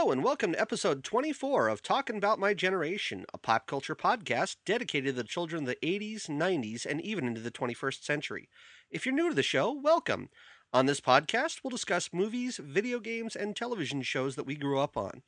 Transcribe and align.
Hello 0.00 0.12
and 0.12 0.24
welcome 0.24 0.52
to 0.52 0.60
episode 0.60 1.04
24 1.04 1.68
of 1.68 1.82
Talking 1.82 2.16
About 2.16 2.38
My 2.38 2.54
Generation, 2.54 3.26
a 3.34 3.38
pop 3.38 3.66
culture 3.66 3.94
podcast 3.94 4.56
dedicated 4.64 5.14
to 5.14 5.22
the 5.22 5.28
children 5.28 5.64
of 5.64 5.68
the 5.68 5.86
80s, 5.86 6.26
90s, 6.26 6.86
and 6.86 7.02
even 7.02 7.26
into 7.26 7.42
the 7.42 7.50
21st 7.50 8.02
century. 8.02 8.48
If 8.90 9.04
you're 9.04 9.14
new 9.14 9.28
to 9.28 9.34
the 9.34 9.42
show, 9.42 9.70
welcome. 9.70 10.30
On 10.72 10.86
this 10.86 11.02
podcast, 11.02 11.58
we'll 11.62 11.68
discuss 11.68 12.14
movies, 12.14 12.58
video 12.64 12.98
games, 12.98 13.36
and 13.36 13.54
television 13.54 14.00
shows 14.00 14.36
that 14.36 14.46
we 14.46 14.54
grew 14.54 14.78
up 14.78 14.96
on. 14.96 15.20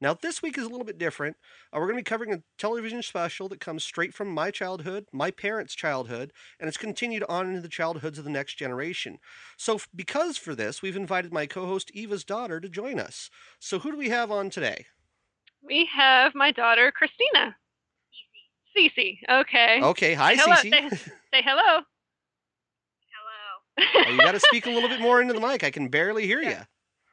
Now, 0.00 0.12
this 0.14 0.42
week 0.42 0.58
is 0.58 0.64
a 0.64 0.68
little 0.68 0.84
bit 0.84 0.98
different. 0.98 1.36
Uh, 1.72 1.78
we're 1.78 1.86
going 1.86 1.94
to 1.96 2.00
be 2.00 2.02
covering 2.02 2.32
a 2.34 2.42
television 2.58 3.00
special 3.02 3.48
that 3.48 3.60
comes 3.60 3.84
straight 3.84 4.12
from 4.12 4.28
my 4.28 4.50
childhood, 4.50 5.06
my 5.12 5.30
parents' 5.30 5.74
childhood, 5.74 6.32
and 6.60 6.68
it's 6.68 6.76
continued 6.76 7.24
on 7.28 7.48
into 7.48 7.60
the 7.60 7.68
childhoods 7.68 8.18
of 8.18 8.24
the 8.24 8.30
next 8.30 8.54
generation. 8.58 9.18
So, 9.56 9.76
f- 9.76 9.88
because 9.94 10.36
for 10.36 10.54
this, 10.54 10.82
we've 10.82 10.96
invited 10.96 11.32
my 11.32 11.46
co 11.46 11.66
host 11.66 11.90
Eva's 11.94 12.24
daughter 12.24 12.60
to 12.60 12.68
join 12.68 12.98
us. 12.98 13.30
So, 13.60 13.78
who 13.78 13.92
do 13.92 13.96
we 13.96 14.08
have 14.10 14.30
on 14.30 14.50
today? 14.50 14.86
We 15.62 15.88
have 15.94 16.34
my 16.34 16.50
daughter 16.50 16.92
Christina. 16.92 17.56
Cece. 18.76 19.18
Okay. 19.30 19.80
Okay, 19.80 20.14
hi, 20.14 20.34
Hello, 20.34 20.56
Cece. 20.56 20.70
say- 20.70 20.88
Say 21.32 21.42
hello. 21.44 21.82
Oh, 23.76 24.10
you 24.10 24.18
got 24.18 24.32
to 24.32 24.40
speak 24.40 24.66
a 24.66 24.70
little 24.70 24.88
bit 24.88 25.00
more 25.00 25.20
into 25.20 25.34
the 25.34 25.40
mic. 25.40 25.64
I 25.64 25.70
can 25.72 25.88
barely 25.88 26.26
hear 26.26 26.40
you. 26.42 26.58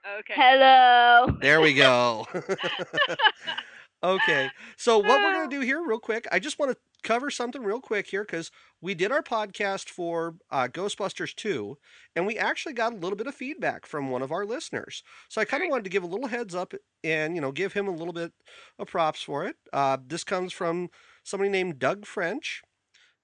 Yeah. 0.03 0.17
Okay. 0.19 0.33
Hello. 0.35 1.27
There 1.41 1.61
we 1.61 1.73
go. 1.73 2.27
okay. 4.03 4.49
So 4.77 4.97
what 4.99 5.21
we're 5.21 5.33
going 5.33 5.49
to 5.49 5.55
do 5.55 5.61
here 5.61 5.81
real 5.85 5.99
quick, 5.99 6.27
I 6.31 6.39
just 6.39 6.59
want 6.59 6.71
to 6.71 6.77
cover 7.03 7.31
something 7.31 7.63
real 7.63 7.81
quick 7.81 8.07
here 8.07 8.23
cuz 8.25 8.51
we 8.79 8.93
did 8.93 9.11
our 9.11 9.23
podcast 9.23 9.89
for 9.89 10.35
uh, 10.51 10.67
Ghostbusters 10.67 11.35
2 11.35 11.77
and 12.15 12.27
we 12.27 12.37
actually 12.37 12.73
got 12.73 12.93
a 12.93 12.97
little 12.97 13.15
bit 13.17 13.27
of 13.27 13.35
feedback 13.35 13.85
from 13.85 14.09
one 14.09 14.21
of 14.21 14.31
our 14.31 14.45
listeners. 14.45 15.03
So 15.29 15.41
I 15.41 15.45
kind 15.45 15.61
of 15.63 15.65
Great. 15.65 15.71
wanted 15.71 15.83
to 15.85 15.89
give 15.89 16.03
a 16.03 16.07
little 16.07 16.27
heads 16.27 16.53
up 16.55 16.73
and, 17.03 17.35
you 17.35 17.41
know, 17.41 17.51
give 17.51 17.73
him 17.73 17.87
a 17.87 17.91
little 17.95 18.13
bit 18.13 18.33
of 18.79 18.87
props 18.87 19.21
for 19.23 19.45
it. 19.45 19.55
Uh, 19.73 19.97
this 20.05 20.23
comes 20.23 20.53
from 20.53 20.89
somebody 21.23 21.49
named 21.49 21.79
Doug 21.79 22.05
French. 22.05 22.61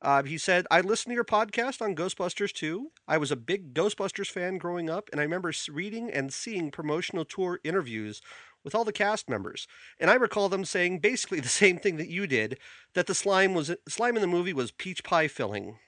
Uh, 0.01 0.23
he 0.23 0.37
said, 0.37 0.67
I 0.69 0.81
listened 0.81 1.11
to 1.11 1.15
your 1.15 1.23
podcast 1.25 1.81
on 1.81 1.95
Ghostbusters 1.95 2.53
2. 2.53 2.91
I 3.07 3.17
was 3.17 3.31
a 3.31 3.35
big 3.35 3.73
Ghostbusters 3.73 4.29
fan 4.29 4.57
growing 4.57 4.89
up, 4.89 5.09
and 5.11 5.19
I 5.19 5.23
remember 5.23 5.51
reading 5.69 6.11
and 6.11 6.31
seeing 6.31 6.69
promotional 6.69 7.25
tour 7.25 7.59
interviews 7.63 8.21
with 8.63 8.75
all 8.75 8.83
the 8.83 8.91
cast 8.91 9.29
members. 9.29 9.67
And 9.99 10.11
I 10.11 10.15
recall 10.15 10.49
them 10.49 10.65
saying 10.65 10.99
basically 10.99 11.39
the 11.41 11.47
same 11.47 11.79
thing 11.79 11.97
that 11.97 12.09
you 12.09 12.27
did 12.27 12.59
that 12.93 13.07
the 13.07 13.15
slime 13.15 13.53
was 13.53 13.73
slime 13.87 14.15
in 14.15 14.21
the 14.21 14.27
movie 14.27 14.53
was 14.53 14.71
peach 14.71 15.03
pie 15.03 15.27
filling. 15.27 15.79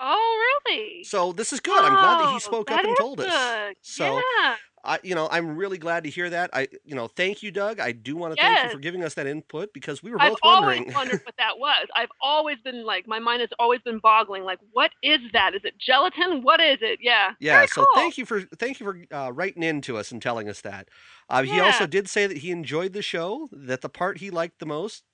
Oh, 0.00 0.60
really? 0.66 1.04
So 1.04 1.32
this 1.32 1.52
is 1.52 1.60
good. 1.60 1.78
I'm 1.84 1.92
glad 1.92 2.20
that 2.20 2.28
he 2.30 2.36
Oh, 2.36 2.38
spoke 2.38 2.66
that 2.68 2.80
up 2.80 2.84
and 2.84 2.96
told 2.96 3.20
us. 3.20 3.76
So 3.82 4.20
yeah. 4.38 4.56
I, 4.84 4.98
you 5.02 5.14
know, 5.14 5.28
I'm 5.30 5.56
really 5.56 5.78
glad 5.78 6.04
to 6.04 6.10
hear 6.10 6.28
that. 6.30 6.50
I, 6.52 6.68
you 6.84 6.94
know, 6.94 7.08
thank 7.08 7.42
you, 7.42 7.50
Doug. 7.50 7.80
I 7.80 7.92
do 7.92 8.16
want 8.16 8.36
to 8.36 8.40
thank 8.42 8.64
you 8.64 8.70
for 8.70 8.78
giving 8.78 9.02
us 9.02 9.14
that 9.14 9.26
input 9.26 9.72
because 9.72 10.02
we 10.02 10.10
were 10.10 10.20
I've 10.20 10.32
both 10.32 10.38
always 10.42 10.78
wondering. 10.78 10.94
wondered 10.94 11.22
what 11.24 11.34
that 11.38 11.58
was. 11.58 11.88
I've 11.96 12.10
always 12.20 12.58
been 12.62 12.84
like, 12.84 13.08
my 13.08 13.18
mind 13.18 13.40
has 13.40 13.50
always 13.58 13.80
been 13.80 13.98
boggling. 13.98 14.44
Like, 14.44 14.58
what 14.72 14.90
is 15.02 15.20
that? 15.32 15.54
Is 15.54 15.62
it 15.64 15.74
gelatin? 15.78 16.42
What 16.42 16.60
is 16.60 16.78
it? 16.82 16.98
Yeah. 17.02 17.30
Yeah, 17.40 17.56
Very 17.56 17.68
so 17.68 17.84
cool. 17.84 17.86
thank 17.94 18.18
you 18.18 18.26
for 18.26 18.42
thank 18.42 18.78
you 18.78 18.86
for 18.86 19.14
uh, 19.16 19.30
writing 19.32 19.62
in 19.62 19.80
to 19.82 19.96
us 19.96 20.12
and 20.12 20.20
telling 20.20 20.48
us 20.48 20.60
that. 20.60 20.88
Uh, 21.28 21.42
He 21.42 21.58
also 21.60 21.86
did 21.86 22.08
say 22.08 22.26
that 22.26 22.38
he 22.38 22.50
enjoyed 22.50 22.92
the 22.92 23.02
show. 23.02 23.48
That 23.52 23.80
the 23.80 23.88
part 23.88 24.18
he 24.18 24.30
liked 24.30 24.58
the 24.58 24.66
most 24.66 25.04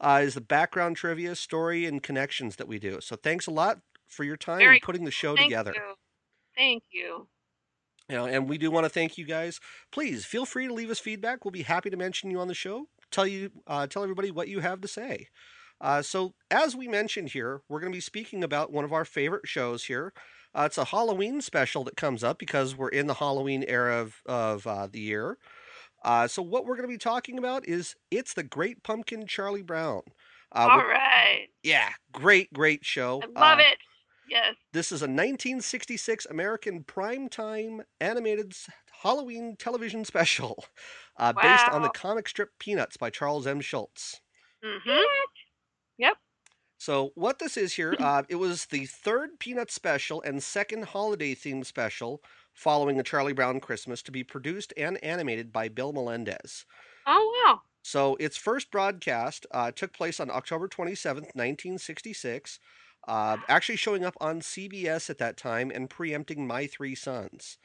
uh, 0.00 0.20
is 0.22 0.34
the 0.34 0.40
background 0.40 0.96
trivia, 0.96 1.34
story, 1.34 1.84
and 1.84 2.02
connections 2.02 2.56
that 2.56 2.68
we 2.68 2.78
do. 2.78 3.00
So 3.00 3.16
thanks 3.16 3.46
a 3.46 3.50
lot 3.50 3.80
for 4.06 4.24
your 4.24 4.36
time 4.36 4.58
Very 4.58 4.76
and 4.76 4.82
putting 4.82 5.04
the 5.04 5.10
show 5.10 5.34
Thank 5.34 5.48
together. 5.48 5.72
you. 5.74 5.94
Thank 6.56 6.84
you. 6.92 7.26
You 8.08 8.16
know, 8.16 8.26
and 8.26 8.48
we 8.48 8.56
do 8.58 8.70
want 8.70 8.84
to 8.84 8.90
thank 8.90 9.18
you 9.18 9.24
guys. 9.24 9.58
Please 9.90 10.24
feel 10.24 10.44
free 10.46 10.68
to 10.68 10.74
leave 10.74 10.90
us 10.90 10.98
feedback. 11.00 11.44
We'll 11.44 11.52
be 11.52 11.62
happy 11.62 11.90
to 11.90 11.96
mention 11.96 12.30
you 12.30 12.38
on 12.38 12.48
the 12.48 12.54
show. 12.54 12.86
Tell 13.10 13.26
you, 13.26 13.50
uh, 13.66 13.86
tell 13.88 14.02
everybody 14.02 14.30
what 14.30 14.48
you 14.48 14.60
have 14.60 14.80
to 14.82 14.88
say. 14.88 15.28
Uh, 15.80 16.02
so, 16.02 16.34
as 16.50 16.74
we 16.76 16.88
mentioned 16.88 17.30
here, 17.30 17.62
we're 17.68 17.80
going 17.80 17.92
to 17.92 17.96
be 17.96 18.00
speaking 18.00 18.42
about 18.44 18.72
one 18.72 18.84
of 18.84 18.92
our 18.92 19.04
favorite 19.04 19.46
shows 19.46 19.84
here. 19.84 20.12
Uh, 20.54 20.62
it's 20.66 20.78
a 20.78 20.86
Halloween 20.86 21.40
special 21.40 21.84
that 21.84 21.96
comes 21.96 22.24
up 22.24 22.38
because 22.38 22.76
we're 22.76 22.88
in 22.88 23.06
the 23.08 23.14
Halloween 23.14 23.64
era 23.68 24.00
of, 24.00 24.22
of 24.24 24.66
uh, 24.66 24.86
the 24.86 25.00
year. 25.00 25.36
Uh, 26.04 26.26
so, 26.28 26.40
what 26.42 26.64
we're 26.64 26.76
going 26.76 26.88
to 26.88 26.92
be 26.94 26.98
talking 26.98 27.38
about 27.38 27.66
is 27.68 27.94
it's 28.10 28.34
the 28.34 28.42
Great 28.44 28.82
Pumpkin 28.82 29.26
Charlie 29.26 29.62
Brown. 29.62 30.02
Uh, 30.52 30.68
All 30.70 30.82
yeah, 31.62 31.90
great, 32.12 32.52
great 32.52 32.84
show. 32.84 33.20
I 33.36 33.40
love 33.40 33.58
Uh, 33.58 33.62
it. 33.62 33.78
Yes. 34.28 34.54
this 34.72 34.92
is 34.92 35.02
a 35.02 35.04
1966 35.04 36.26
American 36.26 36.84
primetime 36.84 37.80
animated 38.00 38.54
Halloween 39.02 39.56
television 39.58 40.04
special 40.04 40.64
uh, 41.18 41.32
based 41.32 41.68
on 41.68 41.82
the 41.82 41.90
comic 41.90 42.28
strip 42.28 42.50
Peanuts 42.58 42.96
by 42.96 43.10
Charles 43.10 43.46
M. 43.46 43.60
Schulz. 43.60 44.20
Mm-hmm. 44.64 45.02
Yep. 45.98 46.16
So, 46.78 47.12
what 47.14 47.38
this 47.38 47.56
is 47.56 47.74
here, 47.74 47.94
uh, 48.00 48.22
it 48.28 48.36
was 48.36 48.66
the 48.66 48.86
third 48.86 49.38
Peanuts 49.38 49.74
special 49.74 50.22
and 50.22 50.42
second 50.42 50.86
holiday 50.86 51.34
themed 51.34 51.66
special 51.66 52.22
following 52.52 52.96
the 52.96 53.02
Charlie 53.02 53.32
Brown 53.32 53.60
Christmas 53.60 54.02
to 54.02 54.12
be 54.12 54.24
produced 54.24 54.72
and 54.76 55.02
animated 55.04 55.52
by 55.52 55.68
Bill 55.68 55.92
Melendez. 55.92 56.64
Oh, 57.06 57.44
wow. 57.44 57.60
So 57.82 58.16
its 58.16 58.36
first 58.36 58.70
broadcast 58.70 59.46
uh, 59.52 59.70
took 59.70 59.92
place 59.92 60.18
on 60.18 60.30
October 60.30 60.66
27th, 60.66 61.36
1966, 61.36 62.58
uh, 63.06 63.38
actually 63.48 63.76
showing 63.76 64.04
up 64.04 64.16
on 64.20 64.40
CBS 64.40 65.10
at 65.10 65.18
that 65.18 65.36
time 65.36 65.70
and 65.70 65.90
preempting 65.90 66.46
My 66.46 66.66
Three 66.66 66.94
Sons. 66.94 67.58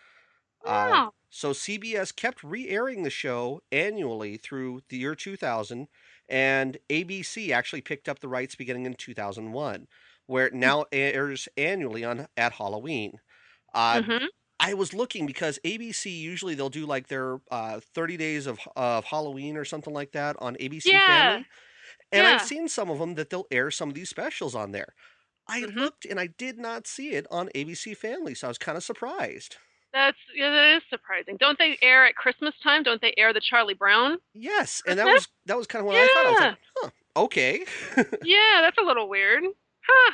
Uh, 0.65 1.01
so 1.29 1.51
CBS 1.51 2.15
kept 2.15 2.43
re-airing 2.43 3.03
the 3.03 3.09
show 3.09 3.61
annually 3.71 4.37
through 4.37 4.81
the 4.89 4.97
year 4.97 5.15
2000, 5.15 5.87
and 6.29 6.77
ABC 6.89 7.51
actually 7.51 7.81
picked 7.81 8.07
up 8.09 8.19
the 8.19 8.27
rights 8.27 8.55
beginning 8.55 8.85
in 8.85 8.93
2001, 8.93 9.87
where 10.27 10.47
it 10.47 10.53
now 10.53 10.85
airs 10.91 11.47
annually 11.57 12.03
on 12.03 12.27
at 12.37 12.53
Halloween. 12.53 13.19
Uh, 13.73 14.01
mm-hmm. 14.01 14.25
I 14.59 14.73
was 14.75 14.93
looking 14.93 15.25
because 15.25 15.59
ABC 15.65 16.15
usually 16.19 16.53
they'll 16.55 16.69
do 16.69 16.85
like 16.85 17.07
their 17.07 17.39
uh, 17.49 17.79
30 17.95 18.17
days 18.17 18.45
of 18.45 18.59
of 18.75 19.05
Halloween 19.05 19.57
or 19.57 19.65
something 19.65 19.93
like 19.93 20.11
that 20.11 20.35
on 20.39 20.55
ABC 20.55 20.85
Yeah. 20.85 21.05
Family. 21.07 21.45
And 22.11 22.27
I've 22.27 22.41
seen 22.41 22.67
some 22.67 22.89
of 22.89 22.99
them 22.99 23.15
that 23.15 23.29
they'll 23.29 23.47
air 23.51 23.71
some 23.71 23.89
of 23.89 23.95
these 23.95 24.09
specials 24.09 24.55
on 24.55 24.71
there. 24.71 24.93
I 25.47 25.65
Mhm. 25.75 25.75
looked 25.75 26.05
and 26.05 26.19
I 26.19 26.27
did 26.27 26.57
not 26.57 26.87
see 26.87 27.11
it 27.11 27.27
on 27.31 27.49
ABC 27.55 27.93
Family, 27.93 28.35
so 28.35 28.47
I 28.47 28.49
was 28.49 28.57
kind 28.57 28.77
of 28.77 28.83
surprised. 28.83 29.57
That's 29.93 30.17
yeah, 30.33 30.49
that 30.51 30.75
is 30.77 30.83
surprising. 30.89 31.37
Don't 31.37 31.57
they 31.59 31.77
air 31.81 32.05
at 32.05 32.15
Christmas 32.15 32.53
time? 32.63 32.83
Don't 32.83 33.01
they 33.01 33.13
air 33.17 33.33
the 33.33 33.41
Charlie 33.41 33.73
Brown? 33.73 34.19
Yes, 34.33 34.81
and 34.87 34.97
that 34.99 35.09
was 35.09 35.27
that 35.45 35.57
was 35.57 35.67
kind 35.67 35.81
of 35.81 35.87
what 35.87 35.97
I 35.97 36.07
thought. 36.07 36.25
I 36.25 36.29
was 36.29 36.39
like, 36.39 36.51
huh, 36.77 36.89
okay. 37.17 37.65
yeah, 38.21 38.61
that's 38.61 38.77
a 38.77 38.81
little 38.85 39.09
weird. 39.09 39.43
Huh. 39.87 40.13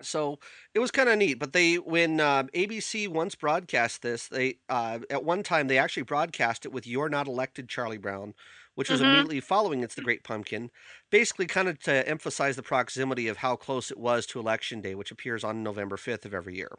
So 0.00 0.38
it 0.74 0.80
was 0.80 0.90
kind 0.90 1.08
of 1.08 1.18
neat. 1.18 1.34
But 1.34 1.52
they, 1.52 1.78
when 1.78 2.18
uh, 2.20 2.44
ABC 2.54 3.06
once 3.08 3.34
broadcast 3.34 4.02
this, 4.02 4.28
they 4.28 4.58
uh, 4.68 5.00
at 5.10 5.24
one 5.24 5.42
time 5.42 5.68
they 5.68 5.78
actually 5.78 6.02
broadcast 6.02 6.66
it 6.66 6.72
with 6.72 6.86
"You're 6.86 7.08
Not 7.08 7.28
Elected, 7.28 7.68
Charlie 7.68 7.98
Brown," 7.98 8.34
which 8.74 8.90
was 8.90 9.00
Mhm. 9.00 9.02
immediately 9.02 9.40
following 9.40 9.82
"It's 9.82 9.94
the 9.94 10.02
Great 10.02 10.24
Pumpkin," 10.24 10.70
basically 11.10 11.46
kind 11.46 11.68
of 11.68 11.78
to 11.80 12.06
emphasize 12.08 12.56
the 12.56 12.62
proximity 12.62 13.28
of 13.28 13.38
how 13.38 13.56
close 13.56 13.90
it 13.90 13.98
was 13.98 14.26
to 14.26 14.40
Election 14.40 14.80
Day, 14.80 14.94
which 14.94 15.10
appears 15.10 15.44
on 15.44 15.62
November 15.62 15.96
fifth 15.96 16.24
of 16.26 16.34
every 16.34 16.56
year. 16.56 16.70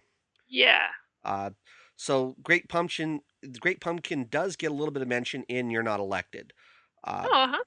Yeah. 0.47 0.91
Uh, 1.23 1.51
so 1.95 2.35
Great 2.43 2.67
Pumpkin, 2.69 3.21
the 3.41 3.59
Great 3.59 3.79
Pumpkin 3.81 4.27
does 4.27 4.55
get 4.55 4.71
a 4.71 4.73
little 4.73 4.91
bit 4.91 5.01
of 5.01 5.07
mention 5.07 5.43
in 5.43 5.69
"You're 5.69 5.83
Not 5.83 5.99
Elected." 5.99 6.53
Uh, 7.03 7.29
Oh, 7.31 7.47
huh. 7.47 7.63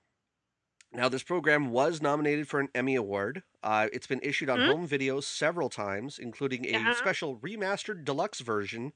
now, 0.92 1.08
this 1.08 1.22
program 1.22 1.70
was 1.70 2.00
nominated 2.00 2.48
for 2.48 2.60
an 2.60 2.68
Emmy 2.74 2.94
Award. 2.94 3.42
Uh, 3.62 3.88
it's 3.92 4.06
been 4.06 4.20
issued 4.22 4.48
on 4.48 4.60
Mhm. 4.60 4.62
home 4.62 4.86
video 4.86 5.20
several 5.20 5.68
times, 5.68 6.18
including 6.18 6.64
a 6.64 6.88
Uh-huh. 6.88 6.94
special 6.94 7.38
remastered 7.40 8.04
deluxe 8.04 8.40
version, 8.40 8.92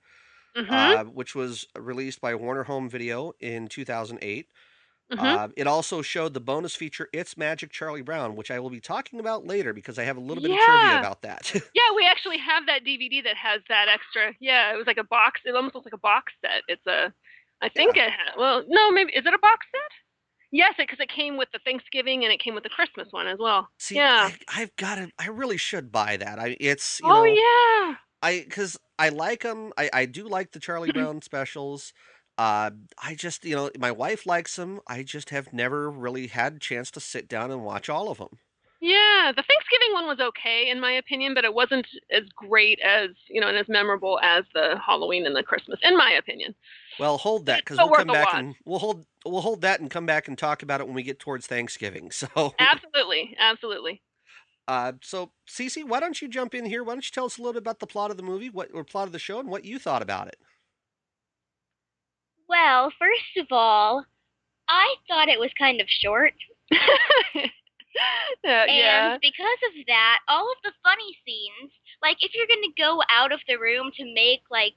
Mm-hmm. 0.56 0.94
uh, 0.94 1.04
which 1.04 1.34
was 1.34 1.66
released 1.78 2.20
by 2.20 2.34
Warner 2.34 2.64
Home 2.64 2.88
Video 2.90 3.32
in 3.40 3.68
2008. 3.68 4.50
Mm-hmm. 5.12 5.24
Uh, 5.24 5.48
it 5.56 5.66
also 5.66 6.02
showed 6.02 6.34
the 6.34 6.40
bonus 6.40 6.74
feature 6.74 7.08
"It's 7.12 7.36
Magic 7.36 7.70
Charlie 7.70 8.02
Brown," 8.02 8.36
which 8.36 8.50
I 8.50 8.58
will 8.60 8.70
be 8.70 8.80
talking 8.80 9.20
about 9.20 9.46
later 9.46 9.72
because 9.72 9.98
I 9.98 10.04
have 10.04 10.16
a 10.16 10.20
little 10.20 10.42
bit 10.42 10.52
of 10.52 10.58
trivia 10.58 10.98
about 10.98 11.22
that. 11.22 11.50
yeah, 11.74 11.94
we 11.96 12.06
actually 12.06 12.38
have 12.38 12.66
that 12.66 12.84
DVD 12.84 13.22
that 13.24 13.36
has 13.36 13.60
that 13.68 13.86
extra. 13.88 14.34
Yeah, 14.40 14.72
it 14.72 14.76
was 14.76 14.86
like 14.86 14.98
a 14.98 15.04
box. 15.04 15.40
It 15.44 15.54
almost 15.54 15.74
looks 15.74 15.86
like 15.86 15.94
a 15.94 15.98
box 15.98 16.32
set. 16.40 16.62
It's 16.68 16.86
a. 16.86 17.12
I 17.62 17.68
think 17.68 17.96
it. 17.96 18.10
Ha- 18.10 18.34
well, 18.38 18.64
no, 18.68 18.90
maybe 18.90 19.12
is 19.12 19.26
it 19.26 19.34
a 19.34 19.38
box 19.38 19.66
set? 19.70 19.90
Yes, 20.52 20.74
because 20.76 20.98
it, 20.98 21.08
came 21.08 21.36
with 21.36 21.48
the 21.52 21.60
Thanksgiving 21.64 22.24
and 22.24 22.32
it 22.32 22.40
came 22.40 22.54
with 22.54 22.64
the 22.64 22.70
Christmas 22.70 23.08
one 23.12 23.28
as 23.28 23.38
well. 23.38 23.68
See, 23.78 23.96
Yeah. 23.96 24.30
I, 24.48 24.62
I've 24.62 24.74
got 24.76 24.96
to. 24.96 25.10
I 25.18 25.28
really 25.28 25.56
should 25.56 25.92
buy 25.92 26.16
that. 26.16 26.38
I 26.38 26.56
it's 26.58 27.00
you 27.00 27.08
oh 27.08 27.24
know 27.24 27.24
yeah. 27.24 27.94
I 28.22 28.44
because 28.44 28.78
I 28.98 29.10
like 29.10 29.42
them. 29.42 29.72
I 29.78 29.90
I 29.92 30.06
do 30.06 30.28
like 30.28 30.50
the 30.52 30.60
Charlie 30.60 30.92
Brown 30.92 31.22
specials. 31.22 31.92
Uh, 32.40 32.70
I 32.96 33.14
just 33.16 33.44
you 33.44 33.54
know 33.54 33.70
my 33.78 33.92
wife 33.92 34.24
likes 34.24 34.56
them. 34.56 34.80
I 34.86 35.02
just 35.02 35.28
have 35.28 35.52
never 35.52 35.90
really 35.90 36.28
had 36.28 36.54
a 36.54 36.58
chance 36.58 36.90
to 36.92 37.00
sit 37.00 37.28
down 37.28 37.50
and 37.50 37.62
watch 37.62 37.90
all 37.90 38.10
of 38.10 38.16
them. 38.16 38.38
Yeah, 38.80 39.30
the 39.36 39.42
Thanksgiving 39.42 39.92
one 39.92 40.06
was 40.06 40.20
okay 40.20 40.70
in 40.70 40.80
my 40.80 40.92
opinion, 40.92 41.34
but 41.34 41.44
it 41.44 41.52
wasn't 41.52 41.86
as 42.10 42.22
great 42.34 42.80
as 42.80 43.10
you 43.28 43.42
know 43.42 43.48
and 43.48 43.58
as 43.58 43.68
memorable 43.68 44.18
as 44.22 44.44
the 44.54 44.80
Halloween 44.82 45.26
and 45.26 45.36
the 45.36 45.42
Christmas, 45.42 45.80
in 45.82 45.98
my 45.98 46.12
opinion. 46.12 46.54
Well, 46.98 47.18
hold 47.18 47.44
that 47.44 47.58
because 47.58 47.76
we'll 47.76 47.90
come 47.90 48.06
back 48.06 48.32
and 48.32 48.54
we'll 48.64 48.78
hold 48.78 49.04
we'll 49.26 49.42
hold 49.42 49.60
that 49.60 49.80
and 49.80 49.90
come 49.90 50.06
back 50.06 50.26
and 50.26 50.38
talk 50.38 50.62
about 50.62 50.80
it 50.80 50.86
when 50.86 50.96
we 50.96 51.02
get 51.02 51.18
towards 51.18 51.46
Thanksgiving. 51.46 52.10
So, 52.20 52.54
Absolutely, 52.58 53.36
absolutely. 53.38 54.00
uh, 54.66 54.92
so 55.02 55.32
Cece, 55.46 55.86
why 55.86 56.00
don't 56.00 56.22
you 56.22 56.28
jump 56.28 56.54
in 56.54 56.64
here? 56.64 56.82
Why 56.82 56.94
don't 56.94 57.04
you 57.04 57.12
tell 57.12 57.26
us 57.26 57.36
a 57.36 57.42
little 57.42 57.52
bit 57.52 57.62
about 57.62 57.80
the 57.80 57.86
plot 57.86 58.10
of 58.10 58.16
the 58.16 58.22
movie, 58.22 58.48
what 58.48 58.70
or 58.72 58.82
plot 58.82 59.08
of 59.08 59.12
the 59.12 59.18
show, 59.18 59.40
and 59.40 59.50
what 59.50 59.66
you 59.66 59.78
thought 59.78 60.00
about 60.00 60.28
it? 60.28 60.36
Well, 62.50 62.92
first 62.98 63.36
of 63.38 63.48
all, 63.52 64.06
I 64.68 64.96
thought 65.08 65.28
it 65.28 65.40
was 65.40 65.50
kind 65.58 65.80
of 65.80 65.88
short. 65.88 66.34
yeah, 68.44 68.66
And 68.66 69.14
yeah. 69.14 69.18
because 69.20 69.60
of 69.70 69.86
that, 69.86 70.20
all 70.28 70.50
of 70.50 70.58
the 70.64 70.72
funny 70.82 71.16
scenes, 71.26 71.72
like 72.02 72.18
if 72.20 72.32
you're 72.34 72.46
going 72.48 72.62
to 72.64 72.82
go 72.82 73.02
out 73.10 73.32
of 73.32 73.40
the 73.48 73.56
room 73.56 73.90
to 73.96 74.14
make 74.14 74.42
like 74.50 74.76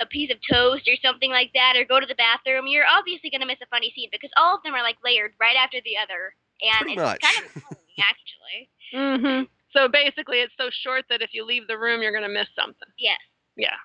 a 0.00 0.06
piece 0.06 0.30
of 0.30 0.38
toast 0.50 0.88
or 0.88 0.96
something 1.02 1.30
like 1.30 1.50
that 1.54 1.76
or 1.76 1.84
go 1.84 2.00
to 2.00 2.06
the 2.06 2.14
bathroom, 2.18 2.66
you're 2.68 2.86
obviously 2.88 3.30
going 3.30 3.40
to 3.42 3.46
miss 3.46 3.62
a 3.62 3.66
funny 3.70 3.92
scene 3.94 4.10
because 4.12 4.30
all 4.36 4.56
of 4.56 4.62
them 4.64 4.74
are 4.74 4.82
like 4.82 4.98
layered 5.04 5.32
right 5.40 5.56
after 5.56 5.78
the 5.84 5.96
other. 5.96 6.34
And 6.62 6.82
Pretty 6.82 6.96
it's 6.96 7.02
much. 7.02 7.20
kind 7.22 7.44
of 7.46 7.52
boring, 7.62 7.98
actually. 8.00 8.60
hmm 8.92 9.42
So 9.76 9.88
basically, 9.88 10.40
it's 10.40 10.54
so 10.58 10.70
short 10.70 11.04
that 11.10 11.22
if 11.22 11.30
you 11.34 11.44
leave 11.44 11.66
the 11.68 11.78
room, 11.78 12.02
you're 12.02 12.12
going 12.14 12.26
to 12.28 12.32
miss 12.32 12.48
something. 12.56 12.88
Yes. 12.98 13.18
Yeah. 13.56 13.76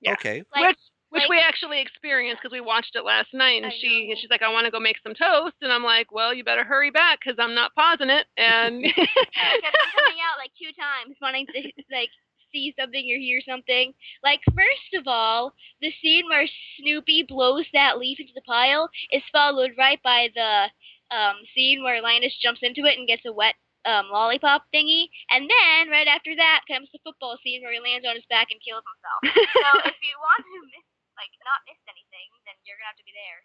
Yeah. 0.00 0.14
Okay. 0.14 0.42
Like, 0.54 0.68
which 0.68 0.78
which 1.14 1.22
like- 1.22 1.30
we 1.30 1.38
actually 1.38 1.80
experienced 1.80 2.42
because 2.42 2.52
we 2.52 2.60
watched 2.60 2.96
it 2.96 3.04
last 3.04 3.32
night, 3.32 3.62
and 3.62 3.66
I 3.66 3.74
she 3.80 4.08
know. 4.08 4.14
she's 4.20 4.30
like, 4.30 4.42
I 4.42 4.52
want 4.52 4.66
to 4.66 4.70
go 4.70 4.80
make 4.80 4.96
some 5.02 5.14
toast, 5.14 5.54
and 5.62 5.72
I'm 5.72 5.84
like, 5.84 6.12
well, 6.12 6.34
you 6.34 6.42
better 6.44 6.64
hurry 6.64 6.90
back 6.90 7.20
because 7.20 7.38
I'm 7.38 7.54
not 7.54 7.74
pausing 7.74 8.10
it. 8.10 8.26
And 8.36 8.82
coming 8.94 10.20
out 10.20 10.38
like 10.38 10.52
two 10.58 10.72
times, 10.74 11.16
wanting 11.22 11.46
to 11.46 11.52
like 11.92 12.10
see 12.52 12.74
something 12.78 13.02
or 13.10 13.18
hear 13.18 13.40
something. 13.46 13.94
Like 14.22 14.40
first 14.54 14.94
of 14.98 15.06
all, 15.06 15.54
the 15.80 15.92
scene 16.02 16.26
where 16.28 16.46
Snoopy 16.78 17.24
blows 17.28 17.66
that 17.72 17.98
leaf 17.98 18.18
into 18.20 18.32
the 18.34 18.42
pile 18.42 18.88
is 19.12 19.22
followed 19.32 19.72
right 19.78 20.00
by 20.02 20.28
the 20.34 20.66
um, 21.14 21.36
scene 21.54 21.82
where 21.82 22.02
Linus 22.02 22.34
jumps 22.42 22.60
into 22.62 22.84
it 22.86 22.98
and 22.98 23.06
gets 23.06 23.22
a 23.26 23.32
wet 23.32 23.54
um, 23.84 24.06
lollipop 24.10 24.64
thingy, 24.74 25.12
and 25.30 25.44
then 25.44 25.90
right 25.92 26.08
after 26.08 26.34
that 26.36 26.64
comes 26.66 26.88
the 26.92 26.98
football 27.04 27.36
scene 27.44 27.60
where 27.60 27.72
he 27.72 27.80
lands 27.80 28.06
on 28.08 28.14
his 28.16 28.24
back 28.30 28.48
and 28.50 28.60
kills 28.64 28.80
himself. 28.82 29.20
so 29.52 29.68
if 29.84 29.98
you 30.00 30.16
want 30.16 30.40
to 30.40 30.58
miss 30.72 30.88
like 31.18 31.32
not 31.44 31.60
miss 31.68 31.80
anything, 31.88 32.28
then 32.46 32.56
you're 32.64 32.76
gonna 32.78 32.90
have 32.92 33.00
to 33.00 33.06
be 33.06 33.14
there. 33.14 33.40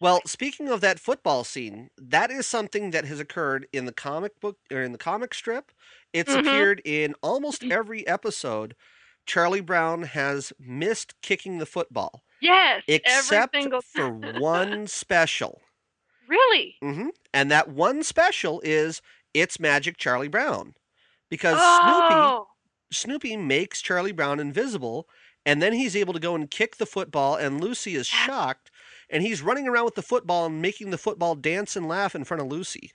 Well, 0.00 0.20
speaking 0.26 0.68
of 0.68 0.80
that 0.82 1.00
football 1.00 1.44
scene, 1.44 1.90
that 1.96 2.30
is 2.30 2.46
something 2.46 2.90
that 2.90 3.04
has 3.06 3.18
occurred 3.20 3.66
in 3.72 3.86
the 3.86 3.92
comic 3.92 4.38
book 4.40 4.58
or 4.70 4.82
in 4.82 4.92
the 4.92 4.98
comic 4.98 5.32
strip. 5.34 5.72
It's 6.12 6.34
Mhm. 6.34 6.34
appeared 6.34 6.82
in 6.84 7.14
almost 7.22 7.64
every 7.70 8.06
episode. 8.06 8.76
Charlie 9.26 9.60
Brown 9.60 10.02
has 10.04 10.52
missed 10.58 11.20
kicking 11.22 11.58
the 11.58 11.66
football, 11.66 12.22
yes, 12.40 12.82
except 12.88 13.52
single 13.52 13.82
for 13.94 14.10
one 14.10 14.86
special. 14.86 15.62
really. 16.26 16.82
hmm 16.82 17.08
And 17.32 17.50
that 17.50 17.68
one 17.68 18.02
special 18.02 18.60
is 18.64 19.02
It's 19.34 19.58
Magic 19.60 19.96
Charlie 19.96 20.28
Brown. 20.28 20.74
Because 21.30 21.62
Snoopy 21.64 22.36
Oh, 22.36 22.48
Snoopy 22.92 23.36
makes 23.36 23.82
Charlie 23.82 24.12
Brown 24.12 24.40
invisible, 24.40 25.08
and 25.46 25.62
then 25.62 25.72
he's 25.72 25.96
able 25.96 26.12
to 26.12 26.20
go 26.20 26.34
and 26.34 26.50
kick 26.50 26.76
the 26.76 26.84
football, 26.84 27.36
and 27.36 27.60
Lucy 27.60 27.94
is 27.94 28.06
shocked, 28.06 28.70
and 29.08 29.22
he's 29.22 29.40
running 29.40 29.68
around 29.68 29.84
with 29.86 29.94
the 29.94 30.02
football 30.02 30.46
and 30.46 30.60
making 30.60 30.90
the 30.90 30.98
football 30.98 31.36
dance 31.36 31.76
and 31.76 31.88
laugh 31.88 32.14
in 32.16 32.24
front 32.24 32.42
of 32.42 32.48
Lucy. 32.48 32.90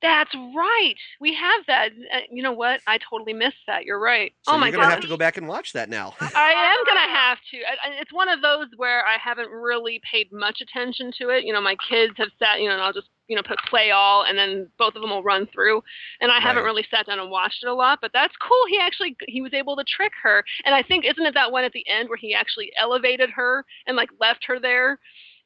That's 0.00 0.34
right. 0.34 0.94
We 1.20 1.34
have 1.34 1.60
that. 1.66 1.90
Uh, 2.14 2.20
you 2.30 2.42
know 2.42 2.52
what? 2.52 2.80
I 2.86 2.98
totally 3.10 3.32
missed 3.32 3.56
that. 3.66 3.84
You're 3.84 4.00
right. 4.00 4.32
So 4.42 4.52
oh 4.52 4.58
my 4.58 4.66
god. 4.66 4.72
you're 4.72 4.72
gonna 4.82 4.86
god. 4.86 4.94
have 4.94 5.00
to 5.02 5.08
go 5.08 5.16
back 5.16 5.36
and 5.36 5.48
watch 5.48 5.72
that 5.72 5.88
now. 5.88 6.14
I 6.20 6.52
am 6.52 6.84
gonna 6.86 7.00
have 7.14 7.38
to. 7.50 7.56
I, 7.58 7.88
I- 7.88 8.00
it's 8.00 8.12
one 8.12 8.28
of 8.28 8.40
those 8.40 8.66
where 8.76 9.04
I 9.04 9.16
haven't 9.22 9.50
really 9.50 10.00
paid 10.10 10.28
much 10.32 10.60
attention 10.60 11.10
to 11.20 11.30
it. 11.30 11.44
You 11.44 11.52
know, 11.52 11.60
my 11.60 11.76
kids 11.88 12.14
have 12.18 12.28
sat, 12.38 12.60
you 12.60 12.68
know, 12.68 12.74
and 12.74 12.82
I'll 12.82 12.92
just, 12.92 13.08
you 13.26 13.36
know, 13.36 13.42
put 13.42 13.58
play 13.68 13.90
all, 13.90 14.24
and 14.24 14.38
then 14.38 14.68
both 14.78 14.94
of 14.94 15.02
them 15.02 15.10
will 15.10 15.22
run 15.22 15.46
through, 15.52 15.82
and 16.20 16.30
I 16.30 16.40
haven't 16.40 16.64
really 16.64 16.86
sat 16.90 17.06
down 17.06 17.18
and 17.18 17.30
watched 17.30 17.62
it 17.64 17.68
a 17.68 17.74
lot. 17.74 17.98
But 18.00 18.12
that's 18.14 18.34
cool. 18.36 18.62
He 18.68 18.78
actually 18.80 19.16
he 19.26 19.42
was 19.42 19.52
able 19.52 19.76
to 19.76 19.84
trick 19.84 20.12
her, 20.22 20.44
and 20.64 20.74
I 20.74 20.82
think 20.82 21.04
isn't 21.04 21.26
it 21.26 21.34
that 21.34 21.50
one 21.52 21.64
at 21.64 21.72
the 21.72 21.84
end 21.88 22.08
where 22.08 22.18
he 22.18 22.34
actually 22.34 22.70
elevated 22.78 23.30
her 23.30 23.64
and 23.86 23.96
like 23.96 24.10
left 24.20 24.44
her 24.46 24.60
there? 24.60 24.98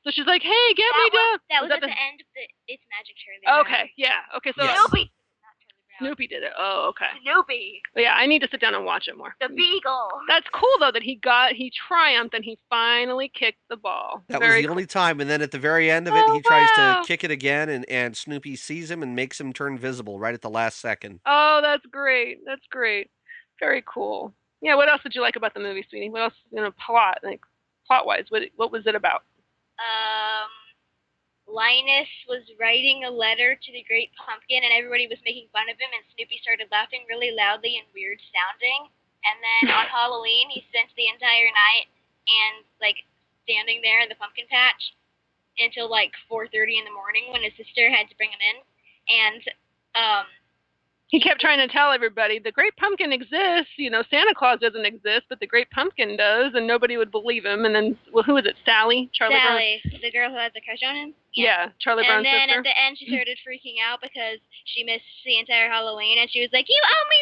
So 0.04 0.10
she's 0.10 0.26
like, 0.26 0.42
"Hey, 0.42 0.74
get 0.76 0.84
me 0.84 1.10
That 1.10 1.10
was, 1.12 1.12
down." 1.12 1.38
that 1.50 1.62
was, 1.62 1.68
Was 1.70 1.76
at 1.76 1.80
that 1.82 1.86
the, 1.86 2.02
end 2.10 2.20
of 2.20 2.26
the 2.34 2.44
It's 2.72 2.82
Magic 2.90 3.14
Charlie. 3.22 3.44
Brown. 3.44 3.60
Okay, 3.66 3.90
yeah, 3.96 4.36
okay. 4.36 4.52
So 4.58 4.64
Yes. 4.64 4.76
Snoopy. 4.78 5.04
Not 5.12 5.54
Charlie 5.62 5.86
Brown. 5.88 5.98
Snoopy 6.00 6.26
did 6.26 6.42
it. 6.42 6.52
Oh, 6.58 6.88
okay. 6.90 7.06
Snoopy. 7.22 7.82
But 7.94 8.02
yeah, 8.02 8.14
I 8.16 8.26
need 8.26 8.40
to 8.42 8.48
sit 8.50 8.60
down 8.60 8.74
and 8.74 8.84
watch 8.84 9.06
it 9.06 9.16
more. 9.16 9.36
The 9.40 9.48
beagle. 9.48 10.08
That's 10.28 10.46
cool 10.52 10.74
though 10.80 10.90
that 10.90 11.02
he 11.04 11.14
got 11.16 11.52
he 11.52 11.70
triumphed 11.88 12.34
and 12.34 12.44
he 12.44 12.58
finally 12.68 13.30
kicked 13.32 13.60
the 13.70 13.76
ball. 13.76 14.24
That 14.28 14.40
Very 14.40 14.56
was 14.58 14.66
the 14.66 14.70
only 14.70 14.86
time, 14.86 15.20
and 15.20 15.30
then 15.30 15.40
at 15.40 15.52
the 15.52 15.58
very 15.60 15.88
end 15.90 16.08
of 16.08 16.14
it, 16.14 16.24
Oh, 16.26 16.34
he 16.34 16.40
tries 16.42 16.68
wow. 16.76 17.02
to 17.02 17.06
kick 17.06 17.22
it 17.22 17.30
again, 17.30 17.68
and, 17.68 17.88
and 17.88 18.16
Snoopy 18.16 18.56
sees 18.56 18.90
him 18.90 19.02
and 19.04 19.14
makes 19.14 19.40
him 19.40 19.52
turn 19.52 19.78
visible 19.78 20.18
right 20.18 20.34
at 20.34 20.42
the 20.42 20.50
last 20.50 20.78
second. 20.80 21.20
Oh, 21.26 21.60
that's 21.62 21.86
great. 21.86 22.40
That's 22.44 22.66
great. 22.70 23.08
Very 23.60 23.84
cool. 23.86 24.34
Yeah. 24.60 24.74
What 24.74 24.88
else 24.88 25.02
did 25.04 25.14
you 25.14 25.20
like 25.20 25.36
about 25.36 25.54
the 25.54 25.60
movie, 25.60 25.86
sweetie? 25.88 26.10
What 26.10 26.22
else? 26.22 26.34
You 26.50 26.60
know, 26.60 26.72
plot 26.84 27.18
like 27.22 27.40
plot 27.86 28.04
wise. 28.06 28.24
What 28.30 28.42
what 28.56 28.72
was 28.72 28.86
it 28.88 28.96
about? 28.96 29.22
Um, 29.80 30.50
Linus 31.48 32.08
was 32.28 32.44
writing 32.56 33.04
a 33.04 33.12
letter 33.12 33.54
to 33.58 33.70
the 33.72 33.84
Great 33.84 34.14
Pumpkin, 34.16 34.64
and 34.64 34.72
everybody 34.72 35.06
was 35.06 35.20
making 35.24 35.52
fun 35.52 35.68
of 35.68 35.76
him, 35.76 35.92
and 35.92 36.04
Snoopy 36.14 36.40
started 36.40 36.72
laughing 36.72 37.04
really 37.08 37.34
loudly 37.34 37.76
and 37.76 37.86
weird 37.92 38.20
sounding. 38.32 38.88
And 39.26 39.36
then 39.38 39.64
on 39.74 39.86
Halloween, 39.92 40.48
he 40.48 40.64
spent 40.72 40.88
the 40.96 41.12
entire 41.12 41.50
night 41.52 41.92
and 42.24 42.64
like 42.80 42.96
standing 43.44 43.82
there 43.82 44.00
in 44.00 44.08
the 44.08 44.18
pumpkin 44.18 44.46
patch 44.48 44.94
until 45.58 45.90
like 45.90 46.14
4:30 46.30 46.78
in 46.80 46.86
the 46.88 46.94
morning 46.94 47.28
when 47.30 47.42
his 47.42 47.52
sister 47.58 47.90
had 47.90 48.08
to 48.08 48.16
bring 48.16 48.32
him 48.32 48.40
in. 48.40 48.58
And 49.10 49.42
um, 49.94 50.26
He 51.12 51.20
kept 51.20 51.42
trying 51.42 51.58
to 51.60 51.68
tell 51.70 51.92
everybody 51.92 52.38
the 52.38 52.50
Great 52.50 52.74
Pumpkin 52.78 53.12
exists. 53.12 53.76
You 53.76 53.90
know, 53.90 54.02
Santa 54.10 54.32
Claus 54.34 54.60
doesn't 54.60 54.86
exist, 54.86 55.28
but 55.28 55.40
the 55.40 55.46
Great 55.46 55.68
Pumpkin 55.70 56.16
does, 56.16 56.52
and 56.54 56.66
nobody 56.66 56.96
would 56.96 57.10
believe 57.10 57.44
him. 57.44 57.66
And 57.66 57.74
then, 57.74 57.98
well, 58.14 58.24
who 58.24 58.38
is 58.38 58.46
it? 58.46 58.56
Sally, 58.64 59.10
Charlie 59.12 59.34
Brown. 59.34 59.60
Sally, 59.60 59.82
the 60.00 60.10
girl 60.10 60.30
who 60.30 60.36
has 60.38 60.52
a 60.56 60.60
crush 60.64 60.80
on 60.82 60.96
him. 60.96 61.12
Yeah, 61.34 61.68
Charlie 61.80 62.04
And 62.08 62.24
Brown's 62.24 62.24
then 62.24 62.48
sister. 62.48 62.58
at 62.60 62.64
the 62.64 62.80
end, 62.80 62.96
she 62.96 63.06
started 63.12 63.36
freaking 63.46 63.76
out 63.84 64.00
because 64.00 64.40
she 64.64 64.84
missed 64.84 65.04
the 65.26 65.38
entire 65.38 65.68
Halloween, 65.68 66.16
and 66.18 66.30
she 66.32 66.40
was 66.40 66.48
like, 66.50 66.64
"You 66.68 66.80
owe 66.80 67.04
me 67.12 67.18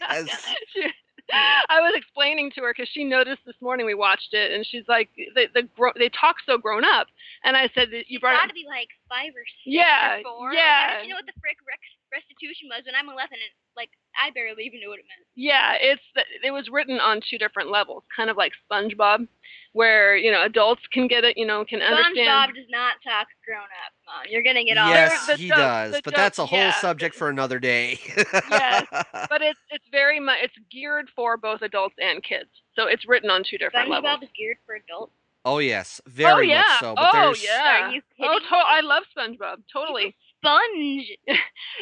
Yes. 0.00 0.54
She- 0.74 0.92
I 1.70 1.80
was 1.80 1.92
explaining 1.96 2.50
to 2.52 2.60
her 2.62 2.74
because 2.76 2.88
she 2.92 3.04
noticed 3.04 3.40
this 3.46 3.56
morning 3.60 3.86
we 3.86 3.94
watched 3.94 4.32
it, 4.32 4.52
and 4.52 4.66
she's 4.66 4.84
like, 4.88 5.08
"The 5.34 5.48
the 5.54 5.62
gro- 5.76 5.96
they 5.96 6.10
talk 6.10 6.36
so 6.44 6.58
grown 6.58 6.84
up," 6.84 7.08
and 7.44 7.56
I 7.56 7.68
said 7.74 7.88
you 7.90 8.04
She's 8.06 8.20
brought 8.20 8.40
got 8.42 8.48
to 8.48 8.54
be 8.54 8.66
like 8.68 8.88
five 9.08 9.32
or 9.32 9.44
six 9.64 9.64
Yeah, 9.66 10.20
or 10.20 10.22
four. 10.22 10.48
Like, 10.52 10.58
yeah. 10.60 10.80
how 10.84 10.98
does 11.00 11.08
know 11.08 11.16
what 11.16 11.26
the 11.26 11.40
frick 11.40 11.56
rex- 11.64 11.96
restitution 12.12 12.68
was 12.68 12.84
when 12.84 12.94
I'm 12.94 13.08
11 13.08 13.32
and 13.40 13.54
like 13.76 13.90
I 14.16 14.30
barely 14.30 14.64
even 14.64 14.80
knew 14.80 14.88
what 14.88 14.98
it 14.98 15.04
meant. 15.08 15.26
Yeah, 15.34 15.74
it's 15.80 16.02
the, 16.14 16.22
it 16.46 16.50
was 16.52 16.68
written 16.70 17.00
on 17.00 17.20
two 17.28 17.38
different 17.38 17.70
levels, 17.70 18.04
kind 18.16 18.30
of 18.30 18.36
like 18.36 18.52
SpongeBob, 18.70 19.26
where 19.72 20.16
you 20.16 20.30
know 20.30 20.44
adults 20.44 20.82
can 20.92 21.08
get 21.08 21.24
it, 21.24 21.36
you 21.36 21.46
know, 21.46 21.64
can 21.64 21.82
understand. 21.82 22.16
SpongeBob 22.28 22.54
does 22.54 22.66
not 22.70 22.94
talk 23.02 23.26
grown 23.44 23.58
up, 23.62 23.92
Mom. 24.06 24.24
You're 24.30 24.42
gonna 24.42 24.64
get 24.64 24.78
all 24.78 24.88
yes, 24.88 25.26
the 25.26 25.36
he 25.36 25.48
joke- 25.48 25.56
does, 25.58 25.92
the 25.94 26.00
but 26.04 26.12
joke- 26.12 26.16
that's 26.16 26.38
a 26.38 26.46
whole 26.46 26.58
yeah. 26.58 26.80
subject 26.80 27.14
for 27.14 27.28
another 27.28 27.58
day. 27.58 27.98
Yes, 28.16 28.86
But 29.12 29.42
it's 29.42 29.58
it's 29.70 29.84
very 29.90 30.20
much 30.20 30.38
it's 30.42 30.54
geared 30.70 31.08
for 31.16 31.36
both 31.36 31.62
adults 31.62 31.96
and 31.98 32.22
kids, 32.22 32.50
so 32.76 32.86
it's 32.86 33.06
written 33.08 33.30
on 33.30 33.42
two 33.42 33.58
different 33.58 33.90
levels. 33.90 34.12
SpongeBob 34.18 34.22
is 34.22 34.28
geared 34.36 34.58
for 34.64 34.76
adults. 34.76 35.12
oh 35.44 35.58
yes, 35.58 36.00
very 36.06 36.32
oh 36.32 36.38
yeah, 36.40 36.58
much 36.58 36.80
so. 36.80 36.94
But 36.94 37.10
oh 37.12 37.18
there's 37.26 37.44
yeah. 37.44 37.86
Are 37.88 37.90
you 37.90 38.00
oh, 38.00 38.16
kidding? 38.16 38.30
Oh, 38.30 38.38
to- 38.38 38.54
I 38.56 38.80
love 38.80 39.02
SpongeBob. 39.16 39.56
Totally. 39.72 40.14
Sponge. 40.44 41.18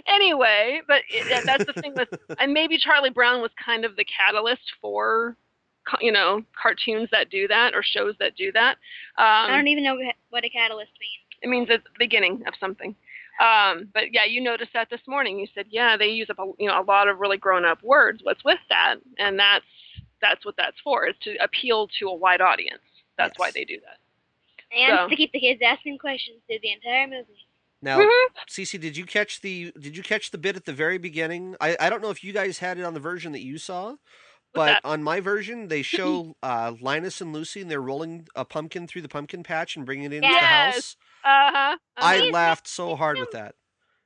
Anyway, 0.07 0.81
but 0.89 1.03
it, 1.11 1.29
that- 1.29 1.45
that's 1.45 1.65
the 1.73 1.81
thing 1.81 1.93
with, 1.97 2.09
and 2.39 2.53
maybe 2.53 2.79
Charlie 2.79 3.11
Brown 3.11 3.41
was 3.43 3.51
kind 3.63 3.85
of 3.85 3.97
the 3.97 4.05
catalyst 4.05 4.63
for, 4.81 5.37
co- 5.89 5.99
you 6.01 6.11
know, 6.13 6.43
cartoons 6.61 7.09
that 7.13 7.31
do 7.31 7.47
that 7.49 7.75
or 7.75 7.83
shows 7.83 8.15
that 8.19 8.35
do 8.37 8.51
that. 8.53 8.77
I 9.19 9.47
Um, 9.47 9.51
don't 9.53 9.69
even 9.69 9.85
know 9.85 9.99
what 10.31 10.45
a 10.45 10.49
catalyst 10.51 10.93
means. 11.01 11.23
it 11.43 11.49
means 11.49 11.69
it's 11.71 11.85
the 11.85 11.91
beginning 11.99 12.43
of 12.47 12.55
something. 12.59 12.95
Um, 13.41 13.89
but 13.95 14.13
yeah, 14.13 14.25
you 14.25 14.41
noticed 14.41 14.73
that 14.75 14.89
this 14.91 15.01
morning. 15.07 15.39
You 15.39 15.47
said, 15.55 15.67
yeah, 15.71 15.97
they 15.97 16.09
use 16.09 16.29
up 16.31 16.39
a, 16.39 16.51
you 16.59 16.69
know 16.69 16.81
a 16.81 16.85
lot 16.85 17.09
of 17.09 17.19
really 17.19 17.39
grown 17.39 17.65
up 17.65 17.83
words. 17.83 18.21
What's 18.23 18.45
with 18.45 18.59
that? 18.69 18.97
And 19.19 19.39
that's 19.39 19.65
that's 20.21 20.45
what 20.45 20.55
that's 20.57 20.77
for. 20.85 21.07
Is 21.07 21.17
to 21.23 21.37
appeal 21.43 21.89
to 21.99 22.07
a 22.09 22.15
wide 22.15 22.41
audience. 22.41 22.83
That's 23.19 23.39
why 23.39 23.51
they 23.53 23.65
do 23.65 23.79
that. 23.81 23.99
And 24.77 24.99
So- 24.99 25.09
to 25.09 25.17
keep 25.17 25.33
the 25.33 25.41
kids 25.41 25.61
asking 25.65 25.99
questions 25.99 26.39
through 26.47 26.59
the 26.63 26.73
entire 26.73 27.07
movie. 27.07 27.47
Now. 27.83 27.99
Mhm. 27.99 28.27
Cece, 28.49 28.81
did 28.81 28.97
you 28.97 29.05
catch 29.05 29.41
the 29.41 29.73
did 29.79 29.97
you 29.97 30.03
catch 30.03 30.31
the 30.31 30.39
bit 30.39 30.57
at 30.57 30.65
the 30.65 30.73
very 30.73 30.99
beginning? 30.99 31.57
I, 31.61 31.77
I 31.79 31.91
don't 31.91 32.03
know 32.03 32.11
if 32.11 32.23
you 32.23 32.33
guys 32.33 32.59
had 32.59 32.79
it 32.79 32.85
on 32.85 32.95
the 32.95 33.01
version 33.01 33.33
that 33.33 33.43
you 33.43 33.59
saw, 33.59 33.97
but 34.55 34.81
on 34.85 35.03
my 35.03 35.21
version 35.21 35.69
they 35.69 35.83
show 35.97 36.37
uh, 36.43 36.75
Linus 36.81 37.21
and 37.21 37.33
Lucy 37.33 37.61
and 37.61 37.71
they're 37.71 37.81
rolling 37.83 38.27
a 38.37 38.45
pumpkin 38.45 38.87
through 38.87 39.03
the 39.03 39.09
pumpkin 39.09 39.43
patch 39.43 39.77
and 39.77 39.85
bringing 39.87 40.07
it 40.07 40.13
into 40.13 40.29
the 40.29 40.35
house. 40.35 40.97
Uh-huh. 41.25 41.77
I 41.97 42.31
laughed 42.31 42.67
so 42.67 42.97
hard 42.97 43.19
with 43.19 43.31
that. 43.33 43.55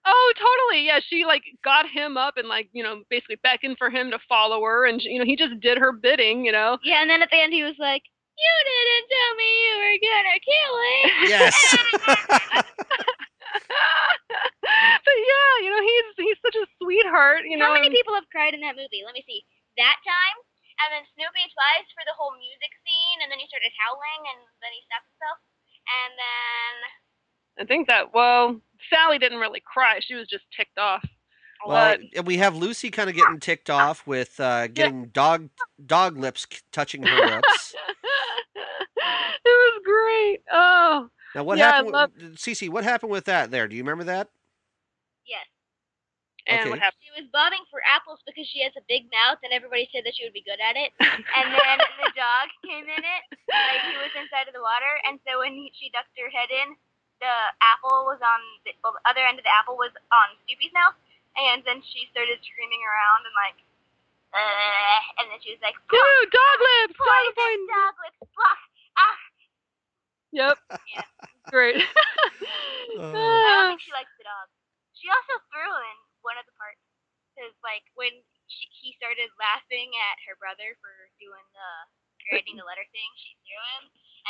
Oh, 0.08 0.32
totally. 0.36 0.86
Yeah, 0.86 1.00
she 1.04 1.24
like 1.24 1.42
got 1.64 1.88
him 1.88 2.16
up 2.16 2.36
and 2.36 2.46
like 2.48 2.68
you 2.72 2.82
know 2.82 3.02
basically 3.10 3.36
beckoned 3.42 3.76
for 3.76 3.90
him 3.90 4.10
to 4.12 4.18
follow 4.28 4.62
her, 4.62 4.86
and 4.86 5.02
you 5.02 5.18
know 5.18 5.24
he 5.24 5.34
just 5.36 5.58
did 5.60 5.78
her 5.78 5.92
bidding. 5.92 6.44
You 6.44 6.52
know. 6.52 6.78
Yeah, 6.84 7.02
and 7.02 7.10
then 7.10 7.22
at 7.22 7.30
the 7.30 7.40
end 7.42 7.52
he 7.52 7.64
was 7.64 7.74
like, 7.78 8.02
You 8.38 8.54
didn't 8.70 9.08
tell 9.10 9.34
me 9.34 9.48
you 9.66 9.74
were 9.82 9.98
gonna 10.06 10.38
kill 10.46 10.74
it. 10.92 11.28
Yes. 11.28 12.64
but 15.06 15.16
yeah, 15.18 15.52
you 15.62 15.70
know, 15.70 15.82
he's 15.82 16.08
he's 16.26 16.40
such 16.44 16.56
a 16.56 16.66
sweetheart, 16.82 17.44
you 17.46 17.56
know. 17.56 17.66
How 17.70 17.78
many 17.78 17.90
people 17.90 18.14
have 18.14 18.28
cried 18.30 18.54
in 18.54 18.60
that 18.62 18.76
movie? 18.78 19.02
Let 19.04 19.14
me 19.14 19.24
see. 19.26 19.42
That 19.76 19.98
time, 20.02 20.36
and 20.84 20.88
then 20.94 21.04
Snoopy 21.14 21.44
twice 21.52 21.88
for 21.92 22.04
the 22.08 22.16
whole 22.16 22.32
music 22.36 22.72
scene, 22.86 23.18
and 23.22 23.28
then 23.28 23.38
he 23.42 23.46
started 23.50 23.72
howling, 23.76 24.22
and 24.32 24.40
then 24.64 24.72
he 24.72 24.80
stopped 24.88 25.08
himself, 25.12 25.38
and 25.84 26.12
then 26.16 26.74
I 27.60 27.64
think 27.68 27.88
that 27.88 28.12
well, 28.14 28.60
Sally 28.92 29.18
didn't 29.18 29.38
really 29.40 29.62
cry. 29.64 30.00
She 30.00 30.14
was 30.14 30.28
just 30.28 30.44
ticked 30.56 30.78
off. 30.78 31.04
Well, 31.66 31.96
But- 31.96 32.00
and 32.16 32.26
we 32.26 32.36
have 32.38 32.56
Lucy 32.56 32.90
kind 32.90 33.08
of 33.08 33.16
getting 33.16 33.40
ticked 33.40 33.70
off 33.70 34.06
with 34.06 34.38
uh, 34.40 34.66
getting 34.72 35.08
dog 35.08 35.48
dog 35.84 36.16
lips 36.18 36.46
touching 36.72 37.02
her 37.02 37.26
lips. 37.26 37.74
it 38.56 39.44
was 39.44 39.80
great. 39.84 40.42
Oh, 40.52 41.08
Now, 41.36 41.44
what 41.44 41.60
Yeah, 41.60 41.68
I 41.68 41.84
happened? 41.84 41.92
love- 41.92 42.16
with, 42.16 42.40
Cece, 42.40 42.72
what 42.72 42.80
happened 42.88 43.12
with 43.12 43.28
that? 43.28 43.52
There, 43.52 43.68
do 43.68 43.76
you 43.76 43.84
remember 43.84 44.04
that? 44.08 44.32
yes, 45.28 45.44
and 46.48 46.60
Okay. 46.64 46.70
what 46.72 46.78
happened? 46.80 47.02
she 47.04 47.12
was 47.12 47.28
bobbing 47.28 47.60
for 47.68 47.82
apples 47.84 48.22
because 48.24 48.48
she 48.48 48.62
has 48.64 48.72
a 48.76 48.80
big 48.88 49.04
mouth, 49.12 49.36
and 49.44 49.52
everybody 49.52 49.84
said 49.92 50.00
that 50.08 50.16
she 50.16 50.24
would 50.24 50.32
be 50.32 50.40
good 50.40 50.60
at 50.64 50.76
it. 50.80 50.94
And 51.36 51.52
then 51.52 51.76
the 52.00 52.08
dog 52.16 52.48
came 52.64 52.88
in 52.88 53.04
it, 53.04 53.22
like 53.52 53.82
he 53.84 53.96
was 54.00 54.08
inside 54.16 54.48
of 54.48 54.54
the 54.56 54.62
water, 54.64 54.88
and 55.04 55.20
so 55.28 55.40
when 55.44 55.52
he, 55.52 55.68
she 55.76 55.90
ducked 55.92 56.16
her 56.16 56.30
head 56.32 56.48
in, 56.48 56.72
the 57.20 57.34
apple 57.60 58.08
was 58.08 58.20
on 58.24 58.40
the 58.64 58.72
well, 58.80 58.94
the 58.96 59.04
other 59.04 59.20
end 59.26 59.36
of 59.36 59.44
the 59.44 59.52
apple 59.52 59.76
was 59.76 59.92
on 60.12 60.28
Snoopy's 60.48 60.72
mouth, 60.72 60.96
and 61.36 61.60
then 61.68 61.82
she 61.84 62.08
started 62.16 62.40
screaming 62.40 62.80
around 62.80 63.28
and 63.28 63.34
like, 63.44 63.58
uh, 64.32 65.00
and 65.20 65.28
then 65.28 65.40
she 65.44 65.52
was 65.52 65.60
like, 65.60 65.76
Dude, 65.92 66.30
dog 66.32 66.58
lips. 66.64 66.96
Dog 66.96 67.04
poison 67.04 67.60
lips. 67.60 67.72
dog 67.76 67.94
lips, 68.00 68.18
blah, 68.32 68.56
ah. 69.04 69.18
Yep. 70.32 70.56
Yeah. 70.90 71.06
Great. 71.52 71.78
I 71.82 72.98
don't 72.98 73.14
Ah. 73.14 73.70
think 73.74 73.82
she 73.84 73.92
likes 73.94 74.10
the 74.18 74.24
dog. 74.26 74.46
She 74.96 75.06
also 75.12 75.38
threw 75.52 75.68
in 75.68 75.96
one 76.24 76.36
of 76.40 76.44
the 76.48 76.54
parts 76.58 76.80
because 77.36 77.52
like 77.62 77.84
when 77.94 78.10
she, 78.48 78.64
he 78.72 78.88
started 78.96 79.28
laughing 79.36 79.92
at 80.10 80.16
her 80.26 80.34
brother 80.40 80.74
for 80.80 80.90
doing 81.20 81.44
the 81.52 81.68
creating 82.26 82.58
the 82.58 82.66
letter 82.66 82.82
thing, 82.90 83.10
she 83.20 83.36
threw 83.46 83.60
him. 83.78 83.82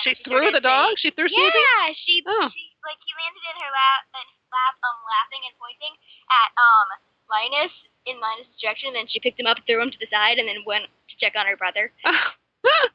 she 0.04 0.12
she 0.12 0.22
threw 0.26 0.42
started 0.50 0.54
the 0.58 0.64
dog. 0.64 0.98
saying- 0.98 1.00
She 1.00 1.10
threw 1.14 1.28
Snoopy. 1.30 1.56
Yeah, 1.56 1.84
she 1.96 2.14
Oh. 2.26 2.48
she 2.52 2.74
like 2.84 3.00
he 3.06 3.12
landed 3.16 3.44
in 3.46 3.56
her 3.62 3.70
lap 3.72 4.02
and 4.12 4.28
lap 4.52 4.74
um 4.84 4.98
laughing 5.06 5.42
and 5.48 5.54
pointing 5.56 5.94
at 6.28 6.50
um 6.60 6.88
Linus 7.30 7.72
in 8.06 8.20
Linus' 8.20 8.50
direction. 8.60 8.92
Then 8.94 9.06
she 9.08 9.18
picked 9.22 9.38
him 9.40 9.46
up, 9.50 9.58
threw 9.66 9.80
him 9.82 9.90
to 9.90 9.98
the 10.02 10.06
side, 10.12 10.38
and 10.38 10.46
then 10.46 10.62
went 10.66 10.86
to 10.86 11.14
check 11.18 11.34
on 11.38 11.46
her 11.46 11.56
brother. 11.56 11.90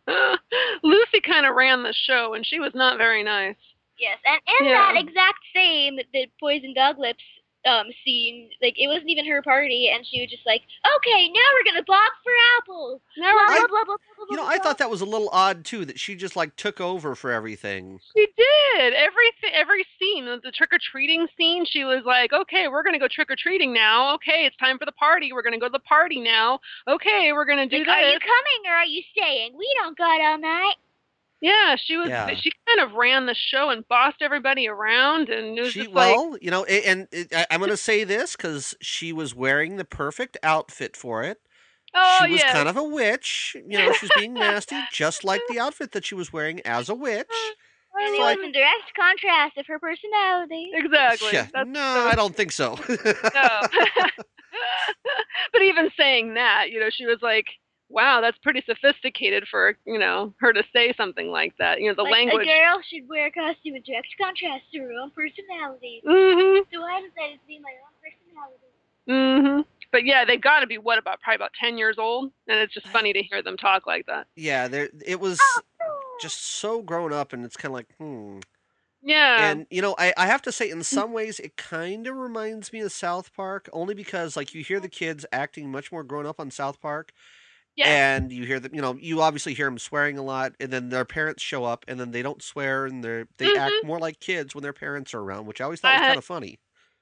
Lucy 0.83 1.21
kind 1.25 1.45
of 1.45 1.55
ran 1.55 1.83
the 1.83 1.93
show, 1.93 2.33
and 2.33 2.45
she 2.45 2.59
was 2.59 2.71
not 2.73 2.97
very 2.97 3.23
nice. 3.23 3.55
Yes, 3.97 4.17
and 4.25 4.41
in 4.59 4.65
Yeah. 4.67 4.93
that 4.93 4.99
exact 4.99 5.39
same 5.55 5.97
the 6.13 6.27
poison 6.39 6.73
dog 6.73 6.97
lips 6.97 7.23
um 7.65 7.87
scene, 8.03 8.49
like 8.61 8.73
it 8.77 8.87
wasn't 8.87 9.09
even 9.09 9.25
her 9.27 9.41
party, 9.41 9.89
and 9.93 10.05
she 10.05 10.21
was 10.21 10.29
just 10.29 10.45
like, 10.45 10.61
"Okay, 10.97 11.29
now 11.29 11.41
we're 11.53 11.71
gonna 11.71 11.83
bob 11.85 12.11
for 12.23 12.31
apples." 12.57 13.01
Now 13.17 13.31
Blah 13.33 13.41
I- 13.41 13.57
blah 13.59 13.67
blah 13.67 13.83
blah 13.85 13.95
blah. 14.17 14.25
You 14.29 14.37
know, 14.37 14.43
blah, 14.43 14.51
I 14.51 14.57
thought 14.57 14.77
that 14.79 14.89
was 14.89 15.01
a 15.01 15.05
little 15.05 15.29
odd 15.29 15.65
too 15.65 15.85
that 15.85 15.99
she 15.99 16.15
just 16.15 16.35
like 16.35 16.55
took 16.55 16.79
over 16.81 17.15
for 17.15 17.31
everything. 17.31 17.99
She 18.15 18.27
did 18.37 18.93
everything. 18.93 19.51
Every 19.53 19.85
scene, 19.99 20.25
the 20.25 20.51
trick 20.51 20.73
or 20.73 20.79
treating 20.91 21.27
scene, 21.37 21.65
she 21.65 21.83
was 21.83 22.03
like, 22.05 22.33
"Okay, 22.33 22.67
we're 22.67 22.83
gonna 22.83 22.99
go 22.99 23.07
trick 23.07 23.29
or 23.29 23.35
treating 23.35 23.73
now. 23.73 24.13
Okay, 24.15 24.45
it's 24.45 24.55
time 24.57 24.77
for 24.79 24.85
the 24.85 24.91
party. 24.93 25.33
We're 25.33 25.41
gonna 25.43 25.59
go 25.59 25.67
to 25.67 25.71
the 25.71 25.79
party 25.79 26.19
now. 26.19 26.59
Okay, 26.87 27.31
we're 27.33 27.45
gonna 27.45 27.67
do 27.67 27.77
Like, 27.77 27.85
this." 27.85 27.93
are 27.95 28.09
you 28.11 28.19
coming 28.19 28.71
or 28.71 28.73
are 28.75 28.85
you 28.85 29.03
staying? 29.15 29.57
We 29.57 29.69
don't 29.75 29.97
got 29.97 30.19
all 30.21 30.37
night. 30.37 30.75
Yeah, 31.41 31.75
she 31.75 31.97
was. 31.97 32.07
Yeah. 32.09 32.33
She 32.35 32.51
kind 32.67 32.87
of 32.89 32.95
ran 32.95 33.25
the 33.25 33.35
show 33.35 33.69
and 33.69 33.87
bossed 33.87 34.21
everybody 34.21 34.67
around, 34.67 35.29
and 35.29 35.57
it 35.57 35.61
was 35.61 35.71
She 35.73 35.81
just 35.81 35.91
like, 35.91 36.15
well, 36.15 36.37
you 36.41 36.51
know, 36.51 36.65
a- 36.69 36.87
and 36.87 37.07
I, 37.35 37.47
I'm 37.51 37.59
going 37.59 37.71
to 37.71 37.77
say 37.77 38.03
this 38.03 38.35
because 38.35 38.75
she 38.81 39.11
was 39.11 39.33
wearing 39.35 39.77
the 39.77 39.85
perfect 39.85 40.37
outfit 40.43 40.95
for 40.95 41.23
it. 41.23 41.39
"Oh 41.93 42.19
she 42.25 42.31
was 42.33 42.41
yeah, 42.41 42.53
kind 42.53 42.69
of 42.69 42.77
a 42.77 42.83
witch. 42.83 43.55
You 43.67 43.77
know, 43.77 43.91
she's 43.93 44.11
being 44.17 44.33
nasty, 44.35 44.77
just 44.93 45.23
like 45.23 45.41
the 45.49 45.59
outfit 45.59 45.91
that 45.93 46.05
she 46.05 46.15
was 46.15 46.31
wearing 46.31 46.61
as 46.61 46.87
a 46.89 46.95
witch. 47.07 47.27
And 47.93 48.15
it 48.15 48.21
like- 48.21 48.37
was 48.37 48.45
in 48.45 48.51
direct 48.53 48.93
contrast 48.97 49.57
of 49.57 49.65
her 49.67 49.79
personality. 49.79 50.69
exactly." 50.73 51.29
Yeah, 51.33 51.47
That's 51.53 51.67
no, 51.67 51.79
so 51.79 52.07
I 52.07 52.13
don't 52.15 52.35
think 52.35 52.51
so. 52.51 52.77
No. 52.87 53.61
but 55.53 55.61
even 55.61 55.89
saying 55.97 56.35
that, 56.35 56.67
you 56.69 56.79
know, 56.79 56.89
she 56.91 57.05
was 57.05 57.19
like, 57.21 57.45
"Wow, 57.91 58.21
that's 58.21 58.37
pretty 58.39 58.63
sophisticated 58.65 59.47
for 59.49 59.77
you 59.85 59.99
know 59.99 60.33
her 60.39 60.53
to 60.53 60.63
say 60.73 60.93
something 60.95 61.29
like 61.29 61.55
that." 61.59 61.81
You 61.81 61.89
know, 61.89 61.95
the 61.95 62.03
like 62.03 62.13
language. 62.13 62.47
a 62.47 62.49
girl 62.49 62.81
should 62.87 63.07
wear 63.07 63.27
a 63.27 63.31
costume 63.31 63.75
in 63.75 63.83
direct 63.83 64.07
contrast 64.19 64.63
to 64.73 64.79
her 64.79 64.91
own 64.93 65.11
personality. 65.11 66.01
Mm-hmm. 66.05 66.63
So 66.73 66.83
I 66.83 67.01
decided 67.01 67.39
to 67.39 67.47
be 67.47 67.59
my 67.59 67.73
own 67.83 67.93
personality. 68.01 68.71
Mm-hmm. 69.09 69.61
But 69.91 70.05
yeah, 70.05 70.23
they've 70.25 70.41
got 70.41 70.61
to 70.61 70.67
be 70.67 70.77
what 70.77 70.97
about 70.97 71.21
probably 71.21 71.35
about 71.35 71.51
ten 71.59 71.77
years 71.77 71.97
old, 71.97 72.31
and 72.47 72.59
it's 72.59 72.73
just 72.73 72.87
funny 72.87 73.13
to 73.13 73.21
hear 73.21 73.41
them 73.43 73.57
talk 73.57 73.85
like 73.85 74.05
that. 74.07 74.27
yeah, 74.35 74.67
there. 74.67 74.89
It 75.05 75.19
was 75.19 75.39
just 76.21 76.43
so 76.43 76.81
grown 76.81 77.11
up, 77.11 77.33
and 77.33 77.43
it's 77.43 77.57
kind 77.57 77.71
of 77.71 77.75
like, 77.75 77.87
hmm. 77.97 78.39
Yeah. 79.03 79.49
And 79.49 79.65
you 79.69 79.81
know, 79.81 79.95
I, 79.97 80.13
I 80.15 80.27
have 80.27 80.41
to 80.43 80.51
say, 80.51 80.69
in 80.69 80.83
some 80.83 81.11
ways, 81.11 81.39
it 81.39 81.57
kind 81.57 82.07
of 82.07 82.15
reminds 82.15 82.71
me 82.71 82.81
of 82.81 82.91
South 82.91 83.33
Park, 83.33 83.67
only 83.73 83.95
because 83.95 84.37
like 84.37 84.53
you 84.53 84.63
hear 84.63 84.79
the 84.79 84.89
kids 84.89 85.25
acting 85.31 85.71
much 85.71 85.91
more 85.91 86.03
grown 86.03 86.25
up 86.25 86.39
on 86.39 86.51
South 86.51 86.79
Park, 86.79 87.11
yeah. 87.75 88.15
and 88.15 88.31
you 88.31 88.45
hear 88.45 88.59
them. 88.59 88.73
You 88.73 88.81
know, 88.81 88.97
you 88.99 89.21
obviously 89.21 89.53
hear 89.53 89.67
them 89.67 89.79
swearing 89.79 90.17
a 90.17 90.23
lot, 90.23 90.53
and 90.59 90.71
then 90.71 90.89
their 90.89 91.05
parents 91.05 91.43
show 91.43 91.63
up, 91.63 91.85
and 91.87 91.99
then 91.99 92.11
they 92.11 92.21
don't 92.21 92.41
swear, 92.41 92.85
and 92.85 93.03
they 93.03 93.25
they 93.37 93.55
act 93.55 93.73
mm-hmm. 93.73 93.87
more 93.87 93.99
like 93.99 94.19
kids 94.19 94.53
when 94.55 94.61
their 94.61 94.73
parents 94.73 95.13
are 95.13 95.19
around, 95.19 95.45
which 95.45 95.61
I 95.61 95.65
always 95.65 95.79
thought 95.79 95.93
was 95.93 95.99
uh-huh. 95.99 96.07
kind 96.07 96.17
of 96.17 96.25
funny. 96.25 96.59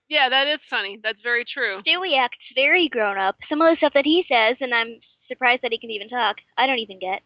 yeah, 0.10 0.30
that 0.30 0.48
is 0.48 0.60
funny. 0.70 1.00
That's 1.04 1.22
very 1.22 1.46
true. 1.46 1.82
Stewie 1.86 2.18
acts 2.18 2.38
very 2.56 2.88
grown 2.90 3.18
up. 3.18 3.36
Some 3.50 3.62
of 3.62 3.72
the 3.72 3.78
stuff 3.78 3.94
that 3.94 4.06
he 4.06 4.26
says, 4.32 4.58
and 4.62 4.74
I'm 4.74 5.00
surprised 5.28 5.62
that 5.64 5.72
he 5.72 5.78
can 5.80 5.92
even 5.92 6.10
talk. 6.10 6.38
I 6.58 6.68
don't 6.68 6.80
even 6.80 7.00
get. 7.00 7.22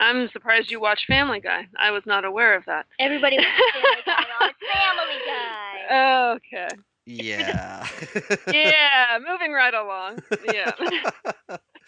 I'm 0.00 0.30
surprised 0.32 0.70
you 0.70 0.80
watch 0.80 1.04
Family 1.06 1.40
Guy. 1.40 1.66
I 1.78 1.90
was 1.90 2.02
not 2.06 2.24
aware 2.24 2.56
of 2.56 2.64
that. 2.64 2.86
Everybody 2.98 3.36
wants 3.36 3.50
Family 3.74 4.02
Guy 4.06 4.24
on. 4.40 4.50
Family 4.72 5.20
Guy. 5.26 6.34
Okay. 6.36 6.68
Yeah. 7.06 7.88
Yeah, 8.52 9.18
moving 9.26 9.52
right 9.52 9.74
along. 9.74 10.20
Yeah. 10.52 10.70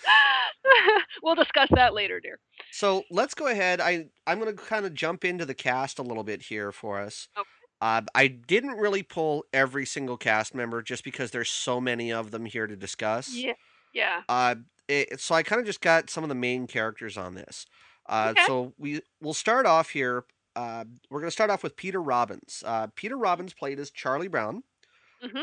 we'll 1.22 1.34
discuss 1.34 1.68
that 1.72 1.94
later, 1.94 2.20
dear. 2.20 2.38
So 2.70 3.02
let's 3.10 3.34
go 3.34 3.46
ahead. 3.46 3.80
I 3.80 4.06
I'm 4.26 4.38
going 4.40 4.54
to 4.54 4.62
kind 4.62 4.86
of 4.86 4.94
jump 4.94 5.24
into 5.24 5.44
the 5.44 5.54
cast 5.54 5.98
a 5.98 6.02
little 6.02 6.24
bit 6.24 6.42
here 6.42 6.72
for 6.72 7.00
us. 7.00 7.28
Okay. 7.36 7.46
Uh, 7.80 8.00
I 8.14 8.28
didn't 8.28 8.76
really 8.76 9.02
pull 9.02 9.44
every 9.52 9.86
single 9.86 10.16
cast 10.16 10.54
member 10.54 10.82
just 10.82 11.02
because 11.02 11.32
there's 11.32 11.50
so 11.50 11.80
many 11.80 12.12
of 12.12 12.30
them 12.30 12.44
here 12.46 12.66
to 12.68 12.76
discuss. 12.76 13.34
Yeah. 13.34 13.54
Yeah. 13.92 14.22
Uh, 14.28 14.54
it, 14.88 15.20
so 15.20 15.34
I 15.34 15.42
kind 15.42 15.58
of 15.60 15.66
just 15.66 15.80
got 15.80 16.08
some 16.08 16.22
of 16.22 16.28
the 16.28 16.34
main 16.36 16.66
characters 16.68 17.16
on 17.16 17.34
this. 17.34 17.66
Uh, 18.08 18.28
Okay. 18.36 18.44
So 18.46 18.72
we 18.78 19.00
we'll 19.20 19.34
start 19.34 19.66
off 19.66 19.90
here. 19.90 20.24
Uh, 20.54 20.84
we're 21.10 21.20
going 21.20 21.28
to 21.28 21.32
start 21.32 21.50
off 21.50 21.62
with 21.62 21.76
Peter 21.76 22.00
Robbins. 22.00 22.62
Uh, 22.64 22.86
Peter 22.94 23.16
Robbins 23.16 23.52
played 23.54 23.80
as 23.80 23.90
Charlie 23.90 24.28
Brown. 24.28 24.62
Mhm. 25.24 25.42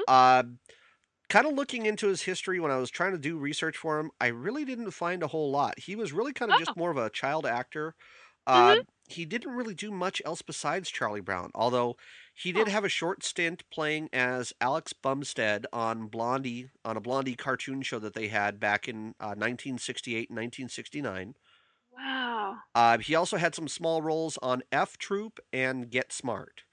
Kind 1.29 1.45
of 1.45 1.53
looking 1.53 1.85
into 1.85 2.07
his 2.07 2.23
history 2.23 2.59
when 2.59 2.71
I 2.71 2.77
was 2.77 2.89
trying 2.89 3.11
to 3.11 3.19
do 3.19 3.37
research 3.37 3.77
for 3.77 3.99
him, 3.99 4.09
I 4.19 4.27
really 4.27 4.65
didn't 4.65 4.89
find 4.91 5.21
a 5.21 5.27
whole 5.27 5.51
lot. 5.51 5.77
He 5.77 5.95
was 5.95 6.11
really 6.11 6.33
kind 6.33 6.51
of 6.51 6.55
Oh. 6.55 6.59
just 6.59 6.75
more 6.75 6.89
of 6.89 6.97
a 6.97 7.09
child 7.11 7.45
actor. 7.45 7.95
Uh, 8.47 8.77
Mhm. 8.77 8.87
He 9.07 9.25
didn't 9.25 9.51
really 9.55 9.75
do 9.75 9.91
much 9.91 10.21
else 10.25 10.41
besides 10.41 10.89
Charlie 10.89 11.21
Brown, 11.21 11.51
although 11.53 11.97
he 12.33 12.51
did 12.51 12.67
Oh. 12.67 12.71
have 12.71 12.83
a 12.83 12.89
short 12.89 13.23
stint 13.23 13.63
playing 13.69 14.09
as 14.11 14.53
Alex 14.59 14.93
Bumstead 14.93 15.67
on 15.71 16.07
Blondie, 16.07 16.71
on 16.83 16.97
a 16.97 17.01
Blondie 17.01 17.35
cartoon 17.35 17.83
show 17.83 17.99
that 17.99 18.13
they 18.15 18.29
had 18.29 18.59
back 18.59 18.87
in 18.87 19.13
uh, 19.19 19.35
1968 19.37 20.29
and 20.29 20.35
1969. 20.35 21.35
Wow. 21.91 22.63
Uh, 22.73 22.97
he 22.99 23.13
also 23.13 23.37
had 23.37 23.53
some 23.53 23.67
small 23.67 24.01
roles 24.01 24.37
on 24.39 24.63
F 24.71 24.97
Troop 24.97 25.39
and 25.53 25.91
Get 25.91 26.11
Smart. 26.11 26.63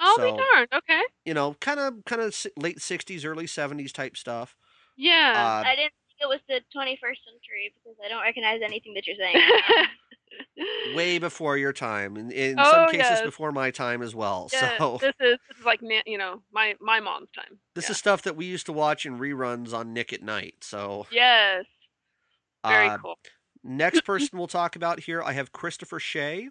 Oh, 0.00 0.14
So- 0.16 0.32
be 0.36 0.42
darned. 0.42 0.68
Okay. 0.72 1.02
You 1.24 1.34
know, 1.34 1.54
kind 1.60 1.78
of, 1.80 2.04
kind 2.06 2.22
of 2.22 2.34
late 2.56 2.78
'60s, 2.78 3.24
early 3.24 3.46
'70s 3.46 3.92
type 3.92 4.16
stuff. 4.16 4.56
Yeah. 4.96 5.32
Uh, 5.36 5.68
I 5.68 5.74
didn't 5.76 5.92
think 6.08 6.20
it 6.22 6.28
was 6.28 6.40
the 6.48 6.60
21st 6.76 7.18
century 7.24 7.72
because 7.74 7.96
I 8.04 8.08
don't 8.08 8.22
recognize 8.22 8.60
anything 8.64 8.94
that 8.94 9.06
you're 9.06 9.16
saying. 9.16 9.36
way 10.94 11.18
before 11.18 11.56
your 11.56 11.72
time, 11.72 12.16
and 12.16 12.32
in 12.32 12.58
Oh, 12.58 12.70
some 12.70 12.86
cases 12.90 13.10
yes. 13.10 13.22
before 13.22 13.52
my 13.52 13.70
time 13.70 14.02
as 14.02 14.14
well. 14.14 14.48
yeah, 14.52 14.78
so 14.78 14.98
this 15.00 15.12
is 15.20 15.38
this 15.48 15.58
is 15.58 15.64
like 15.64 15.80
na- 15.82 16.02
you 16.06 16.18
know 16.18 16.42
my 16.52 16.76
my 16.80 17.00
mom's 17.00 17.28
time. 17.34 17.58
this 17.74 17.86
yeah. 17.86 17.90
is 17.92 17.98
stuff 17.98 18.22
that 18.22 18.36
we 18.36 18.44
used 18.46 18.66
to 18.66 18.72
watch 18.72 19.06
in 19.06 19.18
reruns 19.18 19.72
on 19.74 19.92
Nick 19.92 20.12
at 20.12 20.22
Nite. 20.22 20.62
So 20.62 21.06
yes, 21.10 21.64
very 22.66 22.88
uh, 22.88 22.98
cool. 22.98 23.18
next 23.64 24.04
person 24.04 24.38
we'll 24.38 24.46
talk 24.48 24.76
about 24.76 25.00
here, 25.00 25.22
I 25.22 25.32
have 25.32 25.52
Christopher 25.52 25.98
Shea. 25.98 26.50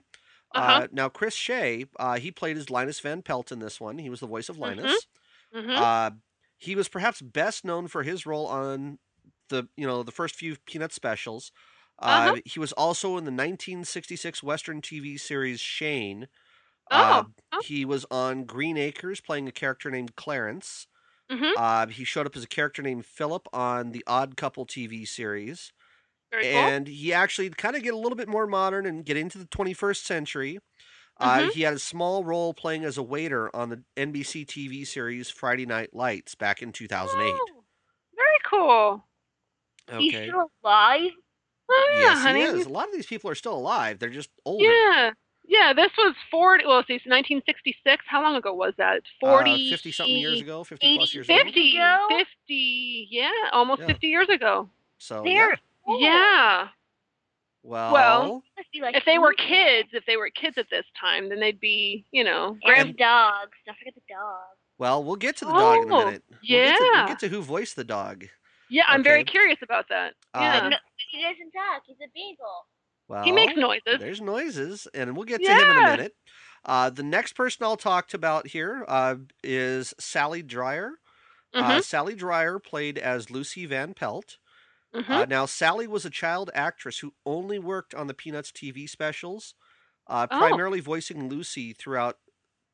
Uh-huh. 0.54 0.82
Uh, 0.82 0.88
now, 0.92 1.10
Chris 1.10 1.36
Shea, 1.36 1.86
uh, 2.00 2.20
he 2.20 2.32
played 2.32 2.58
as 2.58 2.70
Linus 2.70 3.00
Van 3.00 3.22
Pelt 3.22 3.52
in 3.52 3.60
this 3.60 3.80
one. 3.80 3.98
He 4.00 4.10
was 4.10 4.20
the 4.22 4.28
voice 4.28 4.50
of 4.50 4.58
Mhm. 4.64 4.96
Linus. 4.96 5.08
hmm 5.54 5.84
Uh, 5.84 6.12
he 6.58 6.76
was 6.76 6.90
perhaps 6.90 7.22
best 7.22 7.66
known 7.66 7.88
for 7.88 8.04
his 8.04 8.26
role 8.26 8.48
on 8.48 9.00
the 9.50 9.68
you 9.78 9.88
know 9.88 10.04
the 10.04 10.12
first 10.12 10.36
few 10.36 10.58
Peanut 10.68 10.94
specials. 10.94 11.52
Uh, 12.00 12.32
Uh-huh. 12.32 12.38
He 12.46 12.60
was 12.60 12.74
also 12.74 13.18
in 13.18 13.26
the 13.26 13.32
1966 13.32 14.44
Western 14.44 14.82
TV 14.82 15.18
series 15.18 15.60
Shane. 15.62 16.28
Oh. 16.92 17.24
Uh, 17.24 17.26
oh. 17.52 17.64
He 17.64 17.86
was 17.86 18.06
on 18.12 18.46
Green 18.46 18.78
Acres 18.78 19.22
playing 19.22 19.48
a 19.48 19.52
character 19.54 19.92
named 19.92 20.16
Clarence. 20.16 20.88
hmm 21.30 21.56
Uh, 21.56 21.88
he 21.88 22.04
showed 22.06 22.28
up 22.28 22.36
as 22.36 22.44
a 22.44 22.48
character 22.48 22.82
named 22.82 23.06
Philip 23.06 23.48
on 23.54 23.92
the 23.92 24.04
Odd 24.08 24.38
Couple 24.38 24.66
TV 24.66 25.06
series. 25.06 25.74
Very 26.32 26.44
cool. 26.44 26.52
and 26.62 26.88
he 26.88 27.12
actually 27.14 27.50
kind 27.50 27.76
of 27.76 27.82
get 27.84 27.94
a 27.94 27.98
little 27.98 28.16
bit 28.16 28.28
more 28.28 28.46
modern 28.46 28.86
and 28.86 29.04
get 29.06 29.18
into 29.18 29.38
the 29.38 29.46
21st 29.46 30.06
century. 30.06 30.60
Uh, 31.18 31.40
Mhm. 31.40 31.52
He 31.54 31.62
had 31.64 31.74
a 31.74 31.80
small 31.80 32.24
role 32.24 32.54
playing 32.54 32.86
as 32.86 32.98
a 32.98 33.04
waiter 33.04 33.54
on 33.56 33.70
the 33.70 33.84
NBC 33.98 34.46
TV 34.46 34.86
series 34.86 35.30
Friday 35.30 35.66
Night 35.66 35.94
Lights 35.94 36.36
back 36.36 36.62
in 36.62 36.72
2008. 36.72 37.34
Oh, 37.34 37.64
very 38.16 38.38
cool. 38.46 39.04
He's 39.98 40.14
Okay. 40.14 40.28
still 40.28 40.52
alive. 40.64 41.12
Oh, 41.72 41.90
yeah, 41.96 42.00
yes, 42.00 42.18
honey. 42.20 42.40
he 42.42 42.46
is. 42.46 42.66
A 42.66 42.70
lot 42.70 42.88
of 42.88 42.94
these 42.94 43.06
people 43.08 43.30
are 43.30 43.36
still 43.36 43.54
alive. 43.56 44.00
They're 44.00 44.10
just 44.10 44.30
older. 44.46 44.66
Yeah. 44.66 45.12
Yeah, 45.52 45.74
this 45.74 45.90
was 45.98 46.16
40, 46.30 46.66
well, 46.68 46.84
see, 46.88 46.94
it's 46.94 47.06
1966. 47.08 48.06
How 48.08 48.22
long 48.22 48.36
ago 48.36 48.54
was 48.54 48.76
that? 48.78 49.02
40. 49.20 49.72
50 49.72 49.92
something 49.92 50.16
Uh, 50.16 50.20
years 50.20 50.42
ago, 50.42 50.64
50 50.64 50.96
plus 50.96 51.10
80, 51.10 51.18
years 51.18 51.28
ago. 51.28 51.38
50, 51.44 51.76
ago? 51.78 52.08
50, 52.48 53.08
yeah, 53.10 53.32
almost 53.52 53.82
Yeah. 53.82 53.88
50 53.88 54.08
years 54.08 54.30
ago. 54.30 54.70
So, 55.00 55.24
They're 55.24 55.50
yeah. 55.50 55.56
Old. 55.90 56.02
Yeah. 56.02 56.68
Well, 57.64 57.92
well, 57.94 58.44
like 58.82 58.96
If 58.96 59.04
they 59.06 59.20
were 59.20 59.34
kids, 59.34 59.90
if 59.92 60.06
they 60.06 60.16
were 60.16 60.30
kids 60.30 60.58
at 60.58 60.68
this 60.72 60.86
time, 61.00 61.28
then 61.30 61.40
they'd 61.42 61.60
be, 61.60 62.06
you 62.12 62.24
know, 62.24 62.52
And 62.52 62.62
grand. 62.64 62.90
the 62.90 62.94
dogs. 62.94 63.52
Don't 63.66 63.78
forget 63.78 63.94
the 63.96 64.02
dog. 64.10 64.38
well, 64.78 65.04
we'll 65.04 65.18
get 65.18 65.36
to 65.38 65.46
the 65.46 65.52
dog 65.52 65.84
in 65.84 65.92
a 65.92 65.96
Oh, 65.96 66.06
minute. 66.06 66.24
We'll 66.30 66.40
get 66.42 66.78
to, 66.78 66.92
we'll 66.96 67.08
get 67.08 67.20
to 67.20 67.28
who 67.28 67.42
voiced 67.42 67.76
the 67.76 67.84
dog. 67.84 68.26
Yeah, 68.70 68.84
I'm 68.88 69.04
very 69.04 69.24
curious 69.26 69.58
about 69.62 69.86
that. 69.90 70.14
Um, 70.34 70.42
Yeah. 70.44 70.70
No, 70.70 70.78
he 71.12 71.22
doesn't 71.22 71.52
talk. 71.52 71.82
He's 71.86 71.98
a 71.98 72.10
beagle. 72.14 72.66
Well, 73.10 73.24
he 73.24 73.32
makes 73.32 73.56
noises. 73.58 74.00
There's 74.00 74.22
noises, 74.22 74.88
and 74.94 75.18
we'll 75.18 75.26
get 75.26 75.44
to 75.44 75.52
him 75.52 75.70
in 75.72 75.78
a 75.78 75.82
minute. 75.98 76.14
Uh, 76.64 76.90
the 76.92 77.04
next 77.04 77.34
person 77.34 77.66
I'll 77.66 77.76
talk 77.78 78.14
about 78.14 78.48
here 78.48 78.86
uh, 78.88 79.16
is 79.44 79.94
Sally 80.00 80.44
Dryer. 80.44 80.94
Uh, 81.54 81.64
Mm-hmm. 81.64 81.80
Sally 81.82 82.14
Dryer 82.16 82.60
played 82.60 82.98
as 83.00 83.32
Lucy 83.32 83.66
Van 83.66 83.94
Pelt. 83.96 84.38
Hmm 84.94 85.12
Uh, 85.12 85.26
now, 85.26 85.46
Sally 85.46 85.88
was 85.88 86.06
a 86.06 86.10
child 86.10 86.50
actress 86.54 87.00
who 87.00 87.14
only 87.26 87.60
worked 87.60 87.94
on 87.94 88.08
the 88.08 88.14
Peanuts 88.14 88.52
TV 88.52 88.88
specials, 88.88 89.56
uh, 90.08 90.28
Oh. 90.32 90.38
primarily 90.38 90.80
voicing 90.80 91.30
Lucy 91.30 91.74
throughout, 91.74 92.20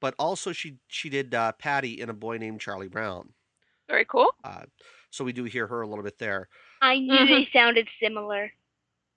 but 0.01 0.15
also 0.19 0.51
she 0.53 0.79
she 0.87 1.09
did 1.09 1.33
uh, 1.33 1.51
Patty 1.53 1.99
in 2.01 2.09
A 2.09 2.13
Boy 2.13 2.37
Named 2.37 2.61
Charlie 2.61 2.87
Brown. 2.89 3.33
Very 3.89 4.05
cool. 4.05 4.31
Uh, 4.43 4.65
so 5.11 5.23
we 5.23 5.33
do 5.33 5.43
hear 5.45 5.67
her 5.67 5.81
a 5.81 5.87
little 5.87 6.03
bit 6.03 6.17
there. 6.17 6.49
I 6.81 6.99
knew 6.99 7.13
Mhm. 7.13 7.27
they 7.27 7.49
sounded 7.51 7.87
similar. 8.01 8.51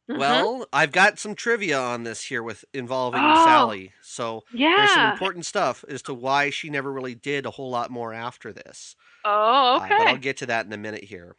Well, 0.09 0.67
I've 0.73 0.93
got 0.93 1.19
some 1.19 1.35
trivia 1.35 1.79
on 1.79 2.03
this 2.05 2.23
here 2.25 2.43
with 2.43 2.65
involving 2.73 3.21
Oh. 3.23 3.45
Sally. 3.45 3.93
So 4.01 4.45
yeah. 4.53 4.75
there's 4.77 4.93
some 4.93 5.05
important 5.05 5.45
stuff 5.47 5.85
as 5.89 6.03
to 6.03 6.15
why 6.15 6.51
she 6.51 6.71
never 6.71 6.91
really 6.93 7.15
did 7.15 7.45
a 7.47 7.51
whole 7.51 7.71
lot 7.71 7.91
more 7.91 8.13
after 8.15 8.53
this. 8.53 8.97
Oh, 9.25 9.77
Uh, 9.77 9.93
but 9.99 10.07
I'll 10.07 10.17
get 10.17 10.39
to 10.39 10.47
that 10.47 10.67
in 10.67 10.73
a 10.73 10.79
minute 10.79 11.05
here. 11.05 11.37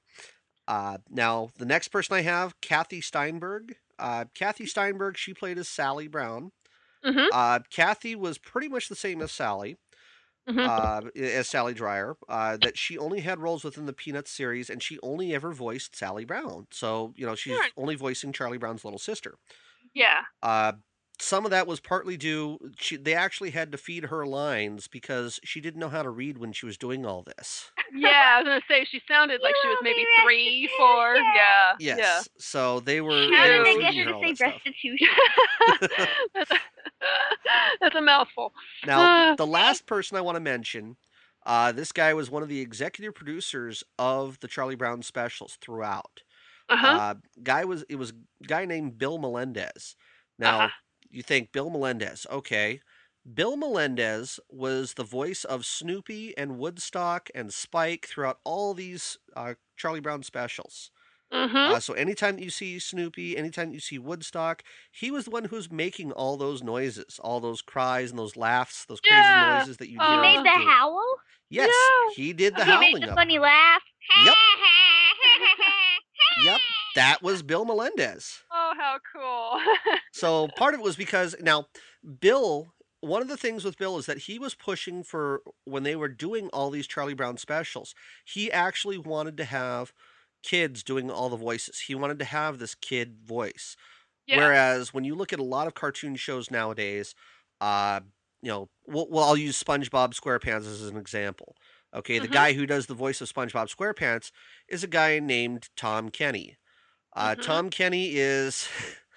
Uh, 0.70 1.00
now, 1.10 1.50
the 1.58 1.66
next 1.66 1.90
person 1.90 2.16
I 2.16 2.22
have, 2.24 2.62
Kathy 2.62 3.02
Steinberg. 3.02 3.78
Uh, 4.00 4.28
Kathy 4.36 4.67
Steinberg, 4.67 5.17
she 5.17 5.36
played 5.36 5.60
as 5.60 5.70
Sally 5.70 6.08
Brown. 6.10 6.54
hmm 7.04 7.30
Uh, 7.32 7.60
Kathy 7.72 8.15
was 8.15 8.38
pretty 8.38 8.70
much 8.70 8.89
the 8.89 8.96
same 8.96 9.22
as 9.22 9.32
Sally, 9.32 9.78
hmm 10.48 10.63
uh, 10.63 11.02
as 11.15 11.50
Sally 11.50 11.74
Dryer. 11.74 12.15
Uh, 12.30 12.58
that 12.58 12.78
she 12.78 12.98
only 12.98 13.22
had 13.22 13.39
roles 13.39 13.63
within 13.63 13.86
the 13.88 13.93
Peanuts 13.93 14.32
series, 14.32 14.70
and 14.70 14.84
she 14.84 15.00
only 15.04 15.36
ever 15.36 15.54
voiced 15.54 15.96
Sally 15.96 16.26
Brown. 16.26 16.67
So 16.72 17.13
you 17.17 17.26
know 17.26 17.36
she's 17.36 17.62
Right. 17.62 17.74
only 17.78 17.96
voicing 17.96 18.34
Charlie 18.34 18.60
Brown's 18.60 18.86
little 18.86 19.00
sister. 19.00 19.36
yeah. 19.93 20.24
Some 21.21 21.43
of 21.43 21.51
that 21.51 21.67
was 21.67 21.79
partly 21.82 22.15
due. 22.15 22.58
She, 22.77 22.95
they 22.95 23.13
actually 23.13 23.49
had 23.51 23.71
to 23.73 23.77
feed 23.77 24.05
her 24.05 24.25
lines 24.25 24.88
because 24.88 25.39
she 25.43 25.60
didn't 25.60 25.79
know 25.79 25.89
how 25.89 26.01
to 26.01 26.10
read 26.10 26.38
when 26.38 26.53
she 26.53 26.65
was 26.65 26.77
doing 26.77 27.05
all 27.05 27.23
this. 27.23 27.71
Yeah, 27.91 28.36
I 28.36 28.38
was 28.41 28.45
gonna 28.47 28.62
say 28.69 28.86
she 28.86 29.01
sounded 29.08 29.41
like 29.41 29.55
she 29.63 29.67
was 29.67 29.79
maybe 29.82 30.05
three, 30.23 30.69
four. 30.77 31.13
restitution. 31.13 31.34
Yeah. 31.79 31.95
Yes. 31.97 32.29
So 32.38 32.79
they 32.82 33.01
were. 33.01 33.12
How 33.12 33.29
they 33.29 33.36
How 33.36 33.58
were 33.58 33.63
did 33.63 33.77
they 33.77 33.82
get 33.82 33.95
her 33.95 34.13
to 34.13 34.19
say 34.21 34.34
that 34.34 34.53
restitution? 34.53 35.08
That's, 36.36 36.51
a, 36.51 36.55
that's 37.82 37.95
a 37.95 38.01
mouthful. 38.01 38.53
Now, 38.86 39.32
Uh, 39.32 39.36
the 39.38 39.47
last 39.47 39.88
person 39.88 40.17
I 40.17 40.21
want 40.21 40.36
to 40.36 40.39
mention, 40.39 40.97
uh, 41.47 41.71
this 41.71 41.91
guy 41.91 42.13
was 42.13 42.29
one 42.29 42.43
of 42.43 42.49
the 42.49 42.60
executive 42.62 43.15
producers 43.15 43.84
of 43.97 44.39
the 44.39 44.47
Charlie 44.47 44.75
Brown 44.75 45.01
specials 45.01 45.58
throughout. 45.60 46.21
Uh-huh. 46.69 46.88
Uh, 46.88 47.15
guy 47.41 47.65
was 47.65 47.84
it 47.89 47.95
was 47.95 48.12
a 48.12 48.45
guy 48.45 48.65
named 48.65 48.99
Bill 48.99 49.17
Melendez. 49.17 49.95
Now, 50.38 50.58
Uh-huh. 50.65 50.69
You 51.10 51.22
think 51.24 51.52
Bill 51.52 51.69
Melendez, 51.69 52.26
okay? 52.32 52.82
Bill 53.32 53.58
Melendez 53.58 54.39
was 54.50 54.93
the 54.93 55.04
voice 55.04 55.43
of 55.43 55.65
Snoopy 55.65 56.36
and 56.38 56.58
Woodstock 56.58 57.30
and 57.36 57.54
Spike 57.54 58.08
throughout 58.08 58.39
all 58.43 58.74
these 58.74 59.17
uh, 59.36 59.56
Charlie 59.78 60.00
Brown 60.00 60.24
specials. 60.24 60.91
hmm 61.32 61.72
Uh, 61.72 61.80
so 61.80 61.93
anytime 61.93 62.39
you 62.39 62.50
see 62.50 62.80
Snoopy, 62.80 63.38
anytime 63.38 63.74
you 63.74 63.80
see 63.80 64.00
Woodstock, 64.00 64.63
he 64.91 65.12
was 65.12 65.26
the 65.26 65.32
one 65.32 65.45
who's 65.45 65.72
making 65.72 66.12
all 66.13 66.38
those 66.38 66.63
noises, 66.63 67.19
all 67.24 67.39
those 67.39 67.62
cries 67.62 68.10
and 68.12 68.19
those 68.19 68.38
laughs, 68.38 68.86
those 68.86 69.02
crazy 69.02 69.34
Yeah. 69.34 69.38
noises 69.38 69.78
that 69.78 69.89
you 69.89 70.00
Oh. 70.02 70.10
He 70.10 70.17
made 70.17 70.43
the 70.43 70.50
do. 70.54 70.65
howl. 70.69 71.04
Yes, 71.50 71.67
Yeah. 71.67 72.10
he 72.15 72.34
did 72.34 72.56
the 72.56 72.65
he 72.65 72.72
howling 72.72 73.04
made 73.04 73.04
the 73.06 73.13
funny 73.15 73.39
laugh. 73.39 73.84
Yep. 74.15 74.39
Yep, 76.36 76.62
that 77.00 77.22
was 77.24 77.42
Bill 77.44 77.66
Melendez. 77.66 78.44
Oh, 78.52 78.74
how 78.78 79.00
cool. 79.14 79.96
So 80.14 80.48
part 80.58 80.74
of 80.74 80.80
it 80.80 80.84
was 80.84 80.96
because 80.96 81.36
now 81.40 81.68
Bill, 82.20 82.74
one 83.02 83.22
of 83.22 83.28
the 83.28 83.38
things 83.38 83.64
with 83.64 83.78
Bill 83.78 83.98
is 83.98 84.06
that 84.08 84.18
he 84.20 84.40
was 84.40 84.56
pushing 84.56 85.04
for 85.04 85.42
when 85.66 85.84
they 85.84 85.96
were 85.96 86.10
doing 86.10 86.50
all 86.50 86.70
these 86.70 86.88
Charlie 86.88 87.14
Brown 87.14 87.38
specials, 87.38 87.94
he 88.26 88.52
actually 88.52 88.98
wanted 88.98 89.38
to 89.38 89.46
have 89.46 89.94
kids 90.44 90.84
doing 90.84 91.10
all 91.12 91.30
the 91.30 91.38
voices. 91.38 91.82
He 91.82 91.96
wanted 91.96 92.20
to 92.20 92.26
have 92.26 92.60
this 92.60 92.76
kid 92.76 93.18
voice. 93.24 93.76
yeah. 94.28 94.38
Whereas 94.38 94.94
when 94.94 95.04
you 95.06 95.16
look 95.16 95.34
at 95.34 95.40
a 95.40 95.44
lot 95.44 95.68
of 95.68 95.74
cartoon 95.74 96.16
shows 96.16 96.52
nowadays, 96.52 97.16
uh, 97.62 98.02
you 98.42 98.50
know, 98.50 98.70
well, 98.88 99.08
well, 99.10 99.24
I'll 99.26 99.38
use 99.38 99.62
SpongeBob 99.62 100.14
SquarePants 100.14 100.66
as 100.68 100.84
an 100.84 100.98
example. 100.98 101.56
Okay, 101.94 102.20
the 102.20 102.28
Mhm. 102.28 102.32
guy 102.32 102.54
who 102.54 102.66
does 102.68 102.86
the 102.86 102.94
voice 102.94 103.20
of 103.22 103.32
SpongeBob 103.34 103.74
SquarePants 103.76 104.32
is 104.70 104.84
a 104.84 104.88
guy 104.88 105.20
named 105.20 105.70
Tom 105.76 106.10
Kenny. 106.10 106.58
Uh, 107.13 107.36
Mhm. 107.36 107.41
Tom 107.43 107.69
Kenny 107.69 108.12
is, 108.15 108.67